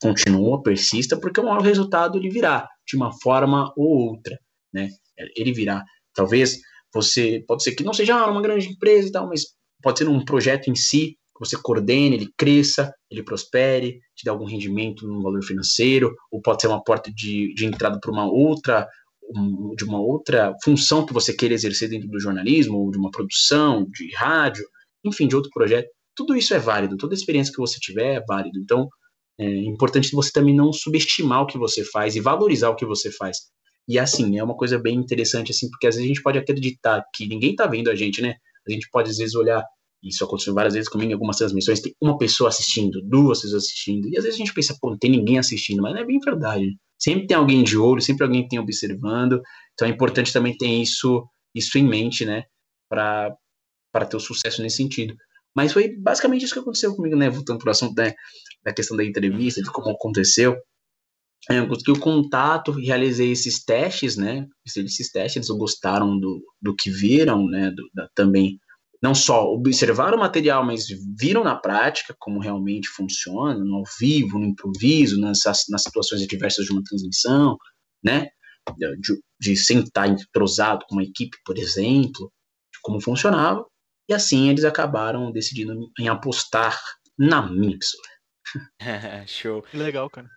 [0.00, 4.36] continua, persista, porque o maior resultado ele virá de uma forma ou outra,
[4.72, 4.88] né?
[5.36, 5.84] Ele virá.
[6.14, 6.58] Talvez
[6.92, 9.42] você, pode ser que não seja uma grande empresa e tal, mas
[9.82, 14.46] pode ser um projeto em si, você coordene, ele cresça, ele prospere, te dê algum
[14.46, 18.86] rendimento no valor financeiro, ou pode ser uma porta de, de entrada para uma outra,
[19.34, 23.10] um, de uma outra função que você queira exercer dentro do jornalismo, ou de uma
[23.10, 24.64] produção, de rádio,
[25.04, 25.88] enfim, de outro projeto.
[26.14, 28.58] Tudo isso é válido, toda experiência que você tiver é válido.
[28.58, 28.88] Então,
[29.38, 33.10] é importante você também não subestimar o que você faz e valorizar o que você
[33.10, 33.38] faz.
[33.88, 37.02] E assim, é uma coisa bem interessante, assim, porque às vezes a gente pode acreditar
[37.14, 38.36] que ninguém tá vendo a gente, né?
[38.66, 39.64] A gente pode às vezes olhar,
[40.02, 44.08] isso aconteceu várias vezes comigo em algumas transmissões, tem uma pessoa assistindo, duas pessoas assistindo,
[44.08, 46.18] e às vezes a gente pensa, pô, não tem ninguém assistindo, mas não é bem
[46.18, 46.76] verdade.
[46.98, 49.40] Sempre tem alguém de olho, sempre alguém tem observando,
[49.72, 52.44] então é importante também ter isso, isso em mente, né?
[52.88, 53.36] Para
[54.08, 55.14] ter o sucesso nesse sentido.
[55.54, 57.28] Mas foi basicamente isso que aconteceu comigo, né?
[57.28, 58.12] Voltando para o assunto da,
[58.64, 60.56] da questão da entrevista, de como aconteceu.
[61.50, 64.46] É, eu consegui o contato, realizei esses testes, né?
[64.64, 67.70] Esses testes, eles gostaram do, do que viram, né?
[67.70, 68.58] Do, da, também,
[69.02, 70.86] não só observaram o material, mas
[71.18, 76.64] viram na prática como realmente funciona, no ao vivo, no improviso, nas, nas situações adversas
[76.66, 77.58] de uma transmissão,
[78.02, 78.28] né?
[78.78, 82.32] De, de sentar entrosado com uma equipe, por exemplo,
[82.72, 83.66] de como funcionava.
[84.08, 86.80] E assim eles acabaram decidindo em apostar
[87.18, 88.04] na pessoa.
[89.26, 89.62] Show.
[89.62, 90.28] Que legal, cara.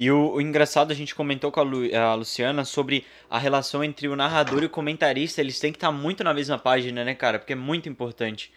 [0.00, 3.84] E o, o, engraçado, a gente comentou com a, Lu, a, Luciana sobre a relação
[3.84, 5.40] entre o narrador e o comentarista.
[5.40, 7.38] Eles têm que estar muito na mesma página, né, cara?
[7.38, 8.52] Porque é muito importante.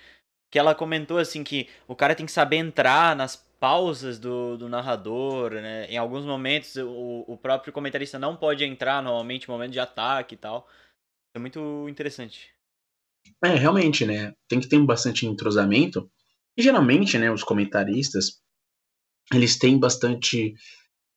[0.52, 4.70] Que ela comentou assim que o cara tem que saber entrar nas pausas do, do
[4.70, 5.86] narrador, né?
[5.88, 10.38] Em alguns momentos o, o próprio comentarista não pode entrar, normalmente, momento de ataque e
[10.38, 10.68] tal.
[11.36, 12.54] É muito interessante.
[13.44, 14.34] É, realmente, né?
[14.48, 16.10] Tem que ter bastante entrosamento.
[16.58, 18.42] E geralmente, né, os comentaristas,
[19.34, 20.54] eles têm bastante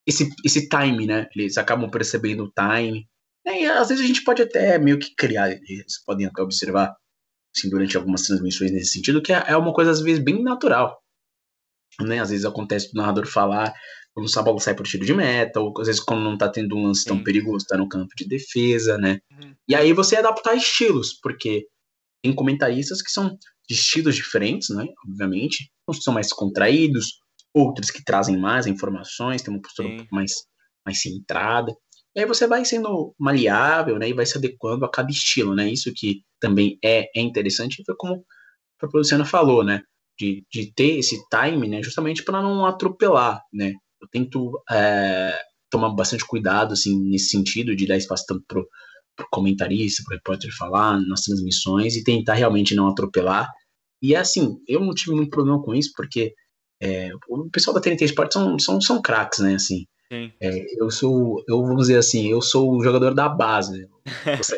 [0.09, 1.29] esse, esse time, né?
[1.37, 3.07] Eles acabam percebendo o time.
[3.47, 6.95] E às vezes a gente pode até meio que criar, eles podem até observar,
[7.55, 10.99] assim, durante algumas transmissões nesse sentido, que é, é uma coisa às vezes bem natural.
[12.01, 12.21] Né?
[12.21, 13.73] Às vezes acontece do narrador falar
[14.15, 16.77] quando o bola sai por tiro de meta, ou às vezes quando não tá tendo
[16.77, 19.21] um lance tão perigoso, tá no campo de defesa, né?
[19.31, 19.55] Uhum.
[19.69, 21.67] E aí você adaptar estilos, porque
[22.23, 24.87] tem comentaristas que são de estilos diferentes, né?
[25.07, 25.71] Obviamente.
[25.89, 27.21] Uns são mais contraídos,
[27.59, 29.95] outros que trazem mais informações, tem uma postura Sim.
[29.95, 30.33] um pouco mais,
[30.85, 31.75] mais centrada.
[32.15, 34.09] E aí você vai sendo maleável, né?
[34.09, 35.71] E vai se adequando a cada estilo, né?
[35.71, 38.25] Isso que também é, é interessante, foi como
[38.83, 39.83] a Luciana falou, né?
[40.19, 41.83] De, de ter esse time, né?
[41.83, 43.73] Justamente para não atropelar, né?
[44.01, 45.39] Eu tento é,
[45.71, 48.67] tomar bastante cuidado, assim, nesse sentido, de dar espaço tanto pro,
[49.17, 53.49] pro comentarista, pro repórter falar nas transmissões e tentar realmente não atropelar.
[54.01, 56.33] E assim, eu não tive muito problema com isso, porque
[56.81, 59.55] é, o pessoal da TNT Sports são, são, são craques, né?
[59.55, 63.79] Assim, é, eu sou, eu vamos dizer assim, eu sou o jogador da base.
[63.79, 63.89] Né?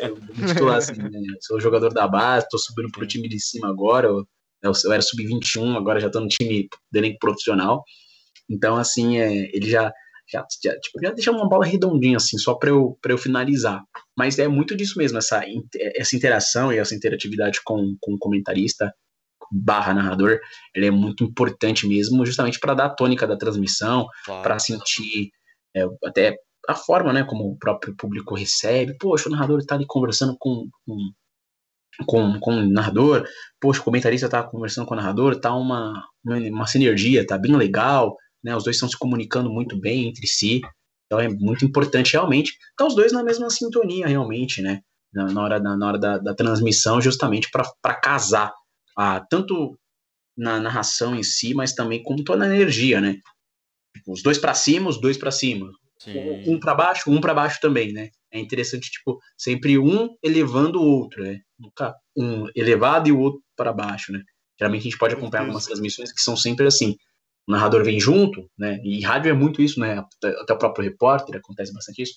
[0.01, 0.17] Eu,
[0.65, 1.19] eu assim, né?
[1.41, 4.07] sou o jogador da base, tô subindo pro time de cima agora.
[4.07, 4.25] Eu,
[4.63, 7.83] eu era sub-21, agora já tô no time do elenco profissional.
[8.49, 9.91] Então, assim, é, ele já,
[10.31, 13.81] já, já, tipo, já deixa uma bola redondinha, assim, só para eu, pra eu finalizar.
[14.17, 15.43] Mas é muito disso mesmo, essa,
[15.95, 18.93] essa interação e essa interatividade com, com o comentarista
[19.51, 20.39] barra narrador,
[20.73, 24.41] ele é muito importante mesmo, justamente para dar a tônica da transmissão, claro.
[24.41, 25.31] para sentir
[25.75, 26.37] é, até
[26.67, 28.95] a forma, né, como o próprio público recebe.
[28.97, 30.97] Poxa, o narrador está ali conversando com, com,
[32.05, 33.27] com, com o narrador,
[33.59, 38.15] poxa, o comentarista está conversando com o narrador, tá uma, uma sinergia, tá bem legal,
[38.43, 40.61] né, os dois estão se comunicando muito bem entre si,
[41.05, 42.53] então é muito importante realmente.
[42.73, 44.81] Então os dois na mesma sintonia realmente, né,
[45.13, 48.53] na, na hora, na, na hora da, da transmissão, justamente para casar
[49.29, 49.77] tanto
[50.37, 53.17] na narração em si, mas também como toda a energia, né?
[53.95, 55.69] Tipo, os dois para cima, os dois para cima.
[55.99, 56.43] Sim.
[56.47, 58.09] Um para baixo, um para baixo também, né?
[58.31, 61.41] É interessante, tipo, sempre um elevando o outro, né?
[61.59, 64.23] Nunca um elevado e o outro para baixo, né?
[64.57, 66.95] Geralmente a gente pode acompanhar algumas transmissões que são sempre assim.
[67.47, 68.79] O narrador vem junto, né?
[68.83, 70.03] E rádio é muito isso, né?
[70.23, 72.13] Até o próprio repórter acontece bastante isso.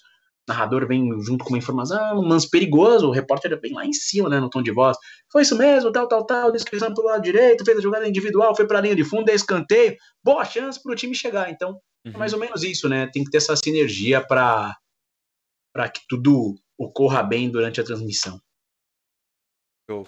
[0.48, 4.28] Narrador vem junto com uma informação, um lance perigoso, o repórter vem lá em cima,
[4.28, 4.96] né, no tom de voz.
[5.30, 8.66] Foi isso mesmo, tal, tal, tal, descrição pelo lado direito, fez a jogada individual, foi
[8.66, 11.50] para a linha de fundo, é escanteio, boa chance para o time chegar.
[11.50, 13.06] Então, é mais ou menos isso, né?
[13.06, 14.76] Tem que ter essa sinergia para
[15.74, 18.40] para que tudo ocorra bem durante a transmissão.
[19.90, 20.06] Show.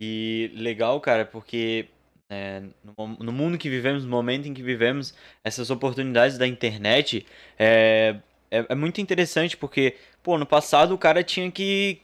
[0.00, 1.88] E legal, cara, porque
[2.30, 7.24] é, no, no, mundo que vivemos, no momento em que vivemos, essas oportunidades da internet
[7.56, 8.20] é,
[8.58, 12.00] é, é, muito interessante porque, pô, no passado o cara tinha que,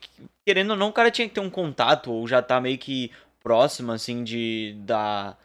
[0.47, 3.13] querendo ou não, o cara tinha que ter um contato ou já tá meio que
[3.41, 5.37] próximo, assim, de, da,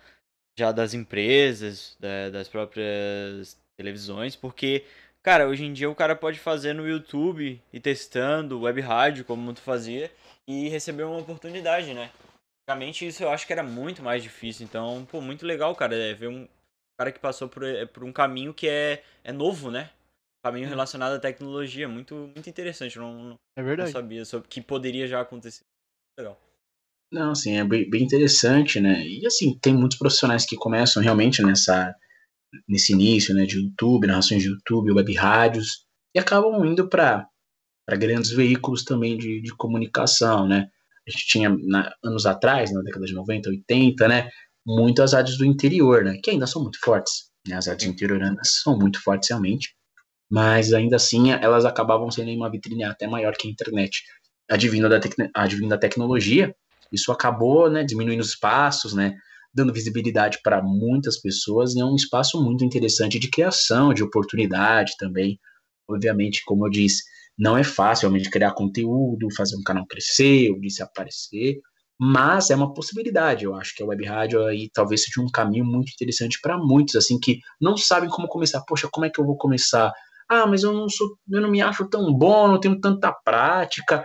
[0.58, 4.86] já das empresas, da, das próprias televisões, porque,
[5.24, 9.54] cara, hoje em dia o cara pode fazer no YouTube e testando web rádio, como
[9.54, 10.12] tu fazia,
[10.48, 12.12] e receber uma oportunidade, né?
[12.64, 16.14] Antigamente isso eu acho que era muito mais difícil, então, pô, muito legal, cara, é
[16.14, 16.48] ver um
[16.98, 19.90] cara que passou por, é, por um caminho que é, é novo, né?
[20.46, 23.92] Caminho relacionado à tecnologia, muito, muito interessante, não, é verdade.
[23.92, 25.64] não sabia sobre que poderia já acontecer.
[26.20, 26.40] Legal.
[27.12, 29.04] Não, assim, é bem, bem interessante, né?
[29.08, 31.96] E assim, tem muitos profissionais que começam realmente nessa
[32.70, 35.84] nesse início, né, de YouTube, narrações de YouTube, web rádios,
[36.16, 37.28] e acabam indo para
[37.98, 40.70] grandes veículos também de, de comunicação, né?
[41.08, 44.30] A gente tinha na, anos atrás, na década de 90, 80, né,
[44.64, 47.56] muitas rádios do interior, né, que ainda são muito fortes, né?
[47.56, 49.75] As rádios interioranas são muito fortes realmente,
[50.30, 54.04] mas ainda assim elas acabavam sendo uma vitrine até maior que a internet.
[54.50, 55.00] Advindo da,
[55.34, 56.56] advindo da tecnologia,
[56.92, 59.16] isso acabou, né, diminuindo os passos, né,
[59.54, 64.94] dando visibilidade para muitas pessoas e é um espaço muito interessante de criação, de oportunidade
[65.00, 65.40] também.
[65.90, 67.04] Obviamente, como eu disse,
[67.38, 71.60] não é fácil realmente criar conteúdo, fazer um canal crescer, ou se aparecer,
[72.00, 73.46] mas é uma possibilidade.
[73.46, 76.96] Eu acho que a web rádio aí talvez seja um caminho muito interessante para muitos,
[76.96, 78.62] assim, que não sabem como começar.
[78.68, 79.92] Poxa, como é que eu vou começar?
[80.28, 84.04] Ah, mas eu não sou, eu não me acho tão bom, não tenho tanta prática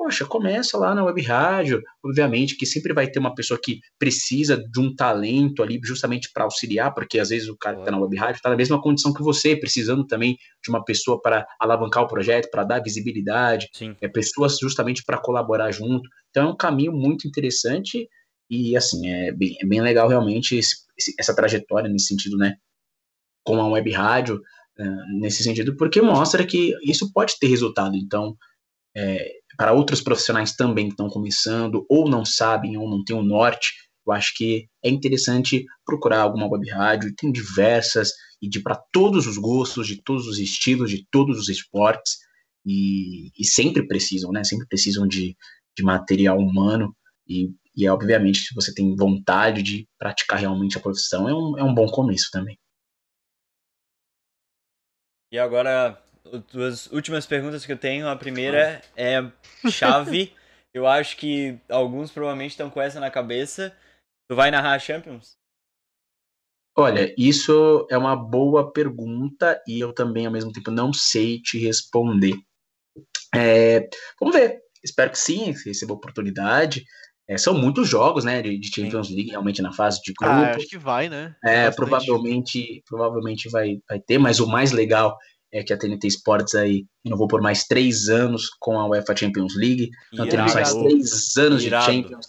[0.00, 1.82] poxa, começa lá na web rádio.
[2.02, 6.44] Obviamente que sempre vai ter uma pessoa que precisa de um talento ali justamente para
[6.44, 9.12] auxiliar, porque às vezes o cara que está na web rádio está na mesma condição
[9.12, 13.94] que você, precisando também de uma pessoa para alavancar o projeto, para dar visibilidade, Sim.
[14.00, 16.08] é pessoas justamente para colaborar junto.
[16.30, 18.08] Então é um caminho muito interessante
[18.48, 20.76] e assim é bem, é bem legal realmente esse,
[21.18, 22.54] essa trajetória nesse sentido, né?
[23.44, 24.40] Com a web rádio
[25.20, 27.96] nesse sentido, porque mostra que isso pode ter resultado.
[27.96, 28.36] Então
[28.96, 33.22] é, para outros profissionais também que estão começando, ou não sabem, ou não têm o
[33.22, 33.72] norte,
[34.06, 38.12] eu acho que é interessante procurar alguma web rádio, tem diversas,
[38.42, 42.18] e de para todos os gostos, de todos os estilos, de todos os esportes,
[42.64, 44.42] e, e sempre precisam, né?
[44.44, 45.36] Sempre precisam de,
[45.76, 46.94] de material humano,
[47.28, 51.58] e, e é obviamente se você tem vontade de praticar realmente a profissão, é um,
[51.58, 52.58] é um bom começo também.
[55.32, 56.02] E agora,
[56.52, 58.08] duas últimas perguntas que eu tenho.
[58.08, 59.22] A primeira é
[59.70, 60.34] chave.
[60.74, 63.76] eu acho que alguns provavelmente estão com essa na cabeça.
[64.28, 65.38] Tu vai narrar a Champions?
[66.76, 71.58] Olha, isso é uma boa pergunta e eu também, ao mesmo tempo, não sei te
[71.58, 72.34] responder.
[73.34, 73.88] É,
[74.18, 74.62] vamos ver.
[74.82, 76.84] Espero que sim, receba oportunidade.
[77.30, 79.14] É, são muitos jogos, né, de, de Champions sim.
[79.14, 80.34] League, realmente na fase de grupo.
[80.34, 81.36] Ah, acho que vai, né?
[81.44, 85.16] É, provavelmente, provavelmente vai, vai ter, mas o mais legal
[85.52, 89.54] é que a TNT Sports aí renovou por mais três anos com a UEFA Champions
[89.54, 89.90] League.
[90.12, 91.86] Então temos mais três anos Irado.
[91.86, 92.26] de Champions.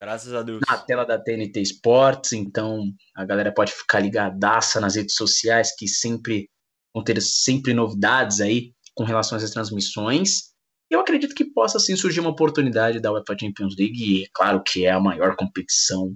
[0.00, 0.60] Graças a Deus.
[0.68, 2.82] Na tela da TNT Sports, então
[3.14, 6.48] a galera pode ficar ligadaça nas redes sociais que sempre
[6.92, 10.51] vão ter sempre novidades aí com relação às transmissões.
[10.92, 14.62] Eu acredito que possa sim surgir uma oportunidade da UEFA Champions League, e é claro
[14.62, 16.12] que é a maior competição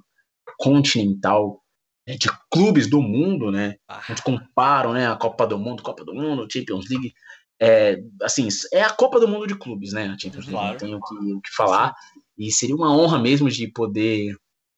[0.59, 1.62] continental
[2.07, 3.77] é, de clubes do mundo, né?
[3.89, 4.01] Ah.
[4.01, 5.07] A gente comparam, né?
[5.07, 7.15] A Copa do Mundo, Copa do Mundo, Champions League.
[7.59, 10.09] É, assim, é a Copa do Mundo de clubes, né?
[10.09, 10.73] A Champions League, claro.
[10.73, 11.94] não tenho o que, o que falar.
[11.94, 12.20] Sim.
[12.39, 14.36] E seria uma honra mesmo de poder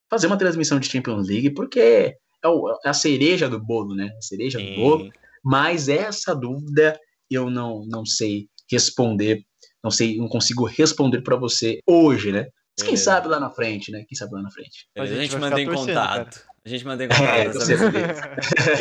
[0.08, 2.14] fazer uma transmissão de Champions League, porque
[2.44, 4.12] é, o, é a cereja do bolo, né?
[4.16, 4.76] A cereja Sim.
[4.76, 5.10] do bolo.
[5.44, 6.96] Mas essa dúvida
[7.28, 9.44] eu não, não sei responder,
[9.82, 12.48] não sei, não consigo responder para você hoje, né?
[12.78, 12.98] Mas quem é.
[12.98, 14.04] sabe lá na frente, né?
[14.08, 14.86] Quem sabe lá na frente.
[14.96, 16.40] Mas a gente, a gente mantém contato.
[16.40, 16.48] Cara.
[16.64, 17.58] A gente mantém contato.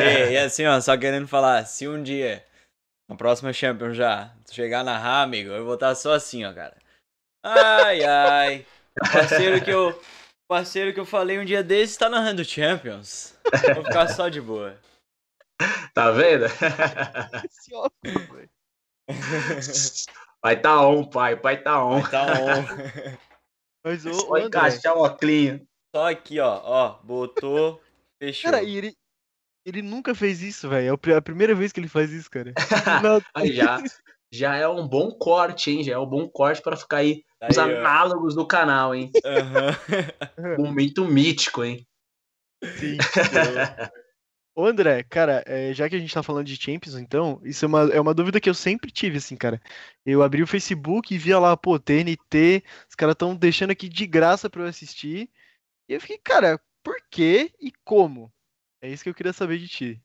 [0.01, 2.43] É, e, e assim, ó, só querendo falar, se um dia,
[3.09, 6.75] na próxima Champions já, chegar na Rá, amigo, eu vou estar só assim, ó, cara.
[7.43, 8.65] Ai, ai.
[9.11, 9.99] Parceiro que eu.
[10.49, 13.33] Parceiro que eu falei um dia desse tá narrando Champions.
[13.75, 14.77] Vou ficar só de boa.
[15.93, 16.45] Tá vendo?
[20.43, 21.35] Vai tá on, pai.
[21.35, 22.01] Pai tá on.
[22.01, 23.17] Vai tá on.
[23.83, 25.61] Mas o, Só encaixar o óculos.
[25.95, 26.61] Só aqui, ó.
[26.63, 27.81] Ó, botou,
[28.19, 28.51] fechou.
[28.51, 28.97] Cara, e ele,
[29.65, 30.99] ele nunca fez isso, velho.
[31.07, 32.53] É a primeira vez que ele faz isso, cara.
[33.33, 33.81] Aí já.
[34.31, 35.83] já é um bom corte, hein?
[35.83, 39.09] Já é um bom corte para ficar aí, aí os análogos do canal, hein?
[40.37, 40.65] Uhum.
[40.65, 41.87] Momento mítico, hein?
[42.77, 42.97] Sim.
[44.57, 47.67] Ô André, cara, é, já que a gente tá falando de Champions, então, isso é
[47.67, 49.61] uma, é uma dúvida que eu sempre tive, assim, cara.
[50.03, 54.07] Eu abri o Facebook e via lá, pô, TNT, os caras estão deixando aqui de
[54.07, 55.29] graça pra eu assistir.
[55.87, 58.33] E eu fiquei, cara, por quê e como?
[58.81, 60.01] É isso que eu queria saber de ti.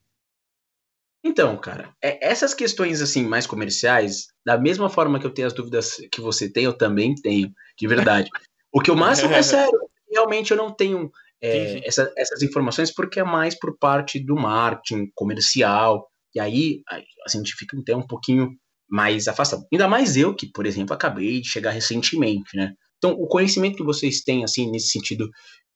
[1.25, 5.55] Então, cara, é, essas questões assim mais comerciais, da mesma forma que eu tenho as
[5.55, 8.29] dúvidas que você tem, eu também tenho, de verdade.
[8.71, 11.11] o que eu mais é sério, realmente eu não tenho
[11.43, 17.29] é, essa, essas informações porque é mais por parte do marketing comercial, e aí a
[17.29, 18.51] gente fica até um pouquinho
[18.89, 19.67] mais afastado.
[19.73, 22.75] Ainda mais eu, que, por exemplo, acabei de chegar recentemente, né?
[22.99, 25.29] Então, o conhecimento que vocês têm, assim, nesse sentido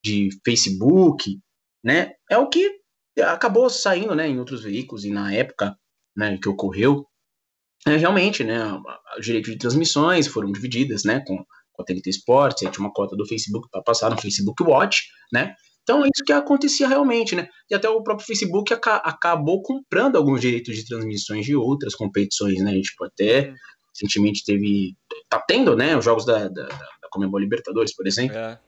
[0.05, 1.39] de Facebook,
[1.83, 2.71] né, é o que
[3.21, 5.77] acabou saindo, né, em outros veículos e na época,
[6.17, 7.05] né, que ocorreu,
[7.87, 8.59] é, realmente, né,
[9.19, 11.45] os direitos de transmissões foram divididas, né, com,
[11.77, 15.05] com a TNT Sports, aí tinha uma cota do Facebook para passar no Facebook Watch,
[15.33, 19.63] né, então é isso que acontecia realmente, né, e até o próprio Facebook aca acabou
[19.63, 23.55] comprando alguns direitos de transmissões de outras competições, né, a gente pode até,
[23.95, 24.95] recentemente teve,
[25.29, 28.59] tá tendo, né, os jogos da, da, da Comembol Libertadores, por exemplo, é,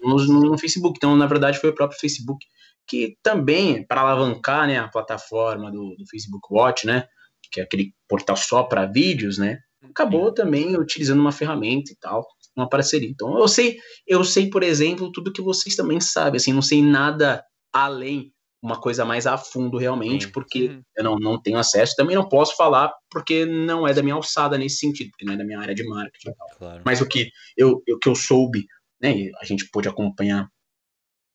[0.00, 2.44] no, no Facebook, então na verdade foi o próprio Facebook
[2.86, 7.06] que também, para alavancar né, a plataforma do, do, Facebook Watch, né,
[7.50, 12.26] que é aquele portal só para vídeos, né, acabou também utilizando uma ferramenta e tal,
[12.56, 13.08] uma parceria.
[13.08, 16.82] Então, eu sei, eu sei, por exemplo, tudo que vocês também sabem, assim, não sei
[16.82, 20.82] nada além, uma coisa mais a fundo realmente, porque uhum.
[20.96, 24.56] eu não, não tenho acesso, também não posso falar porque não é da minha alçada
[24.58, 26.30] nesse sentido, porque não é da minha área de marketing.
[26.58, 26.82] Claro.
[26.84, 28.66] Mas o que eu, eu, que eu soube,
[29.00, 30.48] né, a gente pôde acompanhar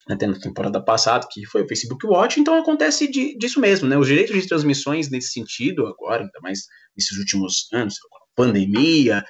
[0.09, 3.97] até na temporada passada, que foi o Facebook Watch, então acontece de, disso mesmo, né?
[3.97, 6.65] Os direitos de transmissões nesse sentido, agora, ainda mais
[6.97, 7.95] nesses últimos anos,
[8.35, 9.23] pandemia,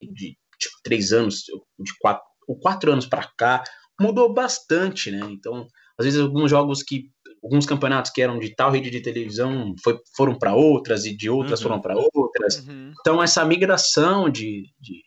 [0.00, 1.44] de tipo, três anos,
[1.78, 3.64] de quatro, ou quatro anos para cá,
[4.00, 5.20] mudou bastante, né?
[5.30, 5.66] Então,
[5.98, 7.10] às vezes, alguns jogos que.
[7.42, 11.30] Alguns campeonatos que eram de tal rede de televisão foi, foram para outras, e de
[11.30, 11.68] outras uhum.
[11.68, 12.58] foram para outras.
[12.58, 12.92] Uhum.
[13.00, 15.02] Então, essa migração de, de,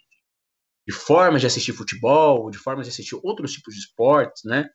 [0.87, 4.67] de formas de assistir futebol, de formas de assistir outros tipos de esportes, né?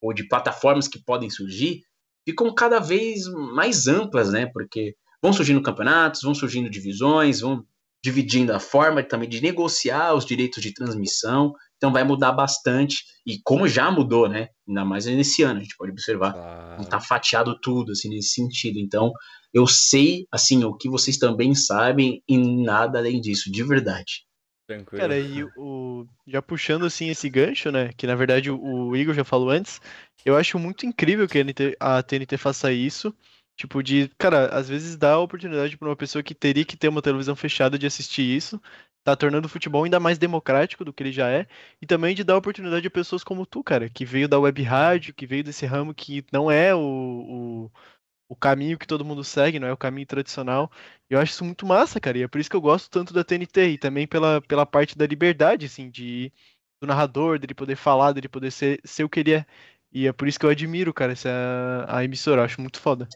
[0.00, 1.82] ou de plataformas que podem surgir
[2.28, 4.46] ficam cada vez mais amplas, né?
[4.46, 7.64] Porque vão surgindo campeonatos, vão surgindo divisões, vão
[8.02, 11.52] dividindo a forma também de negociar os direitos de transmissão.
[11.76, 14.48] Então vai mudar bastante e como já mudou, né?
[14.66, 16.84] Ainda mais nesse ano a gente pode observar, claro.
[16.86, 18.78] tá fatiado tudo assim nesse sentido.
[18.78, 19.12] Então
[19.52, 24.26] eu sei assim o que vocês também sabem e nada além disso, de verdade.
[24.66, 25.00] Tranquilo.
[25.00, 26.06] Cara, e o.
[26.26, 27.90] Já puxando assim esse gancho, né?
[27.96, 29.80] Que na verdade o, o Igor já falou antes.
[30.24, 33.14] Eu acho muito incrível que a TNT, a TNT faça isso.
[33.56, 36.88] Tipo, de, cara, às vezes dá a oportunidade para uma pessoa que teria que ter
[36.88, 38.60] uma televisão fechada de assistir isso.
[39.04, 41.46] Tá tornando o futebol ainda mais democrático do que ele já é.
[41.80, 45.14] E também de dar oportunidade a pessoas como tu, cara, que veio da web rádio,
[45.14, 47.70] que veio desse ramo que não é o, o
[48.28, 50.70] o caminho que todo mundo segue, não é o caminho tradicional.
[51.08, 53.24] Eu acho isso muito massa, cara, e é por isso que eu gosto tanto da
[53.24, 56.32] TNT e também pela, pela parte da liberdade, assim, de
[56.80, 59.46] do narrador, dele poder falar, dele poder ser, ser o que ele é.
[59.92, 61.30] E é por isso que eu admiro, cara, essa
[61.88, 63.08] a emissora, eu acho muito foda.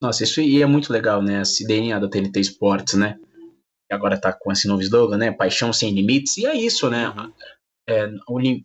[0.00, 1.40] Nossa, isso aí é muito legal, né?
[1.40, 3.18] Esse DNA da TNT Sports, né?
[3.90, 5.32] E agora tá com esse novo slogan, né?
[5.32, 6.36] Paixão sem limites.
[6.36, 7.12] E é isso, né?
[7.88, 8.06] É,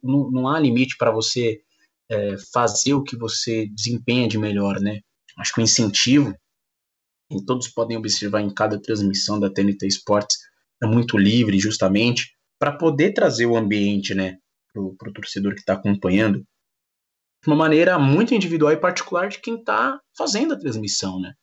[0.04, 1.62] não, não há limite para você
[2.10, 5.00] é, fazer o que você desempenha de melhor, né?
[5.38, 6.36] Acho que o incentivo,
[7.32, 10.38] e todos podem observar em cada transmissão da TNT Sports,
[10.84, 14.38] é muito livre, justamente, para poder trazer o ambiente né,
[14.74, 16.44] para o torcedor que está acompanhando
[17.46, 21.34] uma maneira muito individual e particular de quem está fazendo a transmissão, né?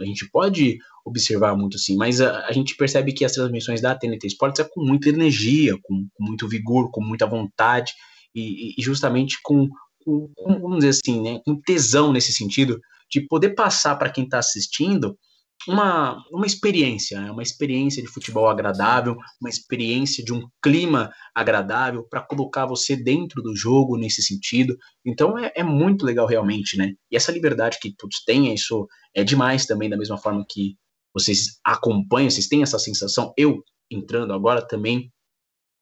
[0.00, 3.96] A gente pode observar muito assim, mas a, a, gente percebe que as transmissões da
[3.96, 7.92] TNT Sports é com muita energia, com, com muito vigor, com muita vontade
[8.32, 9.68] e, e justamente com,
[10.04, 12.78] com, vamos dizer assim, né, com tesão nesse sentido
[13.10, 15.18] de poder passar para quem está assistindo
[15.66, 17.30] uma, uma experiência, né?
[17.30, 23.42] uma experiência de futebol agradável, uma experiência de um clima agradável para colocar você dentro
[23.42, 24.76] do jogo nesse sentido.
[25.04, 26.92] Então é, é, muito legal realmente, né?
[27.10, 30.76] E essa liberdade que todos têm, isso é demais também, da mesma forma que
[31.12, 33.32] vocês acompanham, vocês têm essa sensação.
[33.36, 35.10] Eu entrando agora também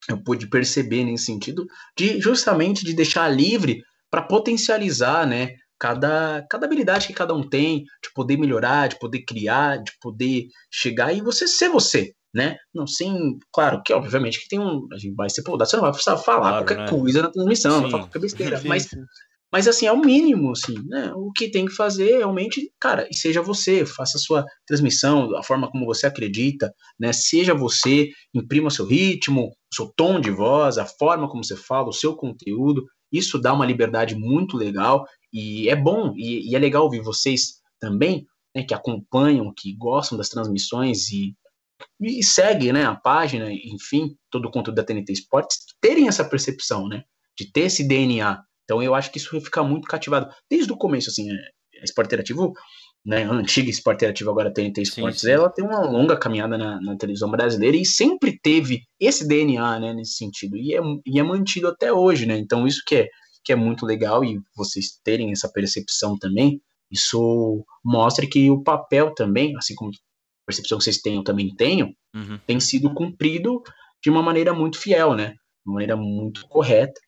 [0.08, 1.66] eu pude perceber nesse sentido
[1.96, 7.84] de justamente de deixar livre para potencializar, né, cada, cada habilidade que cada um tem,
[8.02, 12.56] de poder melhorar, de poder criar, de poder chegar e você ser você, né?
[12.74, 15.82] Não sem, claro, que obviamente que tem um, a gente vai ser podado, você não
[15.82, 16.88] vai precisar falar claro, qualquer né?
[16.90, 19.02] coisa na transmissão, não falar qualquer besteira, sim, mas sim.
[19.52, 21.12] Mas assim, é o mínimo, assim, né?
[21.14, 25.70] O que tem que fazer realmente, cara, seja você, faça a sua transmissão da forma
[25.70, 27.12] como você acredita, né?
[27.12, 31.92] Seja você, imprima seu ritmo, seu tom de voz, a forma como você fala, o
[31.92, 32.84] seu conteúdo.
[33.10, 35.06] Isso dá uma liberdade muito legal
[35.36, 40.16] e é bom, e, e é legal ouvir vocês também, né, que acompanham, que gostam
[40.16, 41.34] das transmissões e,
[42.00, 46.88] e seguem né, a página, enfim, todo o conteúdo da TNT Esportes, terem essa percepção,
[46.88, 47.04] né?
[47.38, 50.28] De ter esse DNA então eu acho que isso fica muito cativado.
[50.50, 52.52] Desde o começo, assim, é, a Esporte Interativo,
[53.04, 55.32] né, a antiga Esporte Interativo, agora TNT Esportes, sim, sim.
[55.32, 59.94] ela tem uma longa caminhada na, na, televisão brasileira e sempre teve esse DNA, né,
[59.94, 60.56] nesse sentido.
[60.56, 62.36] E é, e é mantido até hoje, né?
[62.36, 63.08] Então isso que é,
[63.46, 66.60] que é muito legal e vocês terem essa percepção também,
[66.90, 71.54] isso mostra que o papel também, assim como a percepção que vocês têm, eu também
[71.54, 72.38] tenho, uhum.
[72.46, 73.62] tem sido cumprido
[74.02, 75.30] de uma maneira muito fiel, né?
[75.30, 77.00] De uma maneira muito correta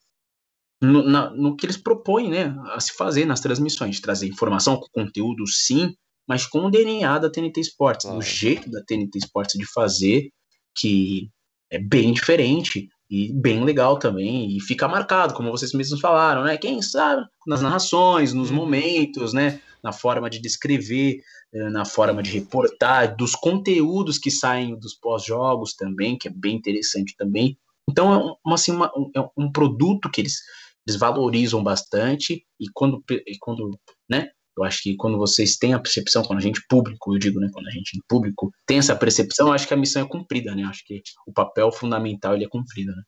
[0.80, 4.86] no, na, no que eles propõem né, a se fazer nas transmissões, trazer informação com
[4.92, 5.94] conteúdo, sim,
[6.26, 10.28] mas com o DNA da TNT Sports, o jeito da TNT Sports de fazer,
[10.76, 11.28] que
[11.70, 16.56] é bem diferente e bem legal também, e fica marcado, como vocês mesmos falaram, né?
[16.56, 18.56] Quem sabe, nas narrações, nos uhum.
[18.56, 19.60] momentos, né?
[19.82, 21.20] Na forma de descrever,
[21.54, 26.56] eh, na forma de reportar, dos conteúdos que saem dos pós-jogos também, que é bem
[26.56, 27.56] interessante também.
[27.88, 30.42] Então é um, assim, uma, um, é um produto que eles
[30.88, 33.78] eles valorizam bastante e quando, e quando,
[34.08, 37.38] né, eu acho que quando vocês têm a percepção, quando a gente público, eu digo,
[37.38, 40.08] né, quando a gente em público tem essa percepção, eu acho que a missão é
[40.08, 43.02] cumprida, né, eu acho que o papel fundamental ele é cumprido, né.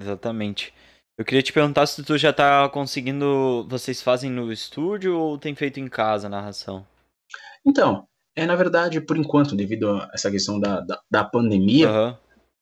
[0.00, 0.72] Exatamente.
[1.18, 5.54] Eu queria te perguntar se tu já tá conseguindo, vocês fazem no estúdio ou tem
[5.54, 6.86] feito em casa a narração?
[7.64, 12.16] Então, é na verdade, por enquanto, devido a essa questão da, da, da pandemia, uhum.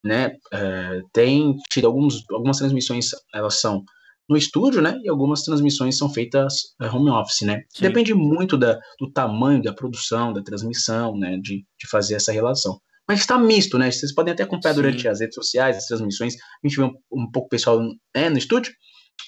[0.05, 3.85] né, é, tem tido alguns, algumas transmissões, elas são
[4.31, 4.97] no estúdio, né?
[5.03, 7.65] E algumas transmissões são feitas é, home office, né?
[7.69, 7.83] Sim.
[7.83, 11.37] Depende muito da, do tamanho da produção, da transmissão, né?
[11.43, 12.81] De, de fazer essa relação.
[13.09, 13.91] Mas está misto, né?
[13.91, 14.83] Vocês podem até acompanhar Sim.
[14.83, 16.35] durante as redes sociais, as transmissões.
[16.35, 17.81] A gente vê um, um pouco pessoal
[18.15, 18.73] é, no estúdio,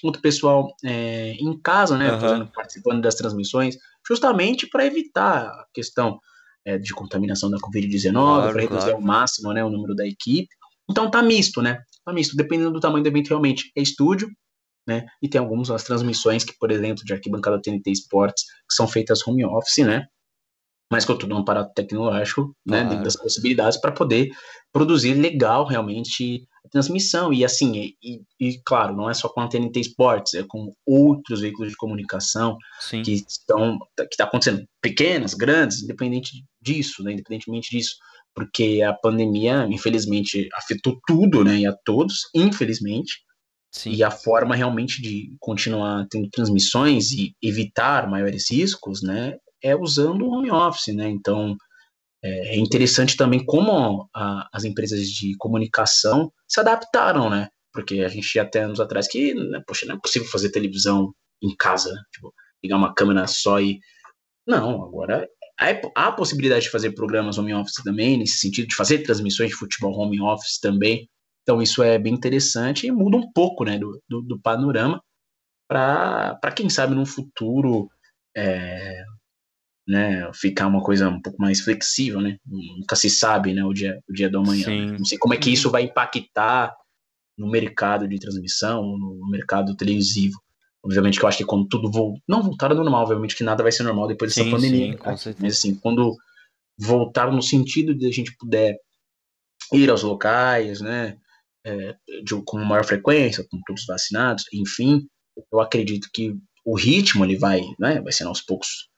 [0.01, 2.13] outro pessoal é, em casa, né?
[2.13, 2.19] Uhum.
[2.21, 3.75] Fazendo, participando das transmissões,
[4.07, 6.17] justamente para evitar a questão
[6.65, 8.95] é, de contaminação da Covid-19, claro, para reduzir claro.
[8.95, 10.47] ao máximo né, o número da equipe.
[10.89, 11.79] Então tá misto, né?
[12.05, 14.29] Tá misto, dependendo do tamanho do evento, realmente é estúdio,
[14.87, 15.05] né?
[15.21, 19.25] E tem algumas as transmissões que, por exemplo, de arquibancada TNT Sports, que são feitas
[19.25, 20.07] home office, né?
[20.91, 22.79] Mas com tudo um aparato tecnológico, né?
[22.79, 22.89] Claro.
[22.89, 24.29] Dentro das possibilidades para poder
[24.71, 27.33] produzir legal realmente a transmissão.
[27.33, 31.41] E assim, e, e, claro, não é só com a TNT Sports, é com outros
[31.41, 33.01] veículos de comunicação Sim.
[33.01, 37.13] que estão que está acontecendo, pequenas, grandes, independente disso, né?
[37.13, 37.95] Independentemente disso
[38.35, 43.21] porque a pandemia, infelizmente, afetou tudo, né, e a todos, infelizmente,
[43.73, 43.91] Sim.
[43.91, 50.25] E a forma realmente de continuar tendo transmissões e evitar maiores riscos, né, é usando
[50.25, 51.09] o home office, né?
[51.09, 51.55] Então
[52.23, 57.49] é, é interessante também como a, as empresas de comunicação se adaptaram, né?
[57.73, 61.55] Porque a gente até anos atrás que, né, poxa, não é possível fazer televisão em
[61.55, 62.01] casa, né?
[62.13, 62.33] tipo,
[62.63, 63.79] ligar uma câmera só e
[64.47, 65.27] não, agora
[65.95, 69.55] há a possibilidade de fazer programas home office também, nesse sentido, de fazer transmissões de
[69.55, 71.07] futebol home office também.
[71.43, 75.01] Então isso é bem interessante e muda um pouco né, do, do, do panorama
[75.67, 77.89] para quem sabe no futuro
[78.35, 79.03] é,
[79.87, 82.37] né, ficar uma coisa um pouco mais flexível, né?
[82.45, 84.67] Nunca se sabe né, o, dia, o dia do amanhã.
[84.67, 84.97] Né?
[84.97, 86.73] Não sei como é que isso vai impactar
[87.37, 90.41] no mercado de transmissão, no mercado televisivo.
[90.83, 93.63] Obviamente que eu acho que quando tudo voltar, não voltar ao normal, obviamente que nada
[93.63, 94.97] vai ser normal depois dessa sim, pandemia.
[95.17, 95.35] Sim, né?
[95.39, 96.15] Mas assim, quando
[96.77, 98.77] voltar no sentido de a gente puder
[99.71, 101.17] ir aos locais, né?
[101.65, 105.07] É, de, com maior frequência, com todos vacinados, enfim,
[105.51, 106.35] eu acredito que
[106.65, 108.89] o ritmo ele vai, né, vai sendo aos poucos,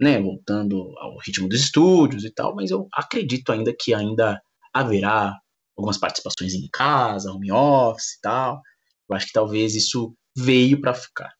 [0.00, 4.40] né, voltando ao ritmo dos estúdios e tal, mas eu acredito ainda que ainda
[4.72, 5.36] haverá
[5.76, 8.60] algumas participações em casa, home office e tal.
[9.08, 11.32] Eu acho que talvez isso veio para ficar.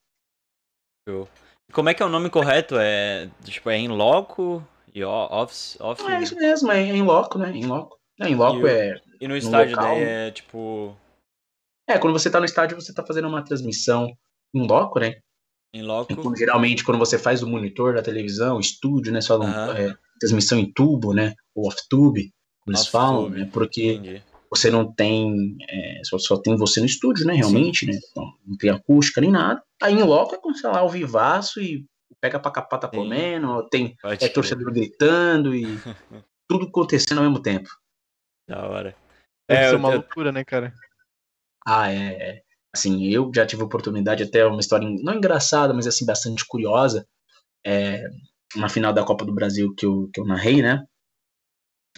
[1.73, 2.77] Como é que é o nome correto?
[2.79, 6.07] É tipo é em loco e office, office?
[6.07, 7.51] É isso mesmo, é em loco, né?
[7.51, 7.98] Em loco.
[8.21, 9.95] É, em loco é e no estádio local.
[9.95, 10.97] daí é tipo.
[11.89, 14.13] É, quando você tá no estádio, você tá fazendo uma transmissão
[14.55, 15.17] em loco, né?
[15.73, 16.13] Em loco.
[16.13, 19.21] Então, geralmente, quando você faz o monitor da televisão, estúdio, né?
[19.21, 21.35] Só é, transmissão em tubo, né?
[21.55, 23.49] Ou off-tube, como eles falam, né?
[23.53, 24.23] Porque Entendi.
[24.51, 25.57] você não tem.
[25.69, 27.35] É, só, só tem você no estúdio, né?
[27.35, 27.93] Realmente, Sim.
[27.93, 28.01] né?
[28.11, 29.63] Então, não tem acústica nem nada.
[29.83, 31.85] Aí em loco é como, sei lá, o vivaço e
[32.21, 35.65] pega pra capar tá comendo, tem é, torcedor gritando e
[36.49, 37.69] tudo acontecendo ao mesmo tempo.
[38.49, 38.97] Da hora.
[39.47, 40.73] Deve é, ser uma eu, loucura, né, cara?
[41.67, 42.43] Ah, é, é.
[42.75, 47.07] assim, eu já tive oportunidade, até uma história não engraçada, mas assim, bastante curiosa,
[47.65, 48.03] é,
[48.57, 50.85] na final da Copa do Brasil que eu, que eu narrei, né?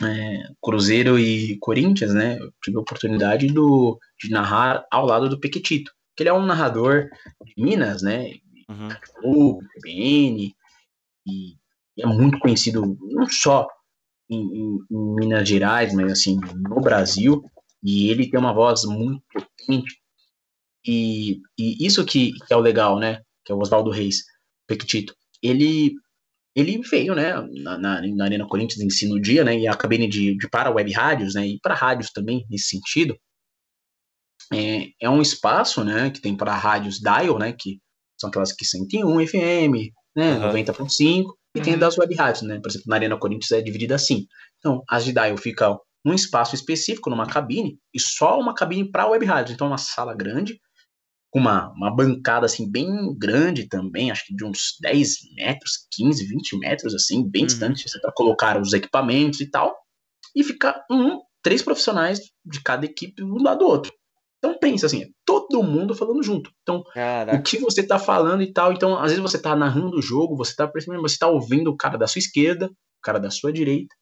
[0.03, 2.39] É, Cruzeiro e Corinthians, né?
[2.41, 6.47] Eu tive a oportunidade do, de narrar ao lado do Pequetito, que ele é um
[6.47, 7.09] narrador
[7.45, 8.33] de Minas, né?
[8.69, 9.59] Uhum.
[9.75, 10.55] PBN,
[11.27, 11.53] e,
[11.97, 13.69] e é muito conhecido não só
[14.31, 16.39] em, em, em, Minas Gerais, mas assim,
[16.69, 17.43] no Brasil,
[17.83, 20.01] e ele tem uma voz muito potente,
[20.87, 23.21] e, e isso que, que é o legal, né?
[23.45, 24.25] Que é o Oswaldo Reis,
[24.67, 25.15] Pequetito.
[25.43, 25.95] Ele
[26.55, 27.33] ele veio, né,
[27.63, 30.49] na, na, na, Arena Corinthians em si no dia, né, e a cabine de, de
[30.49, 33.17] para web rádios, né, e para rádios também, nesse sentido,
[34.53, 37.81] é, é um espaço, né, que tem para rádios dial, né, que
[38.19, 40.53] são aquelas que 101 FM, né, uhum.
[40.53, 41.25] 90.5,
[41.55, 41.65] e uhum.
[41.65, 44.27] tem das web rádios, né, por exemplo, na Arena Corinthians é dividida assim.
[44.59, 49.09] Então, as de dial ficam num espaço específico, numa cabine, e só uma cabine para
[49.09, 50.59] web rádios, então é uma sala grande,
[51.31, 56.27] com uma, uma bancada assim bem grande também, acho que de uns 10 metros, 15,
[56.27, 57.47] 20 metros, assim, bem uhum.
[57.47, 59.77] distante, para colocar os equipamentos e tal,
[60.35, 63.93] e ficar um, três profissionais de cada equipe um lado do outro.
[64.43, 66.51] Então pensa assim, é todo mundo falando junto.
[66.63, 67.39] Então, Caraca.
[67.39, 70.37] o que você tá falando e tal, então às vezes você tá narrando o jogo,
[70.37, 73.53] você tá percebendo, você tá ouvindo o cara da sua esquerda, o cara da sua
[73.53, 73.95] direita,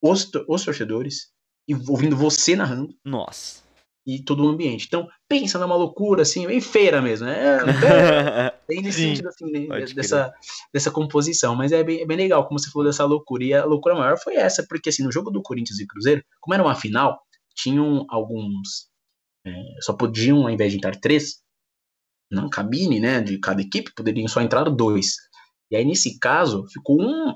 [0.00, 1.32] os, os torcedores,
[1.68, 2.94] e ouvindo você narrando.
[3.04, 3.66] Nossa
[4.06, 4.86] e todo o ambiente.
[4.86, 7.58] Então, pensa numa loucura, assim, bem feira mesmo, né?
[8.68, 10.32] bem nesse Sim, sentido, assim, dessa,
[10.72, 11.56] dessa composição.
[11.56, 13.42] Mas é bem, é bem legal, como você falou dessa loucura.
[13.42, 16.54] E a loucura maior foi essa, porque, assim, no jogo do Corinthians e Cruzeiro, como
[16.54, 17.18] era uma final,
[17.56, 18.88] tinham alguns.
[19.46, 21.40] É, só podiam, ao invés de entrar três,
[22.30, 25.14] na cabine, né, de cada equipe, poderiam só entrar dois.
[25.70, 27.34] E aí, nesse caso, ficou um,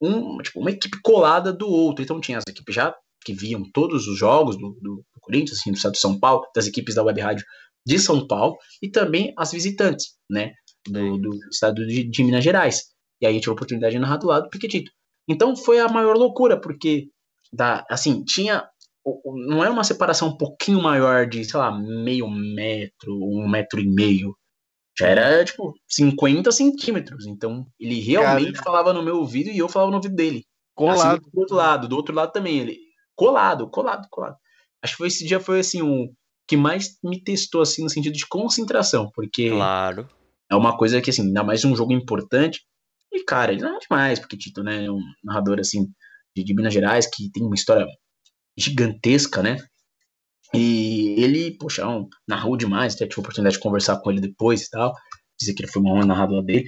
[0.00, 2.02] um, tipo, uma equipe colada do outro.
[2.02, 2.94] Então tinha as equipes já
[3.24, 6.44] que viam todos os jogos do, do, do Corinthians, assim, do estado de São Paulo,
[6.54, 7.46] das equipes da Web Rádio
[7.86, 10.52] de São Paulo, e também as visitantes, né,
[10.86, 12.82] do, do estado de, de, Minas Gerais.
[13.20, 14.90] E aí eu tive a oportunidade de narrar do lado do Piquetito.
[15.28, 17.08] Então foi a maior loucura, porque,
[17.52, 18.68] da, assim, tinha
[19.46, 23.86] não é uma separação um pouquinho maior de, sei lá, meio metro, um metro e
[23.86, 24.36] meio.
[24.98, 27.26] Já era, tipo, 50 centímetros.
[27.26, 28.64] Então, ele realmente Cara.
[28.64, 30.44] falava no meu ouvido e eu falava no ouvido dele.
[30.74, 31.20] Colado.
[31.20, 32.58] Assim, do outro lado, do outro lado também.
[32.58, 32.78] Ele,
[33.16, 34.36] colado, colado, colado.
[34.82, 36.12] Acho que foi esse dia foi assim um
[36.48, 40.08] que mais me testou assim no sentido de concentração, porque claro.
[40.50, 42.60] é uma coisa que assim, ainda mais um jogo importante.
[43.12, 45.86] E cara, ele não é demais, porque Tito, né, é um narrador assim
[46.34, 47.86] de, de Minas Gerais que tem uma história
[48.56, 49.56] gigantesca, né?
[50.54, 54.62] E ele, poxa, um, narrou demais, até tive a oportunidade de conversar com ele depois
[54.62, 54.94] e tal.
[55.38, 56.64] Dizer que ele foi um bom narrador dele.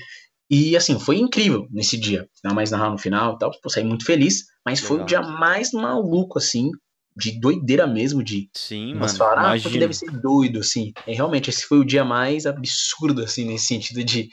[0.51, 2.27] E assim, foi incrível nesse dia.
[2.43, 3.51] Ainda mais narrar no final e tal.
[3.63, 4.45] Pô, saí muito feliz.
[4.65, 4.89] Mas Legal.
[4.89, 6.71] foi o dia mais maluco, assim,
[7.17, 8.49] de doideira mesmo, de.
[8.55, 9.19] Sim, mas mano.
[9.19, 10.93] falar, ah, porque deve ser doido, assim.
[11.07, 14.25] É, realmente, esse foi o dia mais absurdo, assim, nesse sentido de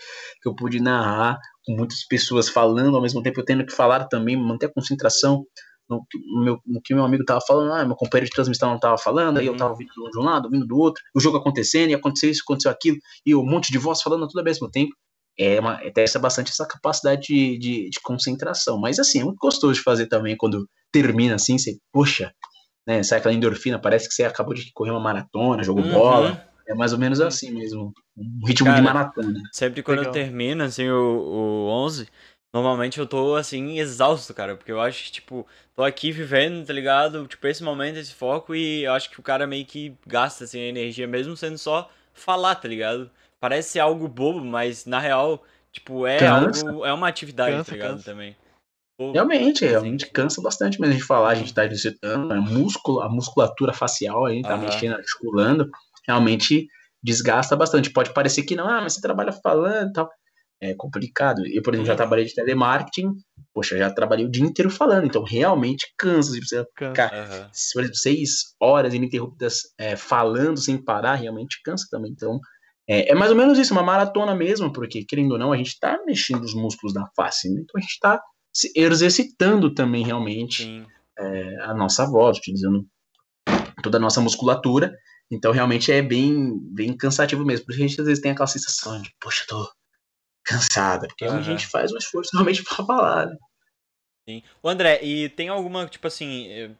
[0.41, 4.05] que eu pude narrar com muitas pessoas falando, ao mesmo tempo eu tendo que falar
[4.05, 5.45] também, manter a concentração
[5.91, 8.97] no, meu, no que meu amigo tava falando, ah, meu companheiro de transmissão não tava
[8.97, 9.57] falando, aí eu uhum.
[9.57, 12.71] tava ouvindo de um lado, ouvindo do outro, o jogo acontecendo, e aconteceu isso, aconteceu
[12.71, 14.93] aquilo, e um monte de voz falando tudo ao mesmo tempo
[15.39, 18.77] é uma, testa bastante essa capacidade de, de, de, concentração.
[18.77, 22.31] Mas assim, é muito gostoso de fazer também quando termina assim, você, poxa,
[22.85, 25.93] né, sai aquela endorfina, parece que você acabou de correr uma maratona, jogou uhum.
[25.93, 26.51] bola.
[26.67, 29.41] É mais ou menos assim mesmo, um ritmo Cara, de maratona.
[29.51, 30.13] Sempre quando Legal.
[30.15, 32.07] eu termino, assim, o, o 11,
[32.53, 36.73] normalmente eu tô, assim, exausto, cara, porque eu acho que, tipo, tô aqui vivendo, tá
[36.73, 37.27] ligado?
[37.27, 40.59] Tipo, esse momento, esse foco, e eu acho que o cara meio que gasta, assim,
[40.59, 43.09] a energia, mesmo sendo só falar, tá ligado?
[43.41, 46.67] parece ser algo bobo, mas na real, tipo, é cansa.
[46.67, 46.85] algo.
[46.85, 47.91] É uma atividade, cansa, tá ligado?
[47.93, 48.11] Cansa.
[48.11, 48.35] Também.
[48.97, 53.01] Pô, realmente, assim, realmente cansa bastante mesmo de falar, a gente tá exercitando, a, músculo,
[53.01, 55.69] a musculatura facial aí, tá mexendo, articulando,
[56.07, 56.67] realmente
[57.01, 57.89] desgasta bastante.
[57.89, 60.11] Pode parecer que não, ah, mas você trabalha falando e tal.
[60.61, 61.41] É complicado.
[61.47, 61.97] Eu, por exemplo, já uhum.
[61.97, 63.13] trabalhei de telemarketing,
[63.53, 66.31] poxa, já trabalhei o dia inteiro falando, então realmente cansa.
[66.31, 67.47] Você ficar, uhum.
[67.73, 68.29] por exemplo, seis
[68.59, 72.11] horas ininterruptas é, falando sem parar, realmente cansa também.
[72.11, 72.39] Então,
[72.87, 75.69] é, é, mais ou menos isso, uma maratona mesmo, porque, querendo ou não, a gente
[75.69, 77.61] está mexendo os músculos da face, né?
[77.61, 78.21] então a gente está
[78.75, 80.85] exercitando também realmente
[81.17, 82.85] é, a nossa voz, utilizando
[83.81, 84.93] toda a nossa musculatura.
[85.31, 87.65] Então realmente é bem, bem cansativo mesmo.
[87.65, 89.65] Por isso a gente às vezes tem aquela sensação de, poxa, tô
[90.43, 91.37] cansada, porque uhum.
[91.37, 93.37] a gente faz um esforço realmente para falar, né?
[94.27, 94.43] Sim.
[94.61, 96.75] O André, e tem alguma, tipo assim, não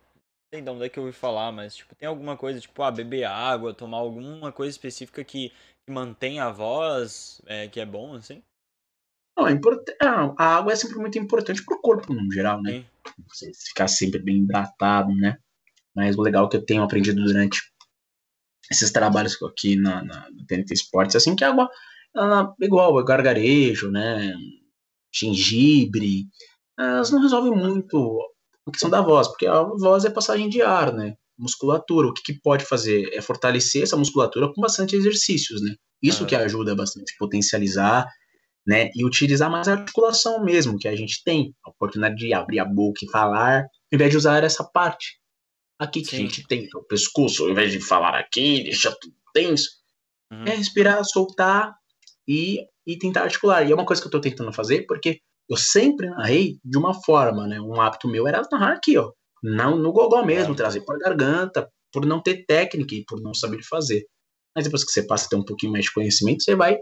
[0.54, 2.92] sei de onde é que eu ouvi falar, mas tipo, tem alguma coisa, tipo, ah,
[2.92, 5.52] beber água, tomar alguma coisa específica que
[5.86, 8.42] que mantém a voz, é, que é bom, assim?
[9.38, 9.88] Não, é import...
[9.90, 12.72] É, a água é sempre muito importante pro corpo, no geral, né?
[12.72, 12.86] Sim.
[13.28, 15.38] Você ficar sempre bem hidratado, né?
[15.96, 17.62] Mas o legal que eu tenho aprendido durante
[18.70, 21.70] esses trabalhos aqui na, na, na TNT Sports, assim, que a água,
[22.16, 24.34] ela, igual, gargarejo, né,
[25.14, 26.26] gengibre,
[26.78, 28.20] elas não resolvem muito
[28.68, 32.22] a questão da voz, porque a voz é passagem de ar, né, musculatura, o que,
[32.22, 36.28] que pode fazer é fortalecer essa musculatura com bastante exercícios, né, isso ah.
[36.28, 38.08] que ajuda bastante, potencializar,
[38.66, 42.60] né, e utilizar mais a articulação mesmo, que a gente tem, a oportunidade de abrir
[42.60, 45.20] a boca e falar, ao invés de usar essa parte,
[45.80, 46.18] aqui que Sim.
[46.18, 49.68] a gente tem, é o pescoço, ao invés de falar aqui, deixar tudo tenso,
[50.32, 50.46] uhum.
[50.46, 51.74] é respirar, soltar
[52.28, 53.64] e, e tentar articular.
[53.64, 55.20] E é uma coisa que eu tô tentando fazer, porque
[55.50, 57.60] eu sempre narrei de uma forma, né?
[57.60, 59.12] Um hábito meu era narrar aqui, ó.
[59.44, 60.56] Não no gogó mesmo, é.
[60.56, 64.06] trazer para garganta, por não ter técnica e por não saber fazer.
[64.56, 66.78] Mas depois que você passa a ter um pouquinho mais de conhecimento, você vai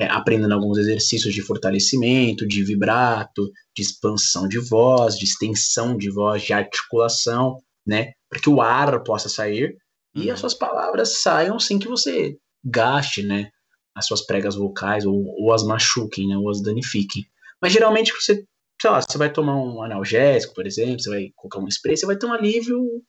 [0.00, 6.10] é, aprendendo alguns exercícios de fortalecimento, de vibrato, de expansão de voz, de extensão de
[6.10, 8.12] voz, de articulação, né?
[8.28, 9.76] Para que o ar possa sair
[10.16, 10.22] uhum.
[10.22, 13.50] e as suas palavras saiam sem que você gaste, né?
[13.98, 16.36] As suas pregas vocais ou, ou as machuquem, né?
[16.36, 17.26] Ou as danifiquem.
[17.60, 18.44] Mas geralmente você,
[18.80, 22.06] sei lá, você vai tomar um analgésico, por exemplo, você vai colocar um spray, você
[22.06, 23.02] vai ter um alívio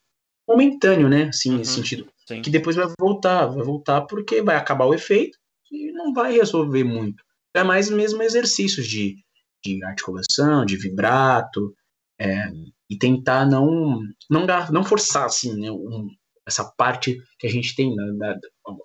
[0.48, 1.28] momentâneo, né?
[1.28, 1.58] Assim, uhum.
[1.58, 2.08] nesse sentido.
[2.26, 2.42] Sim.
[2.42, 5.38] Que depois vai voltar, vai voltar porque vai acabar o efeito
[5.70, 7.22] e não vai resolver muito.
[7.54, 9.16] É mais mesmo exercícios de,
[9.64, 11.74] de articulação, de vibrato,
[12.20, 12.50] é,
[12.88, 16.08] e tentar não, não, não forçar assim, né, um,
[16.50, 18.36] essa parte que a gente tem, né, da,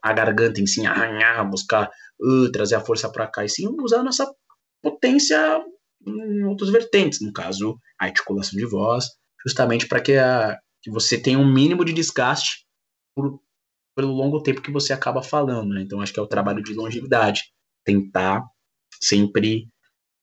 [0.01, 1.89] a garganta em si, arranhar, buscar
[2.21, 4.31] uh, trazer a força para cá, e sim usar a nossa
[4.81, 5.63] potência
[6.07, 9.05] em outras vertentes, no caso, a articulação de voz,
[9.45, 10.13] justamente para que,
[10.81, 12.65] que você tenha um mínimo de desgaste
[13.15, 13.39] por,
[13.95, 15.73] pelo longo tempo que você acaba falando.
[15.73, 15.81] Né?
[15.81, 17.41] Então, acho que é o trabalho de longevidade.
[17.83, 18.43] Tentar
[19.01, 19.67] sempre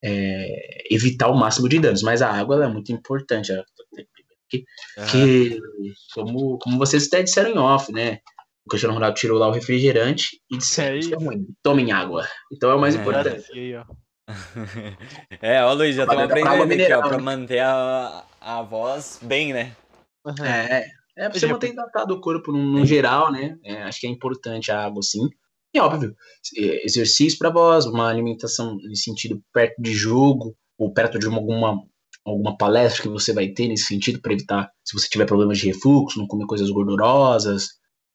[0.05, 2.03] é, evitar o máximo de danos.
[2.03, 3.53] Mas a água é muito importante.
[4.53, 4.65] Que,
[4.99, 5.07] uhum.
[5.07, 5.61] que
[6.15, 8.19] como, como vocês até disseram em off, né?
[8.67, 12.27] O Cristiano Ronaldo tirou lá o refrigerante e disse: é Isso é ruim, tomem água.
[12.53, 13.01] Então é o mais é.
[13.01, 13.47] importante.
[15.43, 19.75] é, ó, Luiz, já estamos aprendendo aqui, ó, pra manter a, a voz bem, né?
[20.25, 20.45] Uhum.
[20.45, 23.59] É, é pra você manter hidratado o corpo no, no geral, né?
[23.65, 25.29] É, acho que é importante a água, sim.
[25.75, 26.15] E óbvio,
[26.85, 31.83] exercício para voz, uma alimentação nesse sentido perto de jogo, ou perto de uma, alguma,
[32.25, 35.67] alguma palestra que você vai ter nesse sentido, para evitar, se você tiver problemas de
[35.67, 37.69] refluxo, não comer coisas gordurosas,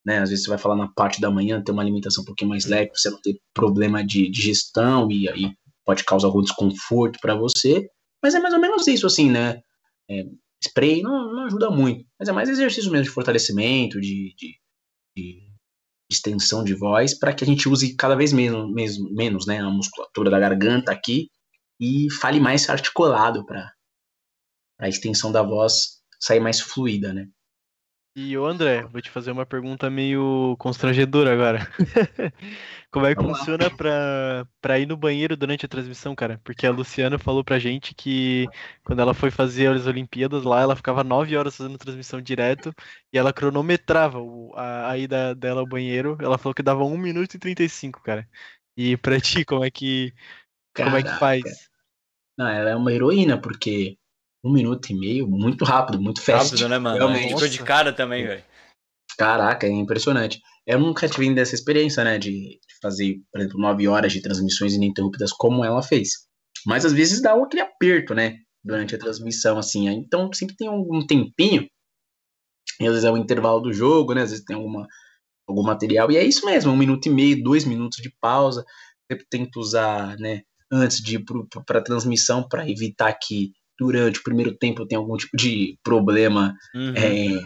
[0.05, 0.19] né?
[0.19, 2.65] Às vezes você vai falar na parte da manhã, ter uma alimentação um pouquinho mais
[2.65, 5.51] leve, você não ter problema de digestão e aí
[5.85, 7.89] pode causar algum desconforto para você.
[8.23, 9.61] Mas é mais ou menos isso, assim, né?
[10.09, 10.23] É,
[10.63, 14.55] spray não, não, ajuda muito, mas é mais exercício mesmo de fortalecimento, de, de,
[15.15, 15.47] de
[16.09, 19.69] extensão de voz, para que a gente use cada vez menos, menos, menos né, a
[19.69, 21.29] musculatura da garganta aqui
[21.79, 23.71] e fale mais articulado para
[24.79, 27.27] a extensão da voz sair mais fluida, né?
[28.19, 31.71] E o André, vou te fazer uma pergunta meio constrangedora agora.
[32.89, 36.41] Como é que Vamos funciona pra, pra ir no banheiro durante a transmissão, cara?
[36.43, 38.47] Porque a Luciana falou pra gente que
[38.83, 42.73] quando ela foi fazer as Olimpíadas lá, ela ficava nove horas fazendo transmissão direto
[43.13, 46.17] e ela cronometrava o, a, a, ida dela ao banheiro.
[46.19, 48.27] Ela falou que dava 1 minuto e 35, cara.
[48.75, 50.11] E pra ti, como é que,
[50.73, 50.89] Caraca.
[50.91, 51.69] como é que faz?
[52.35, 53.95] Não, ela é uma heroína, porque
[54.47, 56.51] um minuto e meio, muito rápido, muito fast.
[56.51, 56.97] Rápido, né, mano?
[56.97, 57.33] Realmente.
[57.33, 58.43] Ficou de cara também, velho.
[59.17, 60.41] Caraca, é impressionante.
[60.65, 64.73] Eu nunca tive ainda essa experiência, né, de, fazer, por exemplo, nove horas de transmissões
[64.73, 66.09] ininterruptas como ela fez.
[66.65, 69.87] Mas às vezes dá aquele aperto, né, durante a transmissão, assim.
[69.89, 71.67] Então sempre tem algum tempinho,
[72.79, 74.87] e às vezes é o intervalo do jogo, né, às vezes tem alguma,
[75.47, 78.63] algum material, e é isso mesmo, um minuto e meio, dois minutos de pausa.
[79.09, 80.41] Sempre tento usar, né,
[80.71, 81.25] antes de ir
[81.65, 86.93] para transmissão para evitar que durante o primeiro tempo tem algum tipo de problema uhum.
[86.95, 87.39] é,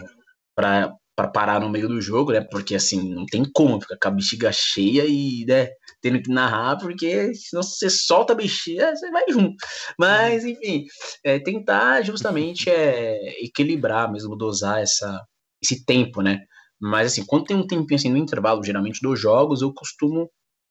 [0.54, 0.92] para
[1.32, 2.40] parar no meio do jogo, né?
[2.40, 5.68] Porque assim, não tem como ficar com a bexiga cheia e né,
[6.00, 9.54] tendo que narrar, porque senão você solta a bexiga, você vai junto.
[9.98, 10.84] Mas, enfim,
[11.24, 15.20] é, tentar justamente é, equilibrar mesmo, dosar essa,
[15.62, 16.40] esse tempo, né?
[16.80, 20.28] Mas assim, quando tem um tempinho assim no intervalo, geralmente dos jogos, eu costumo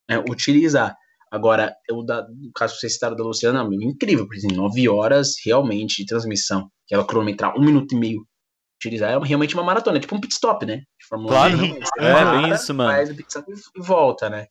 [0.10, 0.94] é, utilizar.
[1.32, 5.36] Agora, eu da, no caso você citaram da Luciana, meu, incrível, porque assim, nove horas
[5.46, 8.28] realmente de transmissão, que ela cronometrar um minuto e meio,
[8.76, 10.78] utilizar, é realmente uma maratona, é tipo um pit stop, né?
[10.78, 12.92] De Fórmula claro, 1, é, bem isso, mano.
[12.92, 14.48] Faz o pit stop e volta, né?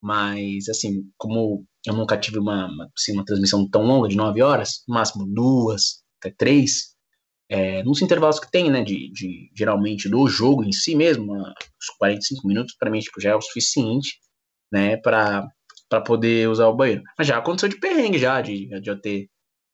[0.00, 4.42] Mas, assim, como eu nunca tive uma, uma, assim, uma transmissão tão longa, de nove
[4.42, 6.92] horas, no máximo duas, até três,
[7.48, 11.96] é, nos intervalos que tem, né, de, de geralmente do jogo em si mesmo, uns
[11.98, 14.18] 45 minutos, para mim, tipo, já é o suficiente,
[14.72, 15.46] né, para
[15.92, 17.02] para poder usar o banheiro.
[17.18, 19.28] Mas já aconteceu de perrengue já, de, de eu ter,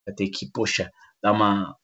[0.04, 0.90] de ter que, poxa,
[1.22, 1.76] dar uma,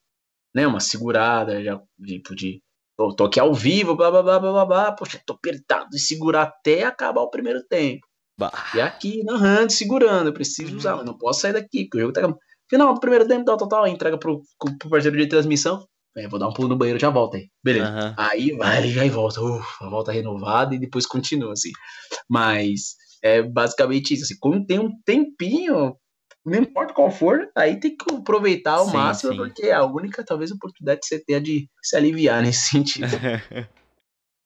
[0.53, 2.61] né, uma segurada, já, tipo, de,
[2.99, 4.93] tô, tô aqui ao vivo, blá blá blá blá blá, blá.
[4.93, 8.05] poxa, tô apertado de segurar até acabar o primeiro tempo.
[8.37, 8.51] Bah.
[8.75, 10.79] E aqui narrando, segurando, eu preciso Uhum.
[10.79, 12.23] usar, mas não posso sair daqui, porque o jogo tá.
[12.69, 14.43] Final do primeiro tempo, tal, tal, tal, entrega pro,
[14.81, 15.87] pro parceiro de transmissão.
[16.17, 17.49] É, vou dar um pulo no banheiro, já volto aí.
[17.63, 17.89] Beleza.
[17.89, 18.15] Aham.
[18.19, 21.71] Aí vai, já volta, ufa, volta renovada e depois continua, assim.
[22.29, 25.97] Mas é basicamente isso, assim, quando tem um tempinho,
[26.45, 29.39] não importa qual for, aí tem que aproveitar ao Sim, máximo, sim.
[29.39, 33.09] porque é a única, talvez, oportunidade que você tenha de se aliviar nesse sentido.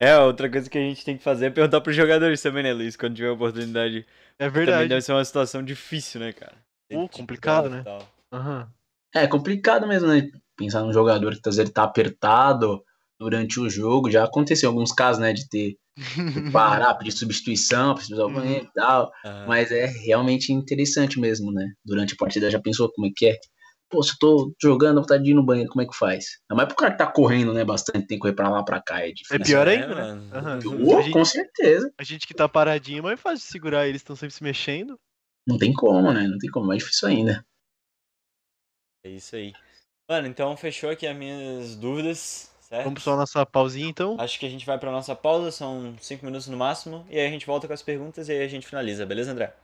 [0.01, 2.73] É, outra coisa que a gente tem que fazer é perguntar pros jogadores também, né,
[2.73, 2.95] Luiz?
[2.95, 4.07] Quando tiver oportunidade.
[4.39, 4.89] É Também verdade.
[4.91, 6.55] deve ser uma situação difícil, né, cara?
[6.89, 7.85] Que complicado, né?
[8.33, 8.71] Aham.
[9.13, 10.31] É complicado mesmo, né?
[10.57, 12.81] Pensar num jogador que às vezes tá apertado
[13.19, 14.11] durante o jogo.
[14.11, 15.33] Já aconteceu alguns casos, né?
[15.33, 15.97] De ter que
[16.53, 19.11] parar, pedir substituição, precisar do banheiro e tal.
[19.25, 19.47] Aham.
[19.49, 21.67] Mas é realmente interessante mesmo, né?
[21.85, 23.37] Durante a partida já pensou como é que é?
[23.91, 26.27] Pô, se eu tô jogando, eu vontade de ir no banheiro, como é que faz?
[26.51, 27.65] Não mais pro cara que tá correndo, né?
[27.65, 29.37] Bastante, tem que correr pra lá, pra cá, é difícil.
[29.37, 30.61] É pior É, ainda, né?
[30.85, 31.91] Ô, A gente- com certeza.
[31.97, 34.99] A gente que tá paradinho, mas é fácil de segurar, eles estão sempre se mexendo.
[35.47, 36.29] Não tem como, né?
[36.29, 37.43] Não tem como, mais difícil ainda.
[39.05, 39.53] É isso aí.
[40.09, 42.85] Mano, então fechou aqui as minhas dúvidas, certo?
[42.85, 44.17] Vamos só nossa pausinha então.
[44.21, 47.27] Acho que a gente vai pra nossa pausa, são 5 minutos no máximo, e aí
[47.27, 49.55] a gente volta com as perguntas e aí a gente finaliza, beleza, André?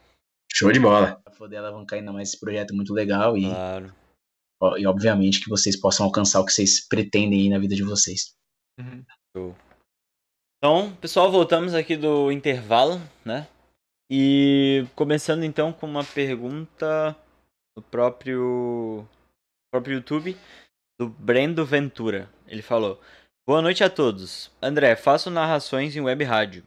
[0.52, 1.20] Show de bola.
[1.22, 3.94] Pra poder alavancar ainda mais esse projeto muito legal e, Claro.
[4.62, 7.82] ó, e obviamente que vocês possam alcançar o que vocês pretendem aí na vida de
[7.82, 8.34] vocês.
[8.78, 9.54] Uhum.
[10.58, 13.46] Então, pessoal, voltamos aqui do intervalo, né?
[14.10, 17.16] E começando então com uma pergunta
[17.76, 19.06] do próprio,
[19.72, 20.36] próprio YouTube,
[20.98, 22.28] do Brendo Ventura.
[22.46, 23.00] Ele falou:
[23.46, 24.50] Boa noite a todos.
[24.62, 26.62] André, faço narrações em web rádio.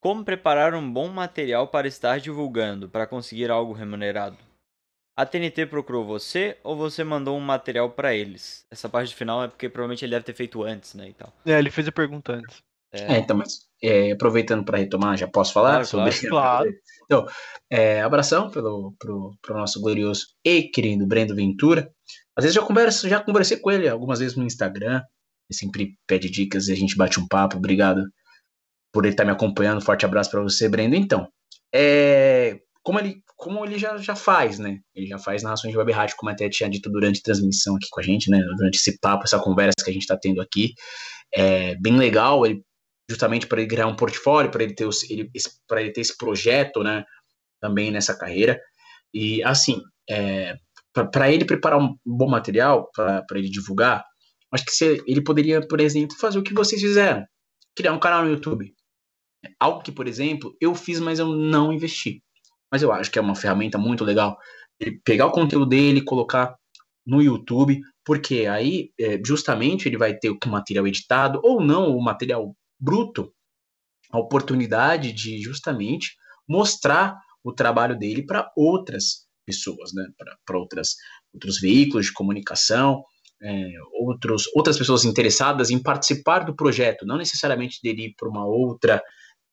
[0.00, 4.36] Como preparar um bom material para estar divulgando, para conseguir algo remunerado?
[5.16, 8.64] A TNT procurou você ou você mandou um material para eles?
[8.70, 11.32] Essa parte final é porque provavelmente ele deve ter feito antes, né, e tal.
[11.44, 12.62] É, ele fez a pergunta antes.
[12.92, 16.10] É, então, mas é, aproveitando para retomar, já posso falar Claro, sobre.
[16.28, 16.70] claro.
[17.04, 17.26] Então,
[17.70, 21.90] é, abração pelo pro, pro nosso glorioso e querido Brendo Ventura.
[22.36, 25.02] Às vezes já converso, já conversei com ele algumas vezes no Instagram.
[25.50, 27.56] Ele sempre pede dicas e a gente bate um papo.
[27.56, 28.02] Obrigado
[28.92, 29.80] por ele estar me acompanhando.
[29.80, 30.94] Forte abraço para você, Brendo.
[30.94, 31.28] Então,
[31.74, 34.78] é, como ele, como ele já, já faz, né?
[34.94, 37.88] Ele já faz narrações de web rádio, como até tinha dito durante a transmissão aqui
[37.90, 38.38] com a gente, né?
[38.56, 40.72] Durante esse papo, essa conversa que a gente está tendo aqui.
[41.34, 42.46] É bem legal.
[42.46, 42.62] Ele
[43.10, 45.30] justamente para ele criar um portfólio, para ele ter os- ele,
[45.72, 47.04] ele ter esse projeto, né,
[47.60, 48.58] também nessa carreira.
[49.12, 49.82] E assim,
[50.92, 54.04] para ele preparar um bom material para ele divulgar,
[54.52, 57.24] acho que ele poderia, por exemplo, fazer o que vocês fizeram,
[57.74, 58.74] criar um canal no YouTube.
[59.58, 62.22] Algo que, por exemplo, eu fiz, mas eu não investi.
[62.70, 64.36] Mas eu acho que é uma ferramenta muito legal.
[64.78, 66.54] Ele pegar o conteúdo dele, colocar
[67.04, 72.02] no YouTube, porque aí, é, justamente, ele vai ter o material editado, ou não, o
[72.02, 73.32] material bruto,
[74.10, 76.14] a oportunidade de justamente
[76.48, 80.06] mostrar o trabalho dele para outras pessoas, né?
[80.44, 80.96] Para outras
[81.32, 83.02] outros veículos de comunicação,
[83.42, 88.46] é, outros, outras pessoas interessadas em participar do projeto, não necessariamente dele ir para uma
[88.46, 89.02] outra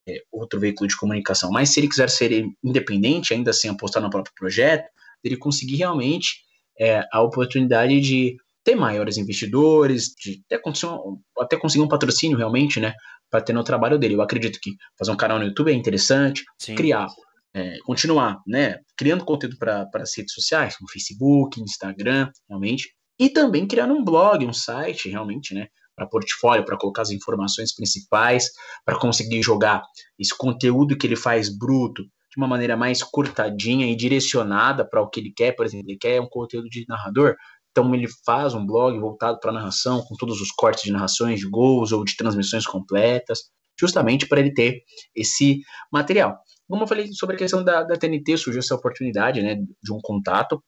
[0.07, 4.09] é, outro veículo de comunicação, mas se ele quiser ser independente, ainda assim apostar no
[4.09, 4.89] próprio projeto,
[5.23, 6.41] ele conseguir realmente
[6.79, 12.37] é, a oportunidade de ter maiores investidores, de até conseguir, um, até conseguir um patrocínio
[12.37, 12.93] realmente, né,
[13.29, 14.15] para ter no trabalho dele.
[14.15, 16.75] Eu acredito que fazer um canal no YouTube é interessante, Sim.
[16.75, 17.07] criar,
[17.53, 23.67] é, continuar, né, criando conteúdo para as redes sociais, no Facebook, Instagram, realmente, e também
[23.67, 28.49] criar um blog, um site, realmente, né, para portfólio, para colocar as informações principais,
[28.85, 29.83] para conseguir jogar
[30.17, 35.09] esse conteúdo que ele faz bruto de uma maneira mais cortadinha e direcionada para o
[35.09, 37.35] que ele quer, por exemplo, ele quer um conteúdo de narrador,
[37.71, 41.49] então ele faz um blog voltado para narração, com todos os cortes de narrações, de
[41.49, 43.43] gols ou de transmissões completas,
[43.79, 44.81] justamente para ele ter
[45.15, 45.61] esse
[45.91, 46.37] material.
[46.69, 49.99] Como eu falei sobre a questão da, da TNT, surgiu essa oportunidade, né, de um
[50.01, 50.63] contato.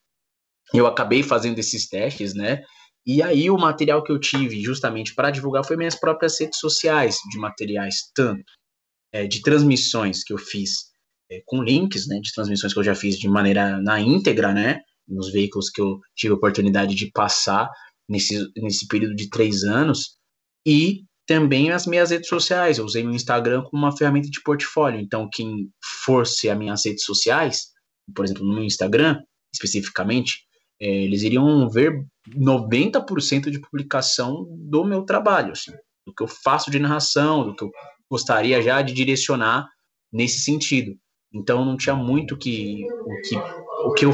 [0.74, 2.64] Eu acabei fazendo esses testes, né,
[3.06, 7.18] e aí o material que eu tive justamente para divulgar foi minhas próprias redes sociais,
[7.30, 8.52] de materiais tanto
[9.12, 10.92] é, de transmissões que eu fiz
[11.30, 14.80] é, com links, né, de transmissões que eu já fiz de maneira na íntegra, né,
[15.08, 17.70] nos veículos que eu tive a oportunidade de passar
[18.08, 20.18] nesse, nesse período de três anos,
[20.66, 22.78] e também as minhas redes sociais.
[22.78, 25.00] Eu usei meu Instagram como uma ferramenta de portfólio.
[25.00, 25.70] Então, quem
[26.04, 27.68] fosse as minhas redes sociais,
[28.14, 29.18] por exemplo, no meu Instagram,
[29.54, 30.40] especificamente,
[30.82, 31.94] é, eles iriam ver
[32.36, 35.72] 90% de publicação do meu trabalho, assim,
[36.06, 37.72] do que eu faço de narração, do que eu
[38.10, 39.70] gostaria já de direcionar
[40.12, 40.98] nesse sentido.
[41.34, 43.36] Então não tinha muito que, o, que,
[43.86, 44.12] o que eu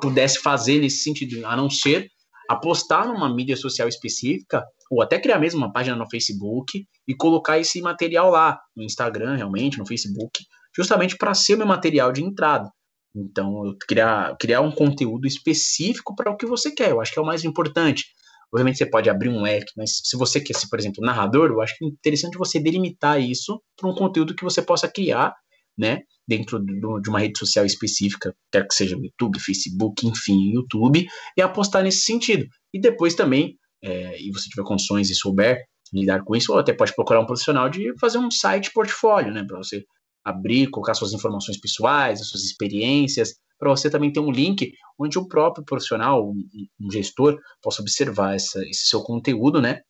[0.00, 2.08] pudesse fazer nesse sentido, a não ser
[2.48, 7.58] apostar numa mídia social específica ou até criar mesmo uma página no Facebook e colocar
[7.58, 10.42] esse material lá no Instagram, realmente, no Facebook,
[10.76, 12.68] justamente para ser meu material de entrada.
[13.14, 17.18] Então, eu criar, criar um conteúdo específico para o que você quer, eu acho que
[17.18, 18.04] é o mais importante.
[18.52, 21.60] Obviamente você pode abrir um leque, mas se você quer ser, por exemplo, narrador, eu
[21.60, 25.32] acho que é interessante você delimitar isso para um conteúdo que você possa criar,
[25.78, 31.06] né, dentro do, de uma rede social específica, quer que seja YouTube, Facebook, enfim, YouTube,
[31.36, 32.44] e apostar nesse sentido.
[32.74, 36.72] E depois também, é, e você tiver condições e souber lidar com isso, ou até
[36.72, 39.84] pode procurar um profissional de fazer um site portfólio, né, para você
[40.24, 45.18] abrir, colocar suas informações pessoais, as suas experiências, para você também ter um link onde
[45.18, 46.42] o próprio profissional, um,
[46.80, 49.80] um gestor, possa observar essa, esse seu conteúdo, né?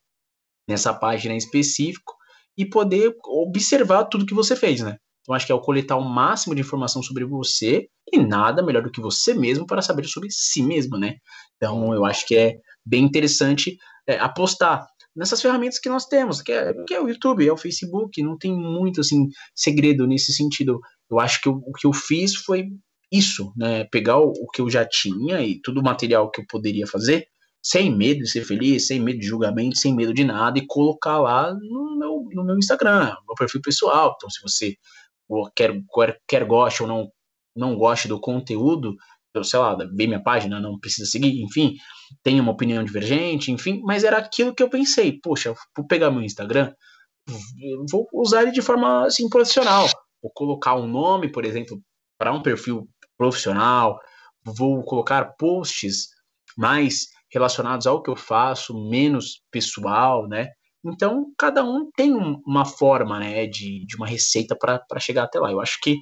[0.68, 2.14] Nessa página em específico
[2.56, 4.96] e poder observar tudo que você fez, né?
[5.22, 8.82] Então acho que é o coletar o máximo de informação sobre você e nada melhor
[8.82, 11.16] do que você mesmo para saber sobre si mesmo, né?
[11.56, 13.76] Então eu acho que é bem interessante
[14.06, 17.56] é, apostar nessas ferramentas que nós temos, que é, que é o YouTube, é o
[17.56, 20.80] Facebook, não tem muito assim segredo nesse sentido.
[21.10, 22.68] Eu acho que o, que eu fiz foi
[23.10, 23.84] isso, né?
[23.84, 27.26] Pegar o, o, que eu já tinha e todo o material que eu poderia fazer,
[27.62, 31.18] sem medo de ser feliz, sem medo de julgamento, sem medo de nada, e colocar
[31.18, 34.14] lá no meu, no meu Instagram, no meu perfil pessoal.
[34.16, 34.76] Então, se você
[35.54, 37.10] quer, quer, quer goste ou não,
[37.54, 38.94] não goste do conteúdo,
[39.42, 41.74] sei lá, ver minha página, não precisa seguir, enfim,
[42.22, 46.22] tem uma opinião divergente, enfim, mas era aquilo que eu pensei, poxa, vou pegar meu
[46.22, 46.72] Instagram,
[47.90, 49.86] vou usar ele de forma assim profissional,
[50.22, 51.80] vou colocar um nome, por exemplo,
[52.18, 53.98] para um perfil profissional,
[54.44, 56.08] vou colocar posts
[56.56, 60.48] mais relacionados ao que eu faço, menos pessoal, né?
[60.84, 65.50] Então, cada um tem uma forma, né, de, de uma receita para chegar até lá.
[65.50, 65.96] Eu acho que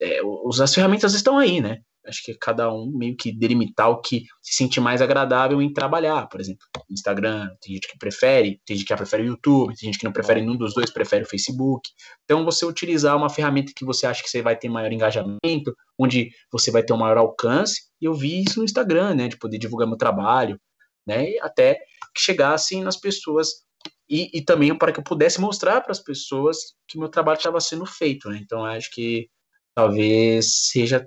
[0.00, 0.20] é,
[0.62, 1.78] as ferramentas estão aí, né?
[2.06, 6.26] Acho que cada um meio que delimitar o que se sente mais agradável em trabalhar.
[6.28, 9.98] Por exemplo, Instagram, tem gente que prefere, tem gente que prefere o YouTube, tem gente
[9.98, 11.88] que não prefere nenhum dos dois, prefere o Facebook.
[12.24, 16.30] Então, você utilizar uma ferramenta que você acha que você vai ter maior engajamento, onde
[16.50, 19.58] você vai ter um maior alcance, e eu vi isso no Instagram, né, de poder
[19.58, 20.60] divulgar meu trabalho,
[21.06, 21.78] né, e até
[22.14, 23.48] que chegasse nas pessoas
[24.08, 27.58] e, e também para que eu pudesse mostrar para as pessoas que meu trabalho estava
[27.60, 28.38] sendo feito, né?
[28.42, 29.30] Então, acho que
[29.74, 31.02] talvez seja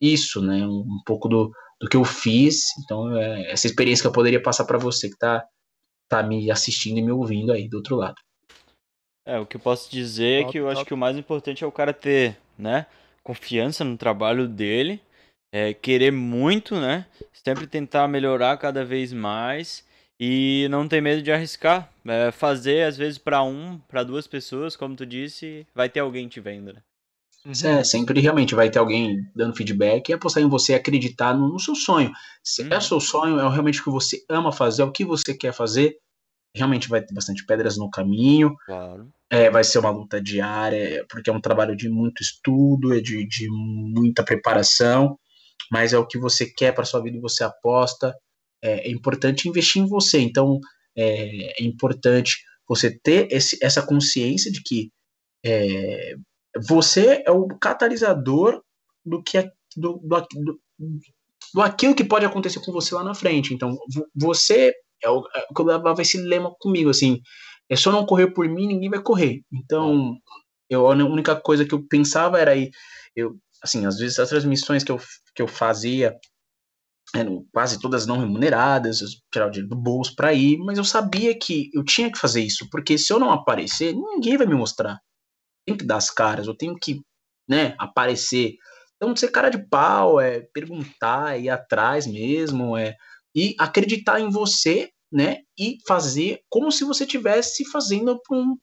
[0.00, 0.66] isso, né?
[0.66, 1.50] Um, um pouco do,
[1.80, 2.66] do que eu fiz.
[2.84, 5.44] Então, é essa experiência que eu poderia passar para você que está
[6.08, 8.16] tá me assistindo e me ouvindo aí do outro lado.
[9.26, 10.76] É, o que eu posso dizer top, é que eu top.
[10.76, 12.86] acho que o mais importante é o cara ter, né,
[13.22, 15.02] confiança no trabalho dele,
[15.52, 19.86] é, querer muito, né, sempre tentar melhorar cada vez mais
[20.18, 24.74] e não ter medo de arriscar, é, fazer às vezes para um, para duas pessoas,
[24.74, 26.82] como tu disse, vai ter alguém te vendo, né?
[27.64, 31.58] É, sempre realmente vai ter alguém dando feedback e apostar em você acreditar no, no
[31.58, 32.12] seu sonho.
[32.42, 32.68] Se uhum.
[32.70, 35.32] é o seu sonho, é realmente o que você ama fazer, é o que você
[35.34, 35.96] quer fazer,
[36.54, 38.54] realmente vai ter bastante pedras no caminho.
[38.66, 39.10] Claro.
[39.30, 43.26] É, vai ser uma luta diária, porque é um trabalho de muito estudo, é de,
[43.26, 45.18] de muita preparação,
[45.70, 48.14] mas é o que você quer para sua vida e você aposta.
[48.62, 50.18] É, é, importante investir em você.
[50.18, 50.58] Então,
[50.96, 54.90] é, é importante você ter esse, essa consciência de que
[55.44, 56.14] é,
[56.56, 58.62] você é o catalisador
[59.04, 60.60] do que é, do, do, do,
[61.54, 63.54] do, aquilo que pode acontecer com você lá na frente.
[63.54, 63.76] Então,
[64.14, 64.72] você
[65.02, 67.20] é o é, que eu levava esse lema comigo, assim,
[67.68, 69.42] é só não correr por mim, ninguém vai correr.
[69.52, 70.16] Então,
[70.68, 72.70] eu, a única coisa que eu pensava era aí,
[73.14, 75.00] eu, assim, às vezes as transmissões que eu,
[75.34, 76.14] que eu fazia
[77.14, 80.84] eram quase todas não remuneradas, eu tirava o dinheiro do bolso para ir, mas eu
[80.84, 84.54] sabia que eu tinha que fazer isso, porque se eu não aparecer, ninguém vai me
[84.54, 84.98] mostrar
[85.68, 87.00] tenho que dar as caras, eu tenho que,
[87.48, 88.54] né, aparecer.
[88.96, 92.94] Então, ser cara de pau, é perguntar, ir atrás mesmo, é
[93.34, 98.20] e acreditar em você, né, e fazer como se você estivesse fazendo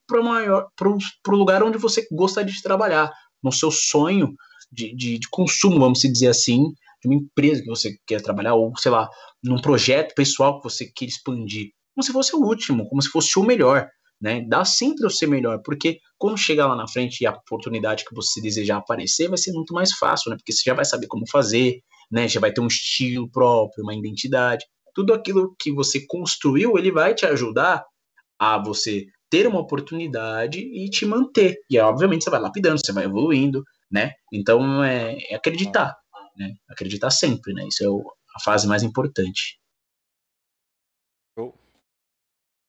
[0.07, 3.11] para um, maior, para o lugar onde você gostaria de trabalhar,
[3.43, 4.33] no seu sonho
[4.71, 6.63] de, de, de consumo, vamos dizer assim,
[7.01, 9.07] de uma empresa que você quer trabalhar, ou sei lá,
[9.43, 13.37] num projeto pessoal que você quer expandir, como se fosse o último, como se fosse
[13.37, 13.87] o melhor
[14.21, 14.41] né?
[14.47, 18.15] Dá sempre o ser melhor, porque quando chegar lá na frente e a oportunidade que
[18.15, 20.37] você desejar aparecer, vai ser muito mais fácil, né?
[20.37, 21.81] Porque você já vai saber como fazer,
[22.11, 22.27] né?
[22.27, 24.65] Já vai ter um estilo próprio, uma identidade.
[24.93, 27.83] Tudo aquilo que você construiu, ele vai te ajudar
[28.39, 31.57] a você ter uma oportunidade e te manter.
[31.69, 34.13] E obviamente você vai lapidando, você vai evoluindo, né?
[34.31, 35.95] Então é, é acreditar,
[36.37, 36.53] né?
[36.69, 37.67] Acreditar sempre, né?
[37.67, 38.01] Isso é o,
[38.35, 39.59] a fase mais importante.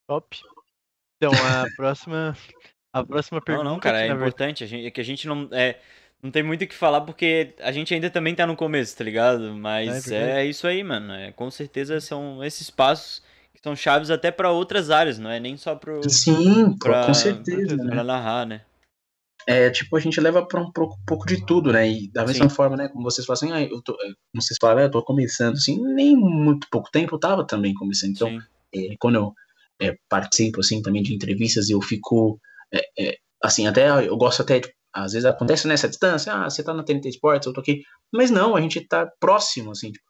[0.07, 0.56] Top.
[1.17, 2.37] Então, a próxima.
[2.93, 3.65] A próxima pergunta.
[3.65, 4.63] Não, não, cara, é importante.
[4.63, 5.49] A gente, é que a gente não.
[5.51, 5.79] É,
[6.21, 9.03] não tem muito o que falar porque a gente ainda também tá no começo, tá
[9.03, 9.53] ligado?
[9.55, 11.13] Mas é, é isso aí, mano.
[11.13, 13.21] É, com certeza são esses passos
[13.53, 17.13] que são chaves até para outras áreas, não é nem só pro Sim, pra, com
[17.13, 17.75] certeza.
[17.75, 18.03] Pra Né?
[18.03, 18.61] narrar, né?
[19.47, 21.89] É, tipo, a gente leva para um pouco, pouco de tudo, né?
[21.89, 22.89] E da mesma forma, né?
[22.89, 25.81] Como vocês falam assim, ah, eu tô, é, como vocês falaram, eu tô começando, assim,
[25.93, 28.11] nem muito pouco tempo eu tava também começando.
[28.11, 28.39] Então, Sim.
[28.75, 29.33] é, quando eu
[29.81, 32.39] é, participo, assim, também de entrevistas, eu fico,
[32.73, 36.63] é, é, assim, até, eu gosto até, de, às vezes acontece nessa distância, ah, você
[36.63, 37.81] tá na TNT Sports, eu tô aqui,
[38.11, 40.05] mas não, a gente tá próximo, assim, tipo,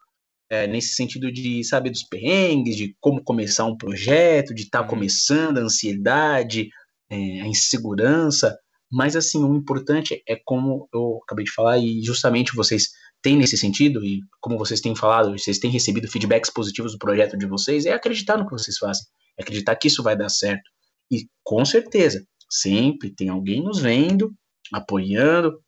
[0.50, 4.84] é, nesse sentido de saber dos perrengues, de como começar um projeto, de estar tá
[4.84, 4.90] Uhum.
[4.90, 6.70] começando, a ansiedade,
[7.10, 8.56] é, a insegurança,
[8.90, 12.88] mas assim, o importante é como eu acabei de falar, e justamente vocês
[13.20, 17.36] têm nesse sentido, e como vocês têm falado, vocês têm recebido feedbacks positivos do projeto
[17.36, 19.04] de vocês, é acreditar no que vocês fazem,
[19.38, 20.70] acreditar que isso vai dar certo.
[21.10, 24.32] E com certeza, sempre tem alguém nos vendo,
[24.72, 25.58] apoiando,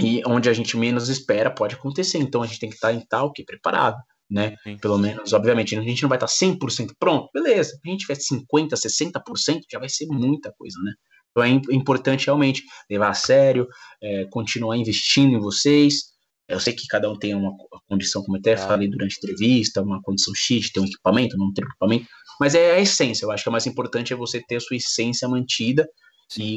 [0.00, 2.18] e onde a gente menos espera pode acontecer.
[2.18, 3.96] Então a gente tem que estar em tal que preparado,
[4.30, 4.56] né?
[4.62, 4.76] Sim.
[4.78, 7.70] Pelo menos, obviamente, a gente não vai estar 100% pronto, beleza.
[7.70, 10.92] Se a gente tiver 50, 60%, já vai ser muita coisa, né?
[11.30, 13.66] Então é im- importante realmente levar a sério,
[14.02, 16.13] é, continuar investindo em vocês.
[16.48, 18.68] Eu sei que cada um tem uma co- condição, como até Claro.
[18.72, 22.06] falei durante a entrevista, uma condição X, ter um equipamento, não ter equipamento,
[22.40, 23.24] mas é a essência.
[23.24, 25.88] Eu acho que o mais importante é você ter a sua essência mantida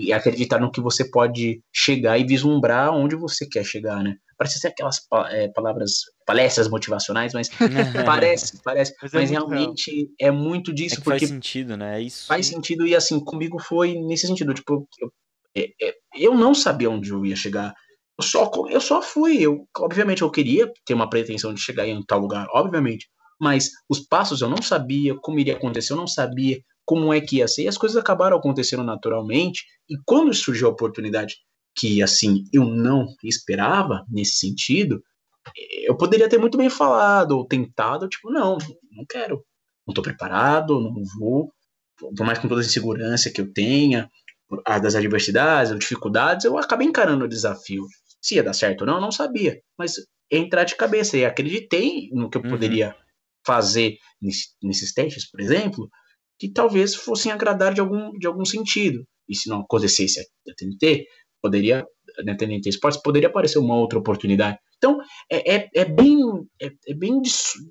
[0.07, 4.15] e acreditar no que você pode chegar e vislumbrar onde você quer chegar, né?
[4.37, 4.97] Parece ser aquelas
[5.31, 5.91] é, palavras,
[6.25, 7.49] palestras motivacionais, mas
[8.05, 11.75] parece, parece, Mas mas, é muito realmente é muito É disso, que porque faz sentido,
[11.77, 11.97] né?
[11.99, 12.27] É isso.
[12.27, 15.11] faz sentido e assim, comigo foi nesse sentido, tipo, eu,
[15.55, 17.73] é- é- eu não sabia onde eu ia chegar.
[18.19, 22.03] Eu só, eu só fui, eu, obviamente eu queria ter uma pretensão de chegar em
[22.03, 23.07] tal lugar, obviamente,
[23.39, 27.37] mas os passos eu não sabia, como iria acontecer, eu não sabia como é que
[27.37, 31.35] ia ser, e as coisas acabaram acontecendo naturalmente, e quando surgiu a oportunidade
[31.75, 34.99] que, assim, eu não esperava nesse sentido,
[35.83, 38.57] eu poderia ter muito bem falado, ou tentado, tipo, não,
[38.91, 39.43] não quero,
[39.85, 41.51] não tô preparado, não vou,
[41.99, 44.09] por mais com toda a insegurança que eu tenha,
[44.81, 47.83] das adversidades, as dificuldades, eu acabei encarando o desafio.
[48.21, 49.59] Se ia dar certo ou não, eu não sabia.
[49.77, 49.93] Mas
[50.31, 52.49] entrar de cabeça e acreditei no que eu Uhum.
[52.49, 52.95] poderia
[53.45, 55.89] fazer nesse- nesses testes, por exemplo,
[56.39, 59.03] que talvez fossem agradar de algum, de algum sentido.
[59.27, 61.05] E se não acontecesse a TNT,
[61.41, 61.85] poderia,
[62.25, 64.57] na TNT Sports, poderia aparecer uma outra oportunidade.
[64.77, 64.99] Então,
[65.31, 66.17] é, é, é bem,
[66.61, 67.21] é, é bem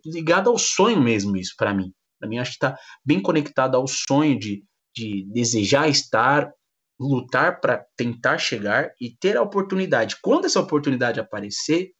[0.05, 1.93] ligado ao sonho mesmo isso, para mim.
[2.18, 4.62] Para mim, acho que está bem conectado ao sonho de,
[4.94, 6.51] de desejar estar,
[6.98, 10.16] lutar para tentar chegar e ter a oportunidade.
[10.23, 11.90] Quando essa oportunidade aparecer,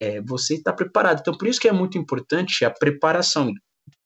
[0.00, 1.20] é, você está preparado.
[1.20, 3.52] Então, por isso que é muito importante a preparação.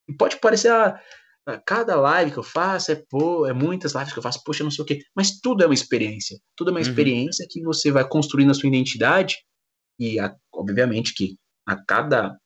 [0.09, 1.01] E pode parecer, ah,
[1.47, 4.63] ah, cada live que eu faço é, pô, é muitas lives que eu faço, poxa,
[4.65, 5.01] não sei o quê.
[5.15, 6.39] Mas tudo é uma experiência.
[6.57, 6.87] Tudo é uma Uhum.
[6.87, 9.39] experiência que você vai construindo a sua identidade
[9.99, 11.37] e, a- obviamente, que
[11.67, 12.39] a cada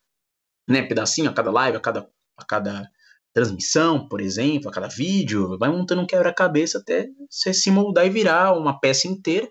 [0.67, 2.89] né, pedacinho, a cada live, a cada, a cada
[3.33, 8.09] transmissão, por exemplo, a cada vídeo, vai montando um quebra-cabeça até você se moldar e
[8.09, 9.49] virar uma peça inteira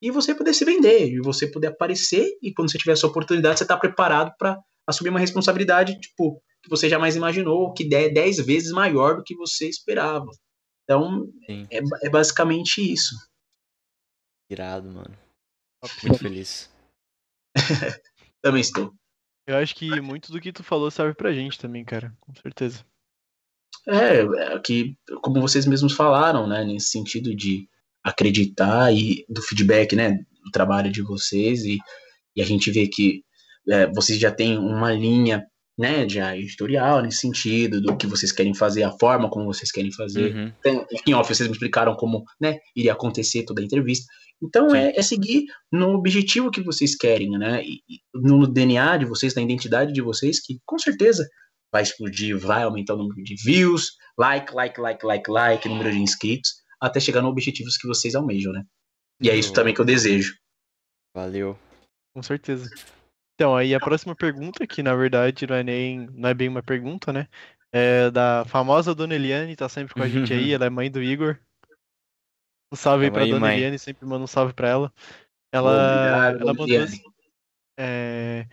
[0.00, 3.58] e você poder se vender, e você poder aparecer e quando você tiver essa oportunidade,
[3.58, 8.44] você tá preparado para assumir uma responsabilidade, tipo, que você jamais imaginou, que é 10
[8.44, 10.30] vezes maior do que você esperava.
[10.84, 11.66] Então, Sim.
[11.70, 13.14] é, é basicamente isso.
[14.50, 15.16] Irado, mano.
[16.02, 16.70] Muito feliz.
[18.42, 18.94] Também estou.
[19.46, 22.14] Eu acho que muito do que tu falou serve pra gente também, cara.
[22.20, 22.84] Com certeza.
[23.88, 24.20] É,
[24.54, 27.66] é que, como vocês mesmos falaram, né, nesse sentido de
[28.04, 30.12] acreditar e do feedback, né,
[30.44, 31.78] do trabalho de vocês e,
[32.36, 33.22] e a gente vê que
[33.68, 35.42] é, vocês já têm uma linha,
[35.76, 39.90] né, de editorial nesse sentido, do que vocês querem fazer, a forma como vocês querem
[39.92, 40.34] fazer.
[40.34, 40.52] Uhum.
[40.62, 44.06] Tem- Em off, vocês me explicaram como, né, iria acontecer toda a entrevista.
[44.42, 49.04] Então, é, é seguir no objetivo que vocês querem, né, e, e no DNA de
[49.06, 51.26] vocês, na identidade de vocês, que com certeza
[51.72, 55.98] vai explodir, vai aumentar o número de views, like, like, like, like, like, número de
[55.98, 56.50] inscritos,
[56.80, 58.64] até chegar nos objetivos que vocês almejam, né?
[59.20, 60.36] E é isso também que eu desejo.
[61.14, 61.58] Valeu.
[62.14, 62.68] Com certeza.
[63.34, 66.62] Então, aí a próxima pergunta, que na verdade não é nem, não é bem uma
[66.62, 67.28] pergunta, né?
[67.72, 71.02] É da famosa Dona Eliane, tá sempre com a gente aí, ela é mãe do
[71.02, 71.38] Igor.
[72.72, 73.56] Um salve aí Tamo pra aí, Dona mãe.
[73.56, 74.92] Eliane, sempre manda um salve pra ela.
[75.52, 77.04] Ela, Obrigado, ela mandou
[77.76, 78.46] é,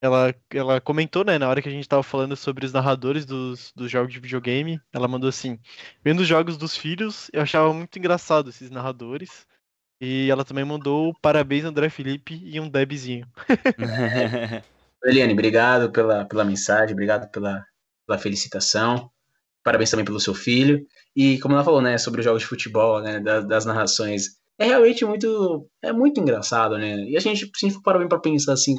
[0.00, 3.72] ela, ela comentou, né, na hora que a gente tava falando sobre os narradores dos,
[3.74, 5.58] dos jogos de videogame, ela mandou assim,
[6.04, 9.46] vendo os jogos dos filhos, eu achava muito engraçado esses narradores.
[10.00, 13.26] E ela também mandou parabéns André Felipe e um debzinho.
[15.04, 17.64] Eliane, obrigado pela, pela mensagem, obrigado pela,
[18.06, 19.10] pela felicitação.
[19.64, 20.86] Parabéns também pelo seu filho.
[21.16, 24.66] E como ela falou, né, sobre os jogos de futebol, né, das, das narrações, é
[24.66, 26.96] realmente muito, é muito engraçado, né?
[27.04, 28.74] E a gente, se for bem pra pensar assim,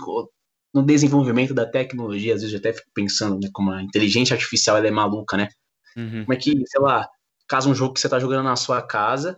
[0.73, 4.77] no desenvolvimento da tecnologia, às vezes eu até fico pensando, né, como a inteligência artificial
[4.77, 5.47] ela é maluca, né?
[5.97, 6.25] Uhum.
[6.25, 7.07] Como é que, sei lá,
[7.47, 9.37] caso um jogo que você tá jogando na sua casa,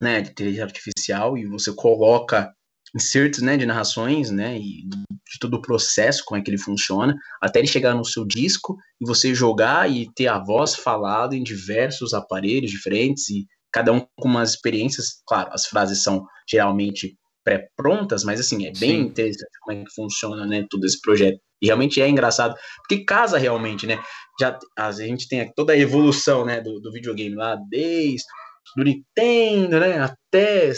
[0.00, 2.52] né, de inteligência artificial, e você coloca
[2.94, 7.14] inserts, né, de narrações, né, e de todo o processo, como é que ele funciona,
[7.40, 11.42] até ele chegar no seu disco e você jogar e ter a voz falada em
[11.42, 18.24] diversos aparelhos diferentes e cada um com umas experiências, claro, as frases são geralmente pré-prontas,
[18.24, 19.00] mas assim, é bem Sim.
[19.00, 21.38] interessante como é que funciona, né, todo esse projeto.
[21.60, 24.02] E realmente é engraçado, porque casa realmente, né?
[24.40, 28.24] Já a gente tem toda a evolução, né, do, do videogame lá, desde
[28.76, 30.72] do Nintendo, né, até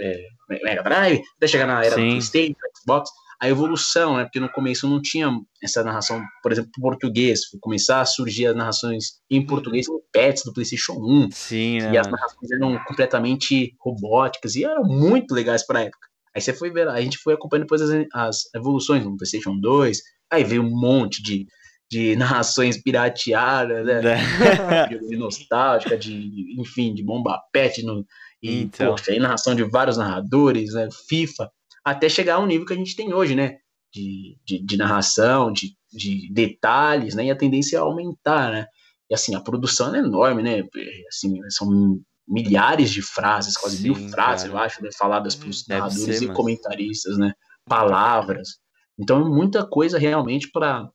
[0.00, 0.26] é,
[0.64, 2.02] Mega Drive, até chegar na era Sim.
[2.02, 3.10] do PlayStation, Xbox,
[3.42, 5.28] a evolução, né, porque no começo não tinha
[5.60, 10.44] essa narração, por exemplo, em português, começar a surgir as narrações em português no pets
[10.44, 11.92] do PlayStation 1, Sim, né?
[11.92, 12.18] e as mano?
[12.18, 16.06] narrações eram completamente robóticas e eram muito legais pra época.
[16.32, 19.98] Aí você foi ver, a gente foi acompanhando depois as, as evoluções no PlayStation 2,
[20.30, 21.44] aí veio um monte de,
[21.90, 24.00] de narrações pirateadas, né?
[25.10, 28.06] de nostálgica, de, enfim, de bomba pet, no,
[28.40, 28.90] e, Então.
[28.90, 30.88] poxa, aí narração de vários narradores, né?
[31.08, 31.50] FIFA,
[31.84, 33.58] até chegar ao nível que a gente tem hoje, né?
[33.92, 37.26] De, de, de narração, de, de detalhes, né?
[37.26, 38.66] E a tendência é aumentar, né?
[39.10, 40.62] E assim, a produção é enorme, né?
[41.08, 44.54] Assim, são milhares de frases, quase Sim, mil frases, cara.
[44.54, 44.90] eu acho, né?
[44.96, 46.36] faladas pelos Deve narradores ser, e mano.
[46.36, 47.34] comentaristas, né?
[47.66, 48.58] Palavras.
[48.98, 50.88] Então é muita coisa realmente para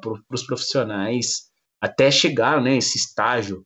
[0.00, 1.48] pro, os profissionais
[1.80, 3.64] até chegar né, esse estágio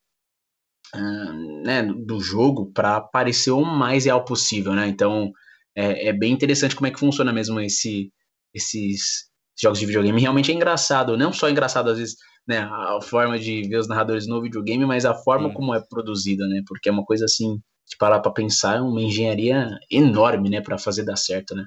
[0.95, 1.33] ah,
[1.65, 4.87] né, do jogo para parecer o mais real possível, né?
[4.87, 5.33] Então
[5.77, 8.13] é, é bem interessante como é que funciona mesmo esse,
[8.55, 9.31] esses
[9.61, 10.21] jogos de videogame.
[10.21, 12.17] Realmente é engraçado, não só engraçado às vezes
[12.47, 15.55] né, a forma de ver os narradores no videogame, mas a forma Sim.
[15.55, 16.63] como é produzida, né?
[16.67, 20.79] Porque é uma coisa assim, de parar para pensar, é uma engenharia enorme, né, para
[20.79, 21.67] fazer dar certo, né?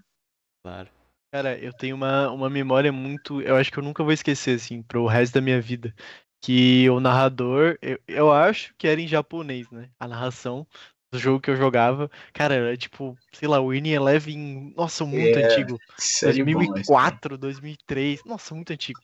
[0.63, 0.89] Claro.
[1.31, 3.41] Cara, eu tenho uma, uma memória muito.
[3.41, 5.93] Eu acho que eu nunca vou esquecer, assim, pro resto da minha vida.
[6.41, 9.89] Que o narrador, eu, eu acho que era em japonês, né?
[9.99, 10.65] A narração
[11.15, 12.09] do jogo que eu jogava.
[12.33, 15.81] Cara, era tipo, sei lá, o Winning Eleven, nossa, muito É, antigo.
[15.97, 16.91] Isso é de bom, isso.
[16.93, 19.01] 2004, 2003, nossa, muito antigo.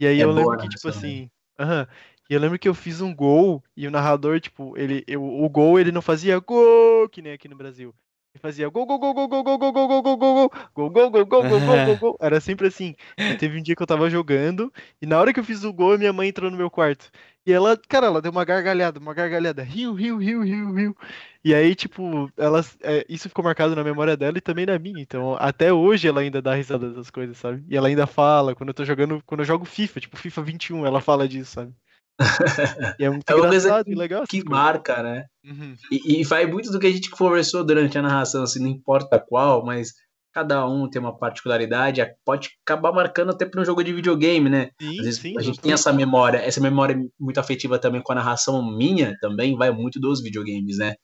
[0.00, 0.88] E aí É eu boa lembro a que, tipo né?
[0.88, 1.30] assim.
[1.58, 1.86] Aham.
[2.28, 5.48] E eu lembro que eu fiz um gol e o narrador, tipo, ele, eu, o
[5.48, 7.94] gol ele não fazia gol, que nem aqui no Brasil.
[8.34, 10.90] Ele fazia gol, gol, gol, gol, gol, gol, gol, gol, gol, gol, gol, gol, gol,
[10.90, 12.16] gol, gol, gol, gol, gol, gol, gol.
[12.20, 12.94] Era sempre assim.
[13.28, 15.72] E teve um dia que eu tava jogando e na hora que eu fiz o
[15.72, 17.10] gol, minha mãe entrou no meu quarto.
[17.46, 19.62] E ela, cara, ela deu uma gargalhada, uma gargalhada.
[19.62, 20.96] Riu, riu, riu, riu, riu.
[21.44, 25.00] E aí, tipo, ela, é, isso ficou marcado na memória dela e também na minha.
[25.00, 27.64] Então, até hoje ela ainda dá risada dessas coisas, sabe?
[27.68, 30.84] E ela ainda fala, quando eu tô jogando, quando eu jogo FIFA, tipo FIFA 21,
[30.86, 31.72] ela fala disso, sabe?
[32.98, 34.24] E é muito É uma coisa engraçado e legal.
[34.26, 34.50] Que coisas.
[34.50, 35.26] marca, né?
[35.44, 35.76] Uhum.
[35.92, 39.18] E, e vai muito do que a gente conversou durante a narração, assim, não importa
[39.20, 39.92] qual, mas
[40.36, 44.68] cada um tem uma particularidade, pode acabar marcando até para um jogo de videogame, né?
[44.78, 45.34] Sim, Às vezes sim.
[45.34, 49.56] a gente tem essa memória, essa memória muito afetiva também com a narração minha, também
[49.56, 50.94] vai muito dos videogames, né?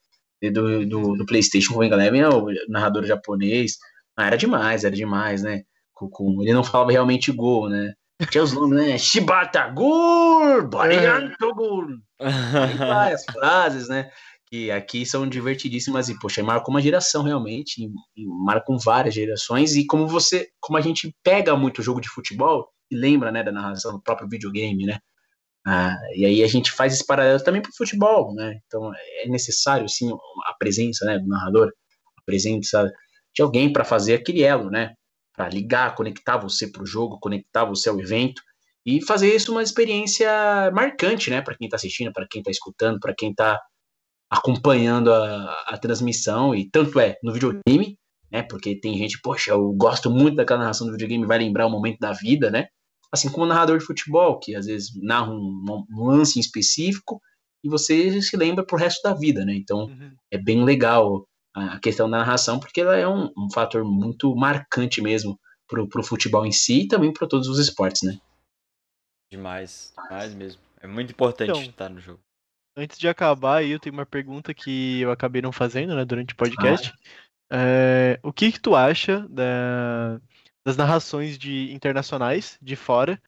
[0.53, 3.79] Do, do, do PlayStation com Eleven, é o narrador japonês.
[4.15, 5.63] Ah, era demais, era demais, né?
[5.95, 7.95] Com, ele não falava realmente gol, né?
[8.29, 8.99] Tinha os nomes, né?
[9.01, 10.69] Shibata Gol!
[10.69, 11.87] Barianto Gol!
[12.21, 14.11] As frases, né?
[14.53, 19.75] Que aqui são divertidíssimas e, poxa, marcou uma geração realmente, e, e marcam várias gerações.
[19.75, 23.51] E como você, como a gente pega muito jogo de futebol e lembra, né, da
[23.51, 24.99] narração do próprio videogame, né?
[25.67, 28.61] Ah, e aí a gente faz esse paralelo também pro futebol, né?
[28.67, 28.93] Então
[29.25, 30.11] é necessário, sim,
[30.45, 31.73] a presença, né, do narrador,
[32.19, 32.93] a presença
[33.35, 34.93] de alguém para fazer aquele elo, né?
[35.35, 38.43] Para ligar, conectar você pro jogo, conectar você ao evento
[38.85, 40.31] e fazer isso uma experiência
[40.75, 43.59] marcante, né, para quem está assistindo, para quem está escutando, para quem está
[44.33, 47.99] acompanhando a, a transmissão e tanto é no videogame,
[48.31, 51.71] né, porque tem gente, poxa, eu gosto muito daquela narração do videogame, vai lembrar o
[51.71, 52.67] momento da vida, né,
[53.13, 57.21] assim como o narrador de futebol, que às vezes narra um, um lance em específico
[57.63, 60.15] e você se lembra pro resto da vida, né, então Uhum.
[60.33, 65.03] é bem legal a questão da narração, porque ela é um, um fator muito marcante
[65.03, 65.39] mesmo
[65.69, 68.19] pro, pro futebol em si e também para todos os esportes, né.
[69.31, 70.63] Demais, demais mesmo.
[70.81, 72.21] É muito importante Então, estar no jogo.
[72.77, 76.33] Antes de acabar aí, eu tenho uma pergunta que eu acabei não fazendo, né, durante
[76.33, 76.93] o podcast.
[77.51, 80.19] É, o que que tu acha da-
[80.65, 83.21] das narrações de internacionais de fora?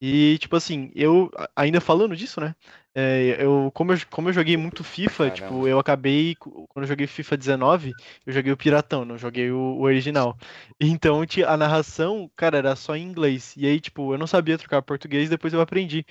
[0.00, 2.54] E, tipo assim, eu, ainda falando disso, né?
[3.00, 5.68] é, eu, como, eu, como eu joguei muito FIFA, tipo, Caramba.
[5.68, 7.94] eu acabei, quando eu joguei FIFA 19,
[8.26, 10.36] eu joguei o Piratão, não joguei o, o original.
[10.80, 13.54] Então, a narração, cara, era só em inglês.
[13.56, 16.04] E aí, tipo, eu não sabia trocar português, depois eu aprendi.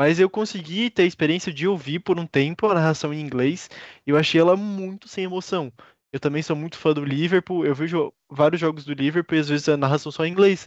[0.00, 3.68] Mas eu consegui ter a experiência de ouvir por um tempo a narração em inglês
[4.06, 5.70] e eu achei ela muito sem emoção.
[6.10, 7.66] Eu também sou muito fã do Liverpool.
[7.66, 10.66] Eu vejo vários jogos do Liverpool e às vezes a narração só em inglês.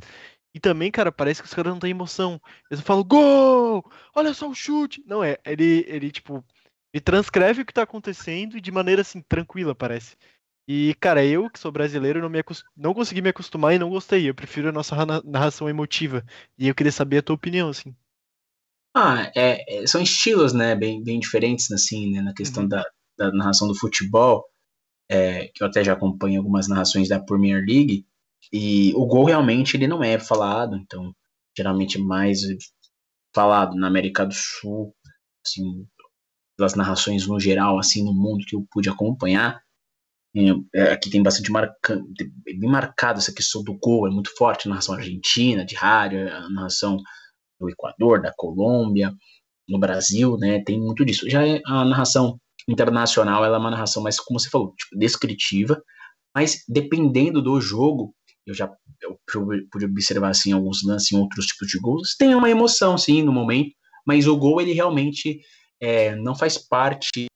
[0.54, 2.40] E também, cara, parece que os caras não têm emoção.
[2.70, 3.84] Eles falam, gol!
[4.14, 5.04] Olha só o chute!
[5.08, 6.46] Não, é, ele, ele, tipo,
[6.94, 10.16] ele transcreve o que tá acontecendo e de maneira, assim, tranquila, parece.
[10.68, 12.40] E, cara, eu, que sou brasileiro, não, me
[12.78, 14.30] não consegui me acostumar e não gostei.
[14.30, 14.96] Eu prefiro a nossa
[15.26, 16.24] narração emotiva.
[16.56, 17.96] E eu queria saber a tua opinião, assim.
[18.96, 22.70] Ah, é, é, são estilos, né, bem, bem diferentes, assim, né, na questão uhum.
[22.70, 22.86] da,
[23.18, 24.46] da narração do futebol,
[25.10, 28.06] é, que eu até já acompanho algumas narrações da Premier League,
[28.52, 31.12] e o gol realmente ele não é falado, então,
[31.58, 32.42] geralmente mais
[33.34, 34.96] falado na América do Sul,
[35.46, 35.88] assim,
[36.56, 39.60] pelas narrações no geral, assim, no mundo que eu pude acompanhar,
[40.74, 42.00] é, aqui tem bastante marca,
[42.44, 46.50] bem marcado essa questão do gol, é muito forte, a narração argentina, de rádio, a
[46.50, 46.98] narração
[47.60, 49.14] do Equador, da Colômbia,
[49.68, 51.30] no Brasil, né, tem muito disso.
[51.30, 55.82] Já é a narração internacional, ela é uma narração mais, como você falou, tipo, descritiva,
[56.36, 58.14] mas dependendo do jogo,
[58.46, 58.70] eu já
[59.02, 59.20] eu
[59.72, 63.32] pude observar assim alguns lances em outros tipos de gols, tem uma emoção sim no
[63.32, 63.72] momento,
[64.06, 65.42] mas o gol ele realmente
[65.82, 67.28] é, não faz parte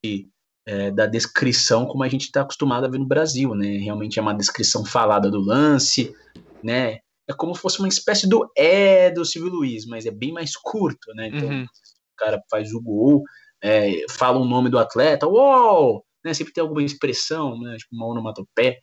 [0.65, 3.77] é, da descrição como a gente está acostumado a ver no Brasil, né?
[3.77, 6.13] Realmente é uma descrição falada do lance,
[6.63, 6.99] né?
[7.29, 10.55] É como se fosse uma espécie do é do Silvio Luiz, mas é bem mais
[10.55, 11.27] curto, né?
[11.27, 11.63] Então, uhum.
[11.63, 13.23] o cara faz o gol,
[13.61, 16.03] é, fala o nome do atleta, uou!
[16.23, 16.33] Né?
[16.33, 17.75] Sempre tem alguma expressão, né?
[17.77, 18.77] Tipo uma onomatopeia.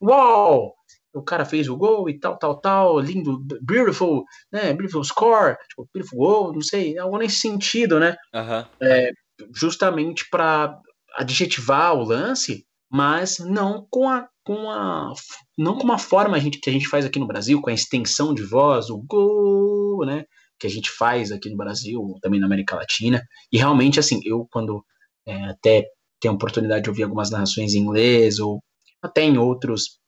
[0.00, 0.74] Uou!
[1.14, 4.72] O cara fez o gol e tal, tal, tal, lindo, beautiful, né?
[4.72, 8.16] Beautiful score, tipo, beautiful goal, não sei, algo nesse sentido, né?
[8.34, 8.64] Uhum.
[8.80, 9.10] É,
[9.54, 10.80] justamente para
[11.14, 15.12] adjetivar o lance, mas não com a com a
[15.56, 17.74] não com uma forma a gente, que a gente faz aqui no Brasil, com a
[17.74, 20.24] extensão de voz, o gol, né,
[20.58, 23.22] que a gente faz aqui no Brasil, também na América Latina.
[23.52, 24.84] E realmente assim, eu quando
[25.26, 25.84] é, até
[26.20, 28.62] tenho a oportunidade de ouvir algumas narrações em inglês ou
[29.02, 29.98] até em outros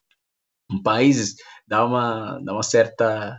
[0.83, 1.35] países,
[1.67, 3.39] dá uma dá uma certa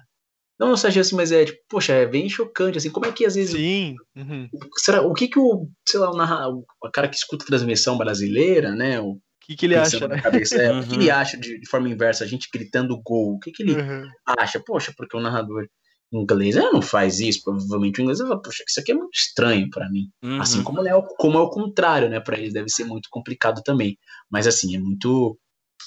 [0.59, 3.35] não nostalgia assim, mas é tipo, poxa, é bem chocante, assim, como é que às
[3.35, 3.55] vezes.
[3.55, 3.95] Sim.
[4.15, 4.49] Uhum.
[4.77, 6.63] Será, o que que o, sei lá, o, narra, o
[6.93, 8.99] cara que escuta a transmissão brasileira, né?
[9.01, 10.22] O que, que ele acha, né?
[10.22, 10.80] Cabeça, é, uhum.
[10.80, 13.35] O que ele acha de, de, forma inversa, a gente gritando gol?
[13.35, 14.07] O que, que ele uhum.
[14.39, 14.59] acha?
[14.59, 15.67] Poxa, porque o narrador
[16.13, 19.89] inglês não faz isso, provavelmente o inglês vai poxa, isso aqui é muito estranho para
[19.89, 20.09] mim.
[20.23, 20.41] Uhum.
[20.41, 22.19] Assim como é, como é o contrário, né?
[22.19, 23.97] Para eles deve ser muito complicado também.
[24.30, 25.38] Mas assim, é muito,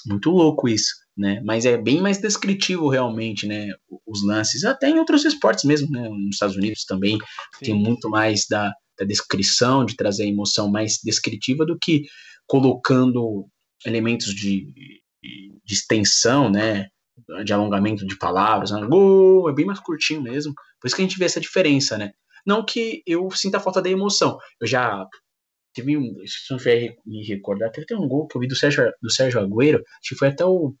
[0.05, 1.41] muito louco isso né?
[1.43, 3.67] Mas é bem mais descritivo realmente, né?
[4.07, 6.07] Os lances, até em outros esportes mesmo, né?
[6.07, 7.17] Nos Estados Unidos também
[7.55, 7.65] Sim.
[7.65, 12.03] tem muito mais da, da descrição, de trazer a emoção mais descritiva do que
[12.49, 13.47] colocando
[13.85, 16.87] elementos de, de, extensão, né?
[17.45, 18.81] De alongamento de palavras, né?
[18.81, 20.53] é bem mais curtinho mesmo.
[20.81, 22.11] Por isso que a gente vê essa diferença, né?
[22.45, 24.39] Não que eu sinta falta da emoção.
[24.59, 25.05] Eu já
[25.73, 26.59] teve um, se não
[27.05, 30.15] me recordar, teve um gol que eu vi do Sérgio, do Sérgio Agüero, acho que
[30.15, 30.73] foi até o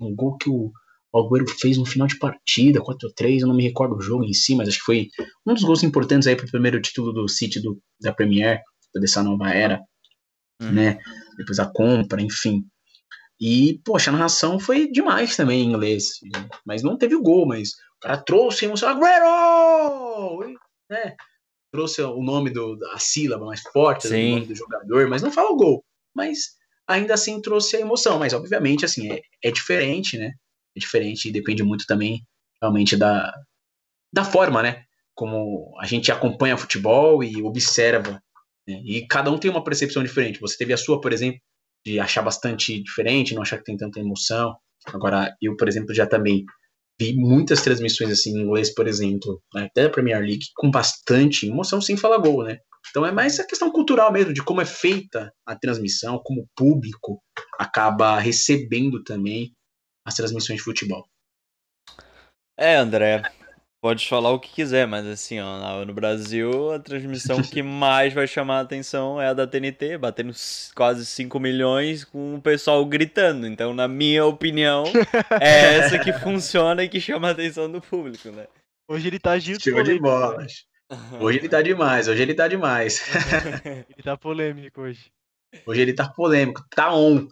[0.00, 0.70] um gol que o
[1.12, 4.54] Agüero fez no final de partida, 4x3, eu não me recordo o jogo em si,
[4.54, 5.08] mas acho que foi
[5.44, 8.60] um dos gols importantes aí para o primeiro título do City do, da Premier,
[8.94, 9.80] dessa nova era,
[10.64, 10.72] uhum.
[10.72, 10.98] né?
[11.36, 12.64] Depois a compra, enfim.
[13.40, 16.20] E, poxa, a narração foi demais também em inglês.
[16.64, 20.56] Mas não teve o gol, mas o cara trouxe emoção, Agüero!
[20.88, 21.16] Né?
[21.72, 25.50] Trouxe o nome do, da sílaba mais forte, o nome do jogador, mas não fala
[25.50, 25.84] o gol.
[26.14, 26.50] Mas
[26.86, 30.32] ainda assim trouxe a emoção, mas obviamente, assim, é, é diferente, né?
[30.76, 32.24] É diferente e depende muito também,
[32.60, 33.32] realmente, da,
[34.12, 34.84] da forma, né?
[35.14, 38.22] Como a gente acompanha futebol e observa.
[38.72, 38.82] Né?
[38.84, 40.40] E cada um tem uma percepção diferente.
[40.40, 41.40] Você teve a sua, por exemplo,
[41.86, 44.54] de achar bastante diferente, não achar que tem tanta emoção.
[44.86, 46.44] Agora, eu, por exemplo, já também
[47.00, 49.64] vi muitas transmissões assim em inglês, por exemplo, né?
[49.64, 52.58] até da Premier League, com bastante emoção sem falar gol, né?
[52.90, 56.48] Então é mais a questão cultural mesmo, de como é feita a transmissão, como o
[56.54, 57.22] público
[57.58, 59.52] acaba recebendo também
[60.04, 61.06] as transmissões de futebol.
[62.58, 63.22] É, André,
[63.82, 68.28] pode falar o que quiser, mas assim, ó, no Brasil a transmissão que mais vai
[68.28, 70.32] chamar a atenção é a da TNT, batendo
[70.72, 73.44] quase 5 milhões com o pessoal gritando.
[73.44, 74.84] Então, na minha opinião,
[75.40, 78.46] é essa que funciona e que chama a atenção do público, né?
[78.88, 79.60] Hoje ele tá agindo.
[79.60, 80.46] Chegou de bola.
[81.20, 83.02] Hoje ele tá demais, hoje ele tá demais.
[83.66, 85.10] ele tá polêmico hoje.
[85.66, 87.26] Hoje ele tá polêmico, tá on.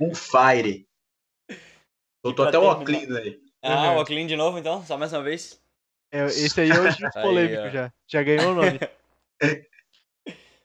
[0.00, 0.84] um fire.
[2.24, 3.47] Soltou até o Oclean aí.
[3.62, 3.96] Ah, uhum.
[3.96, 4.84] o Oclean de novo então?
[4.84, 5.60] Só mais uma vez?
[6.12, 7.92] É, esse aí é o Jus polêmico já.
[8.06, 8.78] Já ganhou o nome.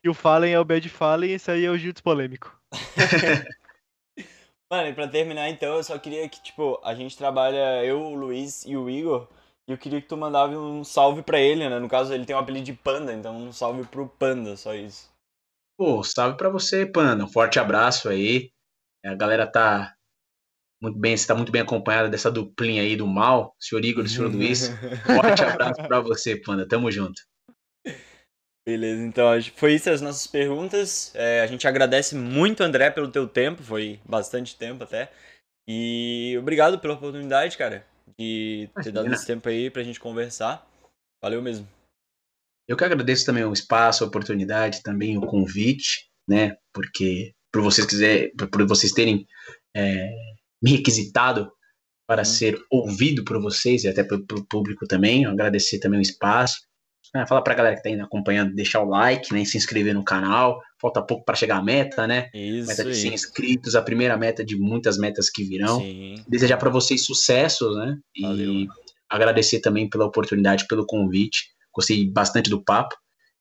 [0.04, 2.58] e o Fallen é o Bad Fallen, esse aí é o Jutsu polêmico.
[4.72, 8.16] Mano, e pra terminar então, eu só queria que, tipo, a gente trabalha, eu, o
[8.16, 9.28] Luiz e o Igor,
[9.68, 11.78] e eu queria que tu mandava um salve para ele, né?
[11.78, 15.14] No caso, ele tem um apelido de Panda, então um salve pro Panda, só isso.
[15.78, 17.24] Pô, salve para você, Panda.
[17.24, 18.52] Um forte abraço aí.
[19.06, 19.94] A galera tá
[20.84, 24.30] muito bem, está muito bem acompanhada dessa duplinha aí do mal, senhor Igor e senhor
[24.30, 24.68] Luiz.
[25.08, 26.68] Forte abraço para você, Panda.
[26.68, 27.22] Tamo junto.
[28.68, 31.16] Beleza, então foi isso as nossas perguntas.
[31.16, 35.10] É, a gente agradece muito, André, pelo teu tempo, foi bastante tempo até.
[35.66, 37.86] E obrigado pela oportunidade, cara,
[38.20, 40.68] de ter dado esse tempo aí pra gente conversar.
[41.24, 41.66] Valeu mesmo.
[42.68, 46.58] Eu que agradeço também o espaço, a oportunidade, também o convite, né?
[46.74, 49.26] Porque por vocês quiser, por vocês terem
[49.76, 50.10] é,
[50.64, 51.52] me requisitado
[52.08, 52.26] para uhum.
[52.26, 55.26] ser ouvido por vocês e até pelo, público também.
[55.26, 56.62] agradecer também o espaço.
[57.16, 60.04] É, fala pra galera que tá indo acompanhando, deixar o like, né, se inscrever no
[60.04, 60.60] canal.
[60.82, 62.30] Falta pouco para chegar à meta, né?
[62.34, 65.80] Isso meta de 100 inscritos, a primeira meta de muitas metas que virão.
[65.80, 66.16] Sim.
[66.28, 67.98] Desejar para vocês sucesso, né?
[68.20, 68.54] Valeu.
[68.54, 68.68] E
[69.08, 71.50] agradecer também pela oportunidade, pelo convite.
[71.74, 72.96] Gostei bastante do papo.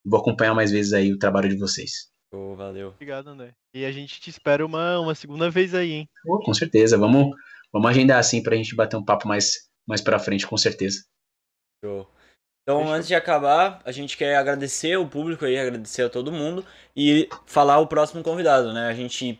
[0.05, 2.12] Vou acompanhar mais vezes aí o trabalho de vocês.
[2.33, 2.89] Oh, valeu.
[2.89, 3.53] Obrigado, André.
[3.75, 6.09] E a gente te espera uma, uma segunda vez aí, hein?
[6.27, 6.97] Oh, com certeza.
[6.97, 7.37] Vamos,
[7.71, 11.05] vamos agendar assim pra gente bater um papo mais, mais pra frente, com certeza.
[11.85, 12.09] Show.
[12.63, 12.95] Então, Fechou.
[12.95, 16.65] antes de acabar, a gente quer agradecer o público aí, agradecer a todo mundo
[16.97, 18.89] e falar o próximo convidado, né?
[18.89, 19.39] A gente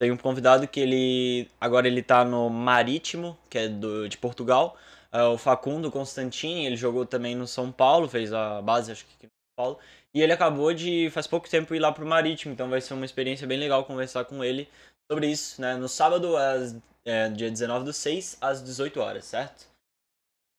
[0.00, 4.76] tem um convidado que ele agora ele tá no Marítimo, que é do, de Portugal.
[5.10, 9.14] É o Facundo Constantini, ele jogou também no São Paulo, fez a base, acho que
[9.14, 9.78] aqui no São Paulo.
[10.18, 13.04] E ele acabou de, faz pouco tempo, ir lá pro Marítimo, então vai ser uma
[13.04, 14.68] experiência bem legal conversar com ele
[15.08, 15.76] sobre isso, né?
[15.76, 16.74] No sábado, às,
[17.04, 19.68] é, dia 19 do 6, às 18 horas, certo?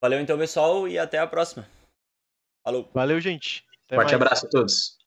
[0.02, 1.68] Valeu então, pessoal, e até a próxima.
[2.66, 2.90] Falou.
[2.94, 3.66] Valeu, gente.
[3.86, 4.22] Até Forte mais.
[4.22, 4.98] abraço a todos.